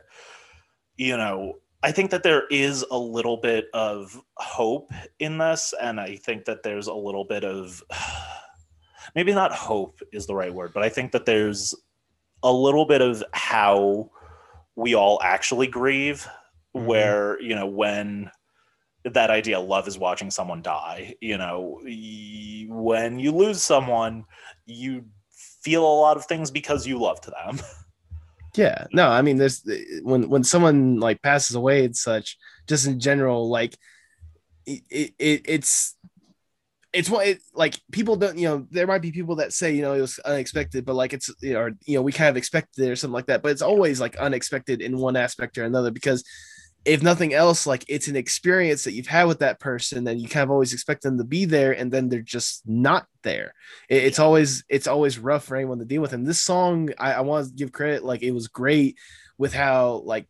you 0.97 1.15
know 1.17 1.55
I 1.83 1.91
think 1.91 2.09
that 2.11 2.23
there 2.23 2.47
is 2.47 2.83
a 2.89 2.97
little 2.97 3.37
bit 3.37 3.65
of 3.73 4.19
hope 4.37 4.91
in 5.19 5.37
this, 5.37 5.73
and 5.79 5.99
I 5.99 6.15
think 6.15 6.45
that 6.45 6.63
there's 6.63 6.87
a 6.87 6.93
little 6.93 7.23
bit 7.23 7.43
of 7.45 7.83
maybe 9.15 9.33
not 9.33 9.51
hope 9.53 9.99
is 10.11 10.25
the 10.25 10.35
right 10.35 10.53
word, 10.53 10.71
but 10.73 10.83
I 10.83 10.89
think 10.89 11.11
that 11.11 11.25
there's 11.25 11.75
a 12.43 12.51
little 12.51 12.85
bit 12.85 13.01
of 13.01 13.23
how 13.33 14.09
we 14.75 14.95
all 14.95 15.19
actually 15.23 15.67
grieve, 15.67 16.27
Mhm. 16.75 16.85
where 16.85 17.41
you 17.41 17.55
know 17.55 17.65
when 17.67 18.29
that 19.05 19.29
idea 19.29 19.59
love 19.59 19.87
is 19.87 19.97
watching 19.97 20.29
someone 20.29 20.61
die 20.61 21.15
you 21.21 21.37
know 21.37 21.79
y- 21.85 22.65
when 22.69 23.19
you 23.19 23.31
lose 23.31 23.63
someone 23.63 24.25
you 24.65 25.05
feel 25.61 25.83
a 25.85 25.99
lot 26.01 26.17
of 26.17 26.25
things 26.25 26.51
because 26.51 26.85
you 26.85 26.99
loved 26.99 27.23
them 27.31 27.57
Yeah, 28.57 28.85
no, 28.91 29.07
I 29.07 29.21
mean, 29.21 29.37
there's 29.37 29.63
eh, 29.67 29.99
when 30.03 30.29
when 30.29 30.43
someone 30.43 30.99
like 30.99 31.21
passes 31.21 31.55
away 31.55 31.85
and 31.85 31.95
such, 31.95 32.37
just 32.67 32.87
in 32.87 32.99
general, 32.99 33.49
like 33.49 33.77
it, 34.65 34.83
it, 34.89 35.13
it 35.19 35.41
it's 35.47 35.95
it's 36.93 37.09
what 37.09 37.27
it 37.27 37.39
like 37.53 37.79
people 37.91 38.15
don't 38.15 38.37
you 38.37 38.47
know 38.47 38.67
there 38.71 38.87
might 38.87 39.01
be 39.01 39.11
people 39.11 39.35
that 39.35 39.53
say 39.53 39.73
you 39.73 39.81
know 39.81 39.93
it 39.93 40.01
was 40.01 40.19
unexpected 40.19 40.85
but 40.85 40.95
like 40.95 41.13
it's 41.13 41.29
you 41.41 41.53
know, 41.53 41.59
or 41.59 41.71
you 41.85 41.97
know 41.97 42.01
we 42.01 42.11
kind 42.11 42.29
of 42.29 42.37
expected 42.37 42.83
it 42.85 42.89
or 42.89 42.95
something 42.95 43.13
like 43.13 43.27
that 43.27 43.43
but 43.43 43.51
it's 43.51 43.61
always 43.61 43.99
like 43.99 44.15
unexpected 44.17 44.81
in 44.81 44.97
one 44.97 45.15
aspect 45.15 45.57
or 45.57 45.65
another 45.65 45.91
because 45.91 46.23
if 46.87 47.03
nothing 47.03 47.33
else 47.33 47.67
like 47.67 47.83
it's 47.89 48.07
an 48.07 48.15
experience 48.15 48.85
that 48.85 48.93
you've 48.93 49.07
had 49.07 49.25
with 49.25 49.39
that 49.39 49.59
person 49.59 50.07
and 50.07 50.21
you 50.21 50.29
kind 50.29 50.45
of 50.45 50.49
always 50.49 50.71
expect 50.71 51.03
them 51.03 51.17
to 51.17 51.25
be 51.25 51.43
there 51.43 51.73
and 51.73 51.91
then 51.91 52.07
they're 52.07 52.21
just 52.21 52.63
not 52.65 53.05
there. 53.23 53.53
It, 53.89 54.05
it's 54.05 54.19
always 54.19 54.63
it's 54.69 54.87
always 54.87 55.19
rough 55.19 55.43
for 55.43 55.57
anyone 55.57 55.79
to 55.79 55.85
deal 55.85 56.01
with 56.01 56.13
and 56.13 56.25
this 56.25 56.41
song 56.41 56.89
i, 56.97 57.13
I 57.13 57.21
want 57.21 57.47
to 57.47 57.53
give 57.53 57.71
credit 57.71 58.03
like 58.03 58.23
it 58.23 58.31
was 58.31 58.47
great 58.47 58.97
with 59.37 59.53
how 59.53 60.01
like 60.05 60.27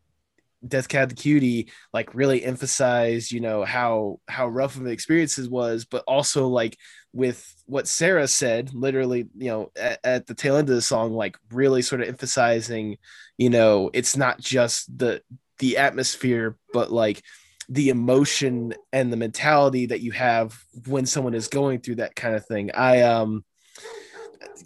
death 0.67 0.87
cab 0.89 1.09
for 1.09 1.15
cutie 1.15 1.71
like 1.93 2.15
really 2.15 2.43
emphasized 2.43 3.31
you 3.31 3.39
know 3.39 3.63
how 3.63 4.19
how 4.27 4.47
rough 4.47 4.75
of 4.75 4.81
an 4.81 4.91
experience 4.91 5.37
it 5.37 5.51
was 5.51 5.85
but 5.85 6.03
also 6.07 6.47
like 6.47 6.75
with 7.13 7.53
what 7.67 7.87
sarah 7.87 8.27
said 8.27 8.73
literally 8.73 9.27
you 9.37 9.49
know 9.49 9.71
at, 9.79 9.99
at 10.03 10.27
the 10.27 10.33
tail 10.33 10.57
end 10.57 10.67
of 10.67 10.75
the 10.75 10.81
song 10.81 11.13
like 11.13 11.37
really 11.51 11.83
sort 11.83 12.01
of 12.01 12.07
emphasizing 12.07 12.97
you 13.37 13.51
know 13.51 13.91
it's 13.93 14.17
not 14.17 14.39
just 14.39 14.97
the 14.97 15.21
the 15.59 15.77
atmosphere 15.77 16.57
but 16.73 16.91
like 16.91 17.21
the 17.69 17.89
emotion 17.89 18.73
and 18.93 19.11
the 19.11 19.17
mentality 19.17 19.87
that 19.87 19.99
you 20.01 20.11
have 20.11 20.57
when 20.87 21.05
someone 21.05 21.33
is 21.33 21.47
going 21.47 21.79
through 21.79 21.95
that 21.95 22.15
kind 22.15 22.35
of 22.35 22.45
thing 22.45 22.71
i 22.73 23.01
um 23.01 23.43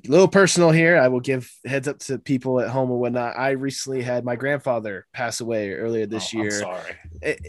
a 0.08 0.12
little 0.12 0.28
personal 0.28 0.72
here. 0.72 0.98
I 0.98 1.08
will 1.10 1.20
give 1.20 1.52
heads 1.66 1.88
up 1.88 2.00
to 2.00 2.18
people 2.18 2.60
at 2.60 2.70
home 2.70 2.90
or 2.92 3.00
whatnot. 3.00 3.38
I 3.38 3.52
recently 3.52 4.02
had 4.02 4.26
my 4.26 4.36
grandfather 4.36 5.06
pass 5.14 5.42
away 5.42 5.72
earlier 5.74 6.06
this 6.06 6.34
Oh, 6.34 6.40
I'm 6.40 6.44
year. 6.44 6.52
sorry 6.52 6.98
It, 7.22 7.40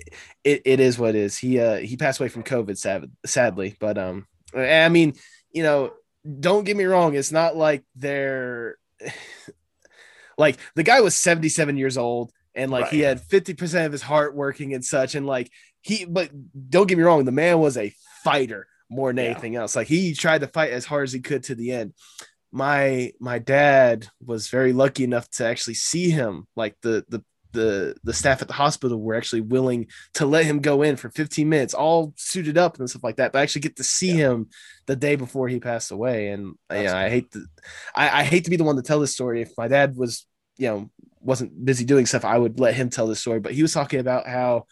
it, 0.45 0.63
it 0.65 0.81
is 0.81 0.99
what 0.99 1.11
it 1.11 1.17
is. 1.17 1.37
He 1.39 1.61
uh 1.61 1.77
he 1.77 1.97
passed 1.97 2.21
away 2.21 2.29
from 2.29 2.43
COVID, 2.43 2.77
sad, 2.77 3.11
sadly. 3.25 3.77
But 3.79 3.97
um, 3.99 4.27
I 4.55 4.89
mean, 4.89 5.15
you 5.51 5.63
know, 5.63 5.93
don't 6.41 6.65
get 6.65 6.77
me 6.77 6.85
wrong. 6.85 7.15
It's 7.15 7.33
not 7.33 7.57
like 7.57 7.85
they're 7.95 8.77
like 10.39 10.59
the 10.75 10.83
guy 10.83 11.01
was 11.01 11.15
77 11.15 11.77
years 11.77 11.97
old 11.97 12.33
and 12.55 12.71
like 12.71 12.89
he 12.89 13.01
had 13.01 13.21
50% 13.21 13.87
of 13.87 13.93
his 13.93 14.03
heart 14.03 14.35
working 14.35 14.75
and 14.75 14.85
such 14.85 15.15
and 15.15 15.27
like 15.27 15.51
he 15.81 16.05
but 16.05 16.31
don't 16.69 16.87
get 16.89 16.99
me 16.99 17.05
wrong 17.05 17.25
the 17.25 17.33
man 17.33 17.59
was 17.59 17.77
a 17.77 17.93
fighter 18.23 18.67
more 18.91 19.11
than 19.13 19.25
Yeah. 19.25 19.31
anything 19.31 19.57
else 19.57 19.75
like 19.75 19.87
he 19.89 20.15
tried 20.15 20.43
to 20.43 20.47
fight 20.47 20.71
as 20.73 20.85
hard 20.85 21.05
as 21.05 21.13
he 21.13 21.21
could 21.21 21.45
to 21.45 21.55
the 21.55 21.73
end 21.73 21.95
my 22.53 23.13
my 23.21 23.39
dad 23.39 24.07
was 24.25 24.49
very 24.49 24.73
lucky 24.73 25.05
enough 25.05 25.29
to 25.31 25.45
actually 25.47 25.75
see 25.75 26.11
him 26.11 26.47
like 26.57 26.77
the 26.83 27.05
the 27.09 27.25
the 27.53 27.95
the 28.03 28.15
staff 28.15 28.41
at 28.41 28.49
the 28.49 28.55
hospital 28.55 28.99
were 28.99 29.15
actually 29.15 29.43
willing 29.43 29.87
to 30.15 30.25
let 30.25 30.45
him 30.47 30.61
go 30.61 30.81
in 30.83 30.97
for 30.97 31.11
15 31.11 31.47
minutes 31.49 31.75
all 31.75 32.15
suited 32.17 32.57
up 32.57 32.79
and 32.79 32.89
stuff 32.89 33.05
like 33.05 33.17
that 33.17 33.33
but 33.33 33.39
I 33.41 33.43
actually 33.43 33.61
get 33.63 33.77
to 33.77 33.85
see 33.85 34.11
him 34.11 34.49
the 34.87 34.97
day 34.97 35.17
before 35.17 35.49
he 35.49 35.61
passed 35.61 35.91
away 35.91 36.29
and 36.29 36.55
yeah 36.71 36.97
i 36.97 37.03
cool. 37.05 37.11
hate 37.11 37.33
to 37.33 37.45
I, 37.95 38.21
I 38.21 38.25
hate 38.25 38.45
to 38.45 38.51
be 38.51 38.57
the 38.57 38.65
one 38.65 38.77
to 38.77 38.83
tell 38.83 39.01
this 39.01 39.13
story 39.13 39.43
if 39.43 39.51
my 39.59 39.69
dad 39.69 39.97
was 39.97 40.27
you 40.57 40.69
know 40.69 40.91
wasn't 41.25 41.65
busy 41.65 41.85
doing 41.85 42.07
stuff 42.07 42.25
i 42.25 42.37
would 42.37 42.59
let 42.61 42.75
him 42.75 42.91
tell 42.91 43.07
the 43.07 43.17
story 43.17 43.41
but 43.41 43.53
he 43.53 43.63
was 43.63 43.73
talking 43.73 44.01
about 44.01 44.27
how 44.27 44.67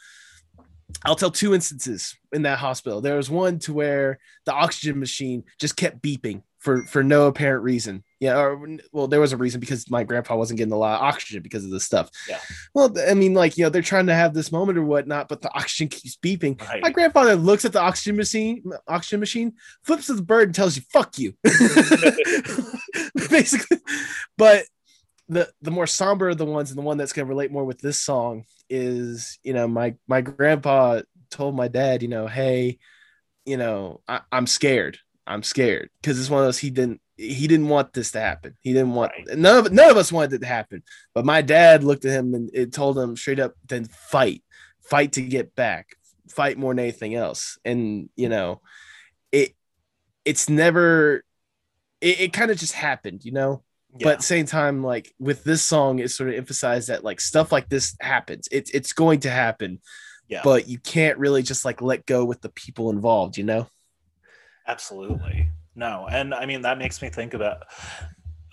I'll 1.05 1.17
tell 1.17 1.31
two 1.31 1.55
instances 1.55 2.17
in 2.33 2.43
that 2.43 2.59
hospital. 2.59 3.01
There 3.01 3.17
was 3.17 3.31
one 3.31 3.59
to 3.61 3.73
where 3.73 4.19
the 4.45 4.53
oxygen 4.53 4.99
machine 4.99 5.45
just 5.59 5.77
kept 5.77 6.03
beeping 6.03 6.43
for 6.59 6.85
for 6.85 7.03
no 7.03 7.27
apparent 7.27 7.65
reason. 7.65 8.05
Yeah, 8.19 8.39
or 8.39 8.79
well, 8.93 9.07
there 9.07 9.21
was 9.21 9.33
a 9.33 9.37
reason 9.37 9.61
because 9.61 9.91
my 9.91 10.05
grandpa 10.05 10.37
wasn't 10.37 10.59
getting 10.59 10.75
a 10.75 10.79
lot 10.79 10.97
of 10.97 11.03
oxygen 11.03 11.43
because 11.43 11.65
of 11.65 11.71
this 11.71 11.85
stuff. 11.85 12.11
Yeah. 12.29 12.39
Well, 12.75 12.95
I 13.09 13.15
mean, 13.15 13.33
like 13.33 13.57
you 13.57 13.65
know, 13.65 13.71
they're 13.71 13.83
trying 13.83 14.07
to 14.07 14.15
have 14.15 14.35
this 14.35 14.53
moment 14.53 14.77
or 14.77 14.85
whatnot, 14.85 15.29
but 15.29 15.41
the 15.41 15.53
oxygen 15.55 15.89
keeps 15.89 16.17
beeping. 16.17 16.61
Right. 16.69 16.83
My 16.83 16.91
grandfather 16.91 17.35
looks 17.35 17.65
at 17.65 17.73
the 17.73 17.81
oxygen 17.81 18.17
machine, 18.17 18.63
oxygen 18.87 19.21
machine, 19.21 19.55
flips 19.85 20.07
to 20.07 20.15
the 20.15 20.23
bird 20.23 20.49
and 20.49 20.55
tells 20.55 20.77
you 20.77 20.83
"fuck 20.93 21.19
you," 21.19 21.35
basically. 23.31 23.79
But 24.37 24.65
the 25.31 25.51
the 25.63 25.71
more 25.71 25.87
somber 25.87 26.29
of 26.31 26.39
the 26.39 26.45
ones 26.45 26.71
and 26.71 26.79
the 26.79 26.83
one 26.83 26.97
that's 26.99 27.13
going 27.13 27.27
to 27.27 27.29
relate 27.29 27.51
more 27.53 27.65
with 27.65 27.81
this 27.81 28.01
song 28.01 28.45
is 28.69 29.39
you 29.43 29.53
know 29.53 29.67
my 29.67 29.95
my 30.07 30.21
grandpa 30.21 31.01
told 31.31 31.55
my 31.57 31.69
dad 31.69 32.03
you 32.03 32.09
know 32.09 32.27
hey 32.27 32.79
you 33.47 33.57
know 33.57 34.01
I, 34.09 34.21
i'm 34.33 34.47
scared. 34.47 34.99
I'm 35.27 35.45
scared. 35.45 35.91
Because 36.01 36.19
it's 36.19 36.29
one 36.31 36.41
of 36.41 36.47
those 36.47 36.59
he 36.59 36.71
didn't 36.71 37.01
he 37.17 37.47
didn't 37.47 37.69
want 37.69 37.93
this 37.93 38.11
to 38.13 38.21
happen. 38.21 38.57
He 38.63 38.73
didn't 38.73 38.95
want 38.95 39.13
Right. 39.13 39.39
none 39.39 39.59
of 39.67 39.73
none 39.73 39.91
of 39.91 39.97
us 39.97 40.11
wanted 40.11 40.33
it 40.33 40.39
to 40.41 40.47
happen. 40.47 40.83
But 41.15 41.25
my 41.25 41.41
dad 41.43 41.85
looked 41.85 42.05
at 42.05 42.13
him 42.19 42.35
and 42.35 42.51
it 42.53 42.73
told 42.73 42.99
him 42.99 43.17
straight 43.17 43.39
up 43.39 43.55
then 43.69 43.85
fight. 43.85 44.43
Fight 44.83 45.13
to 45.13 45.23
get 45.23 45.55
back. 45.55 45.95
Fight 46.29 46.59
more 46.59 46.73
than 46.73 46.81
anything 46.81 47.15
else. 47.15 47.59
And 47.65 48.09
you 48.17 48.29
know 48.29 48.61
it 49.31 49.55
it's 50.25 50.49
never 50.49 51.23
it, 52.01 52.21
it 52.21 52.33
kind 52.33 52.51
of 52.51 52.59
just 52.59 52.73
happened 52.73 53.25
you 53.25 53.33
know 53.33 53.63
Yeah. 53.99 54.05
but 54.05 54.23
same 54.23 54.47
time 54.47 54.85
like 54.85 55.13
with 55.19 55.43
this 55.43 55.63
song 55.63 55.99
it 55.99 56.11
sort 56.11 56.29
of 56.29 56.37
emphasized 56.37 56.89
that 56.89 57.03
like 57.03 57.21
stuff 57.21 57.51
like 57.51 57.69
this 57.69 57.97
happens 58.01 58.49
it's 58.53 58.71
it's 58.71 58.93
going 58.93 59.21
to 59.21 59.31
happen 59.31 59.81
yeah 60.29 60.43
but 60.45 60.69
you 60.69 60.79
can't 60.79 61.19
really 61.19 61.43
just 61.43 61.65
like 61.65 61.83
let 61.83 62.07
go 62.07 62.25
with 62.25 62.41
the 62.41 62.51
people 62.51 62.91
involved 62.91 63.37
you 63.37 63.43
know 63.43 63.67
Absolutely. 64.71 65.49
No. 65.75 66.07
And 66.11 66.33
I 66.33 66.47
mean, 66.47 66.63
that 66.63 66.79
makes 66.79 67.03
me 67.03 67.09
think 67.09 67.35
about, 67.35 67.65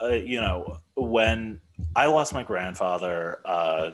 uh, 0.02 0.08
you 0.08 0.42
know, 0.42 0.80
when 0.96 1.62
I 1.96 2.08
lost 2.08 2.34
my 2.34 2.42
grandfather 2.42 3.40
uh, 3.46 3.92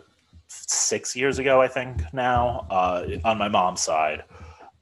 six 0.48 1.18
years 1.18 1.40
ago, 1.40 1.62
I 1.62 1.68
think 1.68 2.02
now, 2.14 2.66
uh, 2.70 3.08
on 3.26 3.38
my 3.38 3.50
mom's 3.50 3.82
side. 3.82 4.24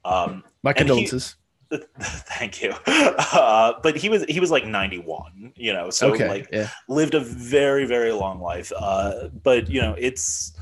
Um, 0.04 0.44
my 0.62 0.72
condolences 0.72 1.36
thank 2.00 2.62
you. 2.62 2.72
Uh, 2.86 3.74
but 3.82 3.96
he 3.96 4.08
was 4.08 4.24
he 4.28 4.40
was 4.40 4.50
like 4.50 4.66
91, 4.66 5.52
you 5.56 5.72
know, 5.72 5.90
so 5.90 6.12
okay 6.12 6.28
like 6.28 6.48
yeah. 6.52 6.68
lived 6.88 7.14
a 7.14 7.20
very 7.20 7.84
very 7.86 8.12
long 8.12 8.40
life. 8.40 8.72
Uh 8.76 9.28
but 9.42 9.68
you 9.70 9.80
know 9.80 9.94
it's 9.98 10.52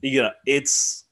you 0.00 0.22
know 0.22 0.30
it's 0.46 1.04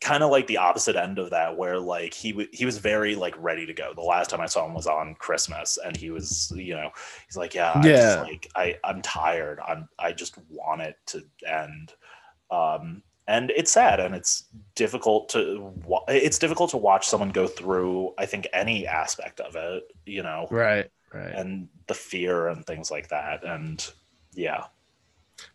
kind 0.00 0.22
of 0.22 0.30
like 0.30 0.46
the 0.46 0.56
opposite 0.56 0.96
end 0.96 1.18
of 1.18 1.30
that 1.30 1.56
where 1.56 1.78
like 1.78 2.14
he 2.14 2.32
w- 2.32 2.48
he 2.52 2.64
was 2.64 2.78
very 2.78 3.14
like 3.14 3.34
ready 3.38 3.66
to 3.66 3.74
go. 3.74 3.92
The 3.94 4.00
last 4.00 4.30
time 4.30 4.40
i 4.40 4.46
saw 4.46 4.64
him 4.66 4.74
was 4.74 4.86
on 4.86 5.14
christmas 5.16 5.78
and 5.84 5.96
he 5.96 6.10
was 6.10 6.50
you 6.56 6.74
know 6.74 6.90
he's 7.26 7.36
like 7.36 7.54
yeah 7.54 7.72
I 7.72 7.82
Yeah. 7.86 7.92
just, 7.92 8.18
like 8.20 8.48
i 8.56 8.78
i'm 8.84 9.02
tired. 9.02 9.60
I'm 9.66 9.88
i 9.98 10.12
just 10.12 10.38
want 10.48 10.82
it 10.82 10.96
to 11.06 11.22
end. 11.46 11.94
Um 12.50 13.02
and 13.28 13.50
it's 13.50 13.72
sad 13.72 14.00
and 14.00 14.14
it's 14.14 14.44
difficult 14.74 15.28
to 15.28 15.72
it's 16.08 16.38
difficult 16.38 16.70
to 16.70 16.76
watch 16.76 17.08
someone 17.08 17.30
go 17.30 17.46
through 17.46 18.12
i 18.18 18.26
think 18.26 18.46
any 18.52 18.86
aspect 18.86 19.40
of 19.40 19.56
it 19.56 19.84
you 20.04 20.22
know? 20.22 20.46
Right 20.50 20.90
right. 21.12 21.34
And 21.34 21.68
the 21.86 21.94
fear 21.94 22.48
and 22.48 22.66
things 22.66 22.90
like 22.90 23.08
that 23.08 23.44
and 23.44 23.84
yeah. 24.34 24.64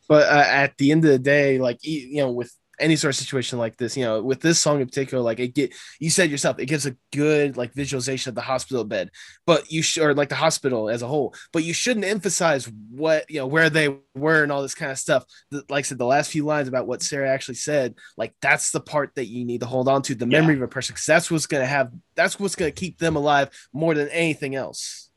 But 0.07 0.27
uh, 0.27 0.43
at 0.48 0.77
the 0.77 0.91
end 0.91 1.06
of 1.06 1.11
the 1.11 1.19
day 1.19 1.60
like 1.60 1.85
e- 1.85 2.10
you 2.11 2.22
know 2.22 2.31
with 2.31 2.53
any 2.82 2.95
sort 2.95 3.14
of 3.14 3.16
situation 3.16 3.60
like 3.60 3.78
this. 3.78 3.95
You 3.95 4.06
know, 4.06 4.22
with 4.22 4.41
this 4.41 4.60
song 4.60 4.82
in 4.82 4.88
particular, 4.88 5.24
like 5.24 5.40
it 5.40 5.53
get 5.53 5.74
you 5.99 6.10
said 6.10 6.30
yourself, 6.30 6.60
it 6.60 6.66
gives 6.66 6.86
a 6.86 6.95
good 7.14 7.58
like 7.58 7.74
visualization 7.74 8.30
of 8.30 8.36
the 8.36 8.41
hospital 8.41 8.84
bed, 8.84 9.12
but 9.45 9.72
you 9.72 9.82
should 9.82 10.03
or 10.03 10.14
like 10.14 10.30
the 10.30 10.36
hospital 10.36 10.90
as 10.90 11.02
a 11.02 11.08
whole. 11.08 11.34
But 11.53 11.64
you 11.64 11.74
shouldn't 11.74 12.06
emphasize 12.06 12.70
what 12.90 13.30
you 13.30 13.40
know 13.40 13.48
where 13.48 13.70
they 13.70 13.95
were 14.16 14.44
and 14.44 14.52
all 14.52 14.62
this 14.62 14.76
kind 14.76 14.91
of 14.91 14.98
stuff. 14.98 15.26
Like 15.52 15.66
I 15.72 15.82
said, 15.82 15.98
the 15.98 16.06
last 16.06 16.32
few 16.32 16.44
lines 16.44 16.68
about 16.68 16.88
what 16.88 17.02
Sarah 17.02 17.30
actually 17.30 17.56
said, 17.56 17.95
like 18.18 18.34
that's 18.41 18.72
the 18.72 18.82
part 18.82 19.16
that 19.16 19.28
you 19.28 19.45
need 19.45 19.62
to 19.62 19.68
hold 19.68 19.88
on 19.88 20.02
to, 20.03 20.16
the 20.16 20.26
memory 20.26 20.56
of 20.56 20.62
a 20.62 20.68
person, 20.68 20.94
because 20.94 21.06
that's 21.06 21.32
what's 21.32 21.48
gonna 21.48 21.66
have 21.66 21.91
that's 22.16 22.40
what's 22.40 22.56
gonna 22.56 22.72
keep 22.72 22.98
them 22.98 23.16
alive 23.16 23.49
more 23.72 23.94
than 23.94 24.10
anything 24.10 24.56
else. 24.56 25.10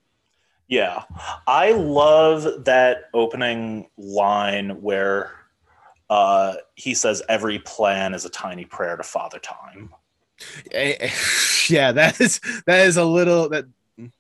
Yeah. 0.69 1.03
I 1.47 1.73
love 1.73 2.65
that 2.65 3.11
opening 3.13 3.89
line 3.99 4.81
where 4.81 5.33
uh, 6.11 6.55
he 6.75 6.95
says, 6.95 7.23
Every 7.29 7.59
plan 7.61 8.15
is 8.15 8.25
a 8.25 8.31
tiny 8.31 8.65
prayer 8.65 8.97
to 8.97 9.03
Father 9.03 9.39
Time. 9.39 9.91
Eh, 10.73 10.97
eh, 11.01 11.11
yeah, 11.69 11.93
that 11.93 12.21
is 12.21 12.41
that 12.67 12.87
is 12.87 12.97
a 12.97 13.05
little 13.05 13.49
that 13.51 13.65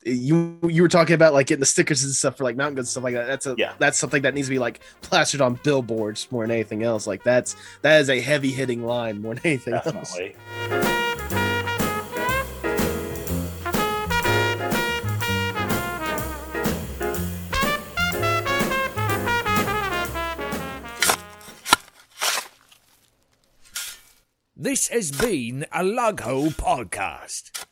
you 0.05 0.59
you 0.63 0.83
were 0.83 0.89
talking 0.89 1.15
about 1.15 1.33
like 1.35 1.49
getting 1.49 1.61
the 1.61 1.67
stickers 1.67 2.05
and 2.05 2.13
stuff 2.13 2.37
for 2.37 2.45
like 2.45 2.57
mountain 2.57 2.77
goats 2.77 2.89
and 2.89 2.91
stuff 2.93 3.05
like 3.05 3.15
that. 3.15 3.27
That's 3.27 3.47
a 3.47 3.55
Yeah. 3.59 3.73
that's 3.79 3.99
something 3.99 4.23
that 4.23 4.33
needs 4.33 4.47
to 4.47 4.53
be 4.55 4.59
like 4.61 4.81
plastered 5.03 5.41
on 5.41 5.59
billboards 5.65 6.29
more 6.31 6.45
than 6.45 6.53
anything 6.53 6.85
else. 6.85 7.07
Like 7.07 7.25
that's 7.25 7.57
that 7.83 8.01
is 8.01 8.09
a 8.09 8.21
heavy 8.21 8.53
hitting 8.53 8.87
line 8.87 9.21
more 9.21 9.35
than 9.35 9.45
anything 9.45 9.75
else. 9.75 10.17
This 24.57 24.87
has 24.87 25.11
been 25.11 25.67
a 25.73 25.83
Lughole 25.83 26.51
podcast. 26.51 27.67